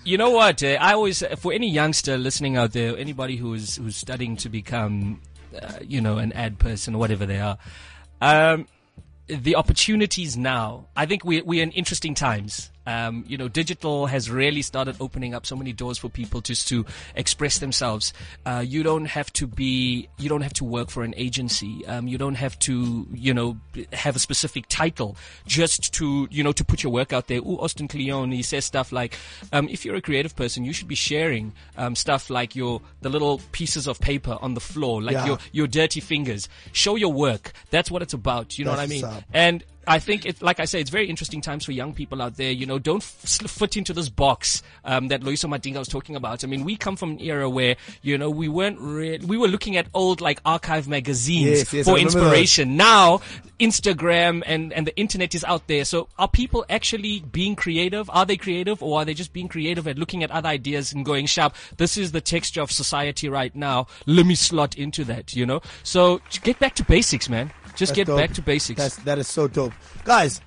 you 0.05 0.19
know 0.19 0.31
what? 0.31 0.63
Uh, 0.63 0.79
I 0.81 0.95
always, 0.95 1.23
for 1.39 1.53
any 1.53 1.71
youngster 1.71 2.17
listening 2.19 2.57
out 2.57 2.73
there, 2.73 2.97
anybody 2.97 3.37
who's 3.37 3.77
who's 3.77 3.97
studying 3.97 4.37
to 4.39 4.49
become, 4.49 5.21
uh, 5.61 5.75
you 5.83 6.01
know, 6.01 6.19
an 6.19 6.33
ad 6.33 6.59
person 6.59 6.95
or 6.95 6.99
whatever 6.99 7.27
they 7.27 7.41
are, 7.41 7.59
um, 8.21 8.67
the 9.27 9.57
opportunities 9.57 10.37
now. 10.37 10.89
I 10.97 11.07
think 11.07 11.25
we 11.25 11.43
we're 11.43 11.63
in 11.63 11.71
interesting 11.73 12.15
times. 12.15 12.71
Um, 12.91 13.25
you 13.29 13.37
know, 13.39 13.49
digital 13.49 14.07
has 14.07 14.29
really 14.31 14.63
started 14.63 14.97
opening 15.01 15.33
up 15.37 15.47
so 15.47 15.55
many 15.57 15.73
doors 15.73 15.99
for 15.99 16.09
people 16.09 16.41
just 16.41 16.67
to 16.69 16.85
express 17.15 17.59
themselves. 17.59 18.13
Uh, 18.45 18.65
you 18.67 18.83
don't 18.83 19.05
have 19.07 19.33
to 19.35 19.47
be, 19.47 20.09
you 20.19 20.29
don't 20.29 20.41
have 20.43 20.53
to 20.55 20.65
work 20.65 20.91
for 20.91 21.03
an 21.05 21.15
agency. 21.17 21.87
Um, 21.87 22.09
you 22.09 22.19
don't 22.19 22.35
have 22.35 22.59
to, 22.61 23.07
you 23.13 23.33
know, 23.33 23.57
have 23.93 24.17
a 24.17 24.19
specific 24.19 24.65
title 24.69 25.17
just 25.47 25.93
to, 25.95 26.27
you 26.31 26.43
know, 26.43 26.53
to 26.53 26.65
put 26.65 26.83
your 26.83 26.93
work 26.93 27.13
out 27.13 27.29
there. 27.29 27.39
Ooh, 27.39 27.59
Austin 27.61 27.87
Kleon, 27.89 28.33
he 28.33 28.43
says 28.43 28.65
stuff 28.65 28.91
like, 28.93 29.17
um, 29.53 29.69
if 29.69 29.85
you're 29.85 29.95
a 29.97 30.01
creative 30.03 30.35
person, 30.35 30.65
you 30.65 30.73
should 30.73 30.89
be 30.89 30.95
sharing 30.97 31.53
um, 31.77 31.95
stuff 31.95 32.29
like 32.31 32.57
your 32.57 32.81
the 33.03 33.09
little 33.09 33.41
pieces 33.53 33.87
of 33.87 34.01
paper 34.01 34.37
on 34.41 34.55
the 34.55 34.61
floor, 34.61 35.01
like 35.03 35.15
Yeah. 35.15 35.27
your 35.27 35.39
your 35.53 35.67
dirty 35.69 36.01
fingers. 36.01 36.49
Show 36.73 36.97
your 36.97 37.13
work. 37.13 37.53
That's 37.71 37.91
what 37.91 38.03
it's 38.03 38.15
about. 38.15 38.59
You 38.59 38.65
know 38.65 38.73
what 38.73 38.81
I 38.81 38.87
mean? 38.87 39.05
up. 39.05 39.23
And 39.33 39.63
I 39.91 39.99
think 39.99 40.25
it, 40.25 40.41
like 40.41 40.61
I 40.61 40.65
say, 40.65 40.81
it's 40.81 40.91
very 40.91 41.09
interesting 41.09 41.41
times 41.41 41.65
for 41.65 41.73
young 41.73 41.93
people 41.93 42.23
out 42.23 42.37
there. 42.37 42.53
You 42.53 42.67
know, 42.67 42.79
don't 42.79 43.03
f- 43.03 43.51
fit 43.51 43.77
into 43.77 43.93
this 43.93 44.09
box 44.09 44.63
um, 44.85 45.09
that 45.09 45.23
Loyiso 45.23 45.49
Madinga 45.49 45.79
was 45.79 45.89
talking 45.89 46.17
about. 46.17 46.45
I 46.45 46.47
mean, 46.47 46.65
we 46.65 46.77
come 46.77 46.97
from 46.97 47.13
an 47.13 47.21
era 47.21 47.49
where 47.51 47.77
you 48.03 48.17
know 48.17 48.31
we 48.31 48.49
weren't 48.49 48.79
re- 48.81 49.19
we 49.19 49.37
were 49.37 49.49
looking 49.49 49.77
at 49.77 49.87
old 49.93 50.21
like 50.21 50.41
archive 50.45 50.89
magazines 50.89 51.59
Yes, 51.59 51.73
yes, 51.73 51.87
for 51.87 51.99
inspiration. 51.99 52.77
Now, 52.77 53.21
Instagram 53.59 54.43
and 54.47 54.73
and 54.73 54.87
the 54.87 54.97
internet 54.97 55.35
is 55.35 55.45
out 55.45 55.67
there. 55.67 55.85
So, 55.85 56.09
are 56.19 56.29
people 56.29 56.65
actually 56.71 57.21
being 57.21 57.57
creative? 57.57 58.09
Are 58.11 58.25
they 58.25 58.37
creative, 58.37 58.83
or 58.83 59.01
are 59.01 59.05
they 59.05 59.15
just 59.15 59.33
being 59.33 59.49
creative 59.49 59.87
at 59.89 59.99
looking 59.99 60.23
at 60.23 60.31
other 60.31 60.49
ideas 60.49 60.93
and 60.93 61.05
going 61.05 61.27
sharp? 61.27 61.55
This 61.77 61.97
is 61.97 62.13
the 62.13 62.21
texture 62.21 62.63
of 62.63 62.71
society 62.71 63.29
right 63.29 63.55
now. 63.55 63.87
Let 64.07 64.27
me 64.27 64.35
slot 64.35 64.77
into 64.77 65.05
that. 65.05 65.35
You 65.35 65.47
know, 65.47 65.61
so 65.83 66.21
get 66.43 66.59
back 66.59 66.75
to 66.77 66.85
basics, 66.85 67.29
man. 67.29 67.53
Just 67.81 67.91
That's 67.93 67.97
get 67.97 68.07
dope. 68.09 68.19
back 68.19 68.33
to 68.35 68.43
basics. 68.43 68.79
That's 68.79 68.97
that 69.05 69.19
is 69.19 69.27
so 69.27 69.49
dope, 69.49 69.73
guys. 70.05 70.41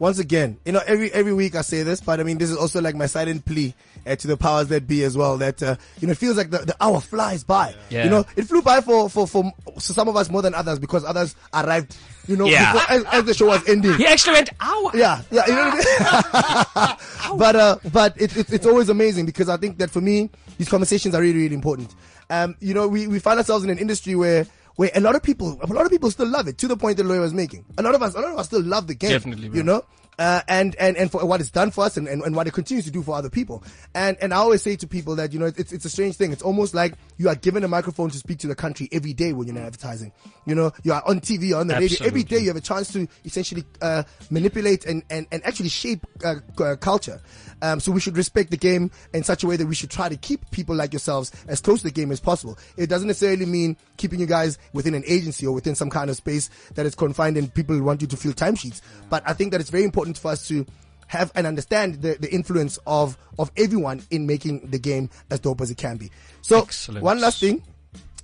Once 0.00 0.20
again, 0.20 0.56
you 0.64 0.70
know, 0.72 0.80
every 0.86 1.12
every 1.12 1.32
week 1.34 1.54
I 1.56 1.60
say 1.62 1.82
this, 1.82 2.00
but 2.00 2.18
I 2.18 2.22
mean, 2.22 2.38
this 2.38 2.48
is 2.50 2.56
also 2.56 2.80
like 2.80 2.94
my 2.94 3.06
silent 3.06 3.44
plea 3.44 3.74
uh, 4.06 4.14
to 4.16 4.26
the 4.28 4.36
powers 4.36 4.68
that 4.68 4.86
be 4.86 5.02
as 5.04 5.16
well. 5.16 5.36
That 5.36 5.60
uh, 5.62 5.74
you 6.00 6.06
know, 6.06 6.12
it 6.12 6.18
feels 6.18 6.36
like 6.38 6.50
the, 6.50 6.58
the 6.58 6.76
hour 6.80 7.00
flies 7.00 7.42
by. 7.44 7.74
Yeah. 7.90 8.04
You 8.04 8.10
know, 8.10 8.24
it 8.36 8.44
flew 8.44 8.62
by 8.62 8.80
for 8.80 9.10
for 9.10 9.26
for 9.26 9.52
some 9.78 10.08
of 10.08 10.16
us 10.16 10.30
more 10.30 10.40
than 10.40 10.54
others 10.54 10.78
because 10.78 11.04
others 11.04 11.34
arrived. 11.52 11.96
You 12.28 12.36
know, 12.36 12.46
Yeah. 12.46 12.72
before, 12.74 12.90
as, 12.96 13.04
as 13.06 13.24
the 13.24 13.34
show 13.34 13.46
was 13.48 13.68
ending. 13.68 13.94
He 13.94 14.06
actually 14.06 14.34
went, 14.34 14.50
ow. 14.62 14.90
Yeah, 14.94 15.20
yeah, 15.30 15.46
you 15.46 15.52
know 15.52 15.68
what 15.68 15.86
I 16.00 16.96
mean? 17.30 17.38
but 17.38 17.56
uh, 17.56 17.76
but 17.92 18.20
it, 18.22 18.36
it, 18.36 18.52
it's 18.52 18.66
always 18.66 18.88
amazing 18.88 19.26
because 19.26 19.48
I 19.48 19.56
think 19.56 19.78
that 19.78 19.90
for 19.90 20.00
me, 20.00 20.30
these 20.58 20.68
conversations 20.68 21.14
are 21.14 21.20
really, 21.20 21.40
really 21.40 21.54
important. 21.56 21.92
Um, 22.30 22.54
you 22.60 22.72
know, 22.72 22.86
we, 22.86 23.06
we 23.08 23.18
find 23.18 23.38
ourselves 23.38 23.64
in 23.64 23.70
an 23.70 23.78
industry 23.78 24.14
where 24.14 24.46
where 24.78 24.92
a 24.94 25.00
lot 25.00 25.16
of 25.16 25.24
people, 25.24 25.58
a 25.60 25.66
lot 25.66 25.84
of 25.86 25.90
people 25.90 26.08
still 26.08 26.28
love 26.28 26.46
it 26.46 26.56
to 26.58 26.68
the 26.68 26.76
point 26.76 26.96
that 26.98 27.04
Lawyer 27.04 27.20
was 27.20 27.34
making. 27.34 27.64
A 27.78 27.82
lot 27.82 27.96
of 27.96 28.02
us, 28.02 28.14
a 28.14 28.20
lot 28.20 28.30
of 28.32 28.38
us 28.38 28.46
still 28.46 28.62
love 28.62 28.86
the 28.86 28.94
game. 28.94 29.10
Definitely, 29.10 29.48
bro. 29.48 29.56
you 29.56 29.64
know. 29.64 29.84
Uh, 30.18 30.40
and, 30.48 30.74
and, 30.76 30.96
and 30.96 31.12
for 31.12 31.24
what 31.24 31.40
it's 31.40 31.50
done 31.50 31.70
for 31.70 31.84
us 31.84 31.96
and, 31.96 32.08
and, 32.08 32.22
and 32.22 32.34
what 32.34 32.46
it 32.48 32.52
continues 32.52 32.84
to 32.84 32.90
do 32.90 33.02
for 33.02 33.14
other 33.14 33.30
people. 33.30 33.62
And, 33.94 34.16
and 34.20 34.34
I 34.34 34.38
always 34.38 34.62
say 34.62 34.74
to 34.74 34.86
people 34.86 35.14
that, 35.16 35.32
you 35.32 35.38
know, 35.38 35.46
it's, 35.46 35.72
it's 35.72 35.84
a 35.84 35.90
strange 35.90 36.16
thing. 36.16 36.32
It's 36.32 36.42
almost 36.42 36.74
like 36.74 36.94
you 37.18 37.28
are 37.28 37.36
given 37.36 37.62
a 37.62 37.68
microphone 37.68 38.10
to 38.10 38.18
speak 38.18 38.38
to 38.40 38.48
the 38.48 38.56
country 38.56 38.88
every 38.90 39.12
day 39.12 39.32
when 39.32 39.46
you're 39.46 39.56
in 39.56 39.62
advertising. 39.62 40.12
You 40.44 40.56
know, 40.56 40.72
you 40.82 40.92
are 40.92 41.02
on 41.06 41.20
TV, 41.20 41.56
on 41.56 41.68
the 41.68 41.74
radio. 41.74 41.98
Every 42.04 42.22
Absolutely. 42.22 42.24
day 42.24 42.38
you 42.40 42.48
have 42.48 42.56
a 42.56 42.60
chance 42.60 42.92
to 42.94 43.06
essentially, 43.24 43.64
uh, 43.80 44.02
manipulate 44.30 44.86
and, 44.86 45.04
and, 45.08 45.26
and 45.30 45.44
actually 45.46 45.68
shape, 45.68 46.04
uh, 46.24 46.36
uh, 46.60 46.74
culture. 46.76 47.20
Um, 47.62 47.80
so 47.80 47.92
we 47.92 48.00
should 48.00 48.16
respect 48.16 48.50
the 48.50 48.56
game 48.56 48.90
in 49.12 49.24
such 49.24 49.44
a 49.44 49.46
way 49.46 49.56
that 49.56 49.66
we 49.66 49.74
should 49.74 49.90
try 49.90 50.08
to 50.08 50.16
keep 50.16 50.50
people 50.50 50.74
like 50.74 50.92
yourselves 50.92 51.32
as 51.48 51.60
close 51.60 51.80
to 51.80 51.88
the 51.88 51.92
game 51.92 52.12
as 52.12 52.20
possible. 52.20 52.58
It 52.76 52.88
doesn't 52.88 53.08
necessarily 53.08 53.46
mean 53.46 53.76
keeping 53.96 54.20
you 54.20 54.26
guys 54.26 54.58
within 54.72 54.94
an 54.94 55.04
agency 55.06 55.46
or 55.46 55.52
within 55.52 55.74
some 55.74 55.90
kind 55.90 56.10
of 56.10 56.16
space 56.16 56.50
that 56.74 56.86
is 56.86 56.94
confined 56.94 57.36
and 57.36 57.52
people 57.52 57.80
want 57.82 58.00
you 58.00 58.08
to 58.08 58.16
fill 58.16 58.32
timesheets. 58.32 58.80
But 59.10 59.22
I 59.26 59.32
think 59.32 59.52
that 59.52 59.60
it's 59.60 59.70
very 59.70 59.84
important 59.84 60.07
for 60.16 60.30
us 60.30 60.46
to 60.48 60.64
have 61.08 61.32
and 61.34 61.46
understand 61.46 61.96
the, 62.02 62.16
the 62.20 62.30
influence 62.32 62.78
of, 62.86 63.18
of 63.38 63.50
everyone 63.56 64.02
in 64.10 64.26
making 64.26 64.70
the 64.70 64.78
game 64.78 65.10
as 65.30 65.40
dope 65.40 65.60
as 65.60 65.70
it 65.70 65.76
can 65.78 65.96
be. 65.96 66.10
So 66.42 66.58
Excellent. 66.62 67.02
one 67.02 67.20
last 67.20 67.40
thing. 67.40 67.62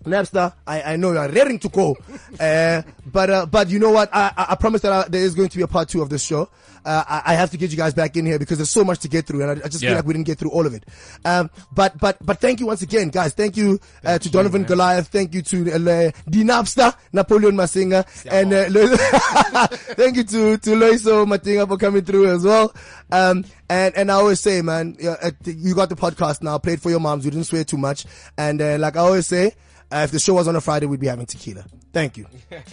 Napster, 0.04 0.52
I, 0.66 0.82
I 0.82 0.96
know 0.96 1.12
you 1.12 1.18
are 1.18 1.28
raring 1.28 1.58
to 1.60 1.68
go, 1.68 1.96
uh, 2.40 2.82
but 3.06 3.30
uh, 3.30 3.46
but 3.46 3.68
you 3.68 3.78
know 3.78 3.90
what? 3.90 4.10
I, 4.12 4.32
I, 4.36 4.46
I 4.50 4.54
promise 4.56 4.82
that 4.82 4.92
I, 4.92 5.08
there 5.08 5.22
is 5.22 5.34
going 5.34 5.48
to 5.48 5.56
be 5.56 5.62
a 5.62 5.68
part 5.68 5.88
two 5.88 6.02
of 6.02 6.10
this 6.10 6.22
show. 6.22 6.48
Uh, 6.84 7.02
I, 7.08 7.32
I 7.32 7.34
have 7.34 7.50
to 7.52 7.56
get 7.56 7.70
you 7.70 7.78
guys 7.78 7.94
back 7.94 8.14
in 8.16 8.26
here 8.26 8.38
because 8.38 8.58
there's 8.58 8.70
so 8.70 8.84
much 8.84 8.98
to 9.00 9.08
get 9.08 9.26
through, 9.26 9.42
and 9.42 9.50
I, 9.62 9.64
I 9.64 9.68
just 9.68 9.82
feel 9.82 9.94
like 9.94 10.04
we 10.04 10.12
didn't 10.12 10.26
get 10.26 10.38
through 10.38 10.50
all 10.50 10.66
of 10.66 10.74
it. 10.74 10.84
Um, 11.24 11.50
but 11.72 11.98
but 11.98 12.18
but 12.24 12.38
thank 12.40 12.60
you 12.60 12.66
once 12.66 12.82
again, 12.82 13.08
guys. 13.08 13.32
Thank 13.32 13.56
you 13.56 13.80
uh, 14.04 14.18
to 14.18 14.30
Donovan 14.30 14.64
Goliath. 14.64 15.08
Thank 15.08 15.32
you 15.34 15.40
to 15.42 15.72
uh, 15.72 15.78
the 15.78 16.12
Napster, 16.44 16.94
Napoleon 17.12 17.56
Masinga, 17.56 18.04
and 18.30 18.52
uh, 18.52 19.66
thank 19.94 20.16
you 20.16 20.24
to 20.24 20.58
to 20.58 20.70
Loyiso 20.70 21.24
Madinga 21.26 21.66
for 21.66 21.78
coming 21.78 22.04
through 22.04 22.30
as 22.30 22.44
well. 22.44 22.74
Um, 23.10 23.44
and 23.70 23.96
and 23.96 24.10
I 24.10 24.14
always 24.16 24.40
say, 24.40 24.60
man, 24.60 24.96
uh, 25.02 25.30
you 25.44 25.74
got 25.74 25.88
the 25.88 25.96
podcast 25.96 26.42
now. 26.42 26.58
Played 26.58 26.82
for 26.82 26.90
your 26.90 27.00
moms. 27.00 27.24
You 27.24 27.30
didn't 27.30 27.46
swear 27.46 27.64
too 27.64 27.78
much, 27.78 28.04
and 28.36 28.60
uh, 28.60 28.76
like 28.78 28.96
I 28.96 29.00
always 29.00 29.26
say. 29.26 29.52
Uh, 29.92 30.02
if 30.04 30.10
the 30.10 30.18
show 30.18 30.34
was 30.34 30.48
on 30.48 30.56
a 30.56 30.60
Friday, 30.60 30.86
we'd 30.86 31.00
be 31.00 31.06
having 31.06 31.26
tequila. 31.26 31.64
Thank 31.92 32.16
you. 32.16 32.26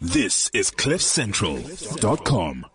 This 0.00 0.48
is 0.54 0.70
CliffCentral.com. 0.70 2.66